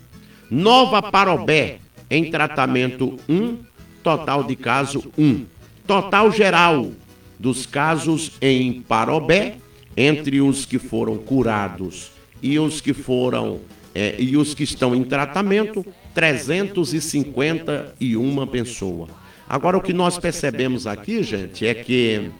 Nova 0.50 1.00
Parobé, 1.00 1.78
em 2.10 2.30
tratamento 2.30 3.18
1, 3.28 3.58
total 4.02 4.42
de 4.42 4.56
caso 4.56 5.12
1. 5.16 5.53
Total 5.86 6.32
geral 6.32 6.90
dos 7.38 7.66
casos 7.66 8.32
em 8.40 8.80
Parobé, 8.80 9.58
entre 9.96 10.40
os 10.40 10.64
que 10.64 10.78
foram 10.78 11.16
curados 11.16 12.10
e 12.42 12.58
os 12.58 12.80
que 12.80 12.92
foram 12.92 13.60
é, 13.94 14.16
e 14.18 14.36
os 14.36 14.54
que 14.54 14.64
estão 14.64 14.92
em 14.94 15.04
tratamento, 15.04 15.86
351 16.14 18.46
pessoas. 18.48 19.10
Agora, 19.48 19.76
o 19.76 19.80
que 19.80 19.92
nós 19.92 20.18
percebemos 20.18 20.84
aqui, 20.86 21.22
gente, 21.22 21.66
é 21.66 21.74
que 21.74 22.30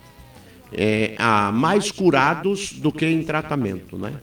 é, 0.72 1.14
há 1.16 1.52
mais 1.52 1.92
curados 1.92 2.72
do 2.72 2.90
que 2.90 3.06
em 3.06 3.22
tratamento, 3.22 3.96
né? 3.96 4.14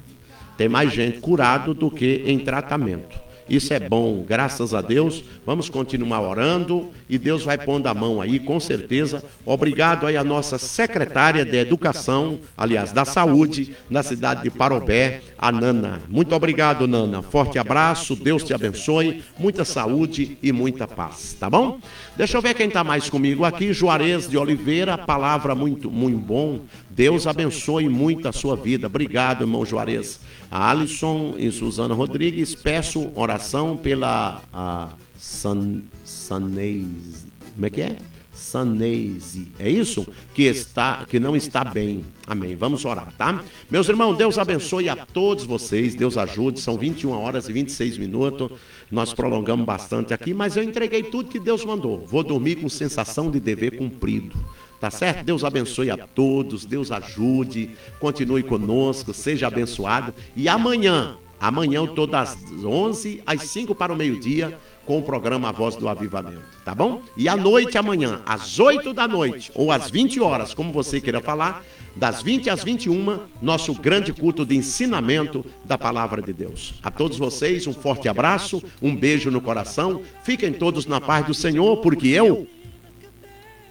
Tem 0.58 0.68
mais 0.68 0.92
gente 0.92 1.20
curado 1.20 1.74
do 1.74 1.90
que 1.90 2.24
em 2.26 2.40
tratamento. 2.40 3.18
Isso 3.52 3.74
é 3.74 3.82
bom, 3.82 4.24
graças 4.26 4.74
a 4.74 4.80
Deus. 4.80 5.26
Vamos 5.46 5.70
continuar 5.70 6.22
orando 6.22 6.90
e 7.10 7.18
Deus 7.18 7.44
vai 7.44 7.58
pondo 7.58 7.86
a 7.88 7.94
mão 7.94 8.22
aí, 8.22 8.40
com 8.40 8.62
certeza. 8.62 9.22
Obrigado 9.46 10.08
aí 10.08 10.16
a 10.16 10.24
nossa 10.24 10.58
secretária 10.58 11.44
de 11.44 11.58
Educação, 11.58 12.40
aliás, 12.58 12.94
da 12.94 13.04
Saúde, 13.04 13.76
na 13.90 14.04
cidade 14.04 14.44
de 14.44 14.50
Parobé, 14.50 15.20
a 15.38 15.52
Nana. 15.52 16.02
Muito 16.08 16.34
obrigado, 16.34 16.88
Nana. 16.88 17.22
Forte 17.22 17.60
abraço, 17.60 18.16
Deus 18.16 18.42
te 18.42 18.54
abençoe, 18.54 19.22
muita 19.38 19.66
saúde 19.66 20.38
e 20.42 20.54
muita 20.54 20.88
paz, 20.88 21.36
tá 21.38 21.50
bom? 21.50 21.78
Deixa 22.16 22.38
eu 22.38 22.42
ver 22.42 22.54
quem 22.54 22.70
está 22.70 22.86
mais 22.86 23.10
comigo 23.10 23.44
aqui. 23.44 23.74
Juarez 23.74 24.30
de 24.30 24.38
Oliveira, 24.38 24.98
palavra 24.98 25.54
muito, 25.54 25.92
muito 25.92 26.18
bom. 26.18 26.62
Deus 26.90 27.28
abençoe 27.28 27.90
muito 27.90 28.30
a 28.30 28.32
sua 28.32 28.56
vida. 28.56 28.88
Obrigado, 28.88 29.42
irmão 29.42 29.66
Juarez. 29.66 30.22
Alisson 30.52 31.36
e 31.38 31.50
Suzana 31.50 31.94
Rodrigues, 31.94 32.54
peço 32.54 33.10
oração 33.16 33.78
pela 33.78 34.42
a 34.52 34.90
San, 35.18 35.82
Sanese. 36.04 37.26
Como 37.54 37.66
é 37.66 37.70
que 37.70 37.82
é? 37.82 37.98
Sanese. 38.34 39.48
É 39.58 39.70
isso? 39.70 40.06
Que 40.34 40.44
está, 40.44 41.06
que 41.06 41.20
não 41.20 41.36
está 41.36 41.64
bem. 41.64 42.04
Amém. 42.28 42.56
Vamos 42.56 42.84
orar, 42.84 43.14
tá? 43.18 43.44
Meus 43.70 43.88
irmãos, 43.88 44.18
Deus 44.18 44.38
abençoe 44.38 44.90
a 44.90 44.96
todos 44.96 45.46
vocês. 45.46 45.96
Deus 45.96 46.18
ajude. 46.18 46.60
São 46.60 46.78
21 46.78 47.12
horas 47.12 47.48
e 47.48 47.54
26 47.54 47.98
minutos. 47.98 48.52
Nós 48.90 49.14
prolongamos 49.14 49.66
bastante 49.66 50.14
aqui, 50.14 50.34
mas 50.34 50.58
eu 50.58 50.64
entreguei 50.64 51.04
tudo 51.04 51.30
que 51.30 51.40
Deus 51.40 51.64
mandou. 51.64 52.06
Vou 52.06 52.24
dormir 52.24 52.56
com 52.58 52.68
sensação 52.68 53.32
de 53.32 53.40
dever 53.40 53.78
cumprido. 53.78 54.38
Tá 54.82 54.90
certo? 54.90 55.24
Deus 55.24 55.44
abençoe 55.44 55.92
a 55.92 55.96
todos, 55.96 56.66
Deus 56.66 56.92
ajude, 56.92 57.70
continue 58.00 58.42
conosco, 58.42 59.14
seja 59.14 59.46
abençoado. 59.46 60.12
E 60.36 60.50
amanhã, 60.50 61.18
amanhã 61.40 61.78
eu 61.78 61.86
estou 61.86 62.08
das 62.08 62.36
11 62.52 63.22
às 63.24 63.44
5 63.44 63.76
para 63.76 63.94
o 63.94 63.96
meio-dia, 63.96 64.58
com 64.84 64.98
o 64.98 65.04
programa 65.04 65.50
A 65.50 65.52
Voz 65.52 65.76
do 65.76 65.88
Avivamento, 65.88 66.42
tá 66.66 66.74
bom? 66.74 67.04
E 67.16 67.30
à 67.30 67.38
noite, 67.38 67.78
amanhã, 67.78 68.24
às 68.26 68.60
8 68.60 68.92
da 68.92 69.08
noite, 69.08 69.52
ou 69.54 69.72
às 69.72 69.92
20 69.92 70.20
horas, 70.20 70.52
como 70.56 70.74
você 70.74 71.00
queira 71.00 71.22
falar, 71.22 71.64
das 71.96 72.24
20 72.24 72.50
às 72.50 72.64
21, 72.64 73.20
nosso 73.40 73.76
grande 73.76 74.12
culto 74.12 74.44
de 74.44 74.56
ensinamento 74.56 75.46
da 75.64 75.78
palavra 75.78 76.24
de 76.24 76.34
Deus. 76.34 76.74
A 76.82 76.90
todos 76.90 77.20
vocês, 77.20 77.68
um 77.68 77.74
forte 77.74 78.10
abraço, 78.10 78.64
um 78.82 78.96
beijo 78.96 79.30
no 79.30 79.42
coração. 79.42 80.02
Fiquem 80.24 80.52
todos 80.52 80.88
na 80.88 81.00
paz 81.00 81.28
do 81.28 81.36
Senhor, 81.36 81.78
porque 81.78 82.08
eu, 82.08 82.48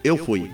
eu 0.04 0.16
fui. 0.16 0.48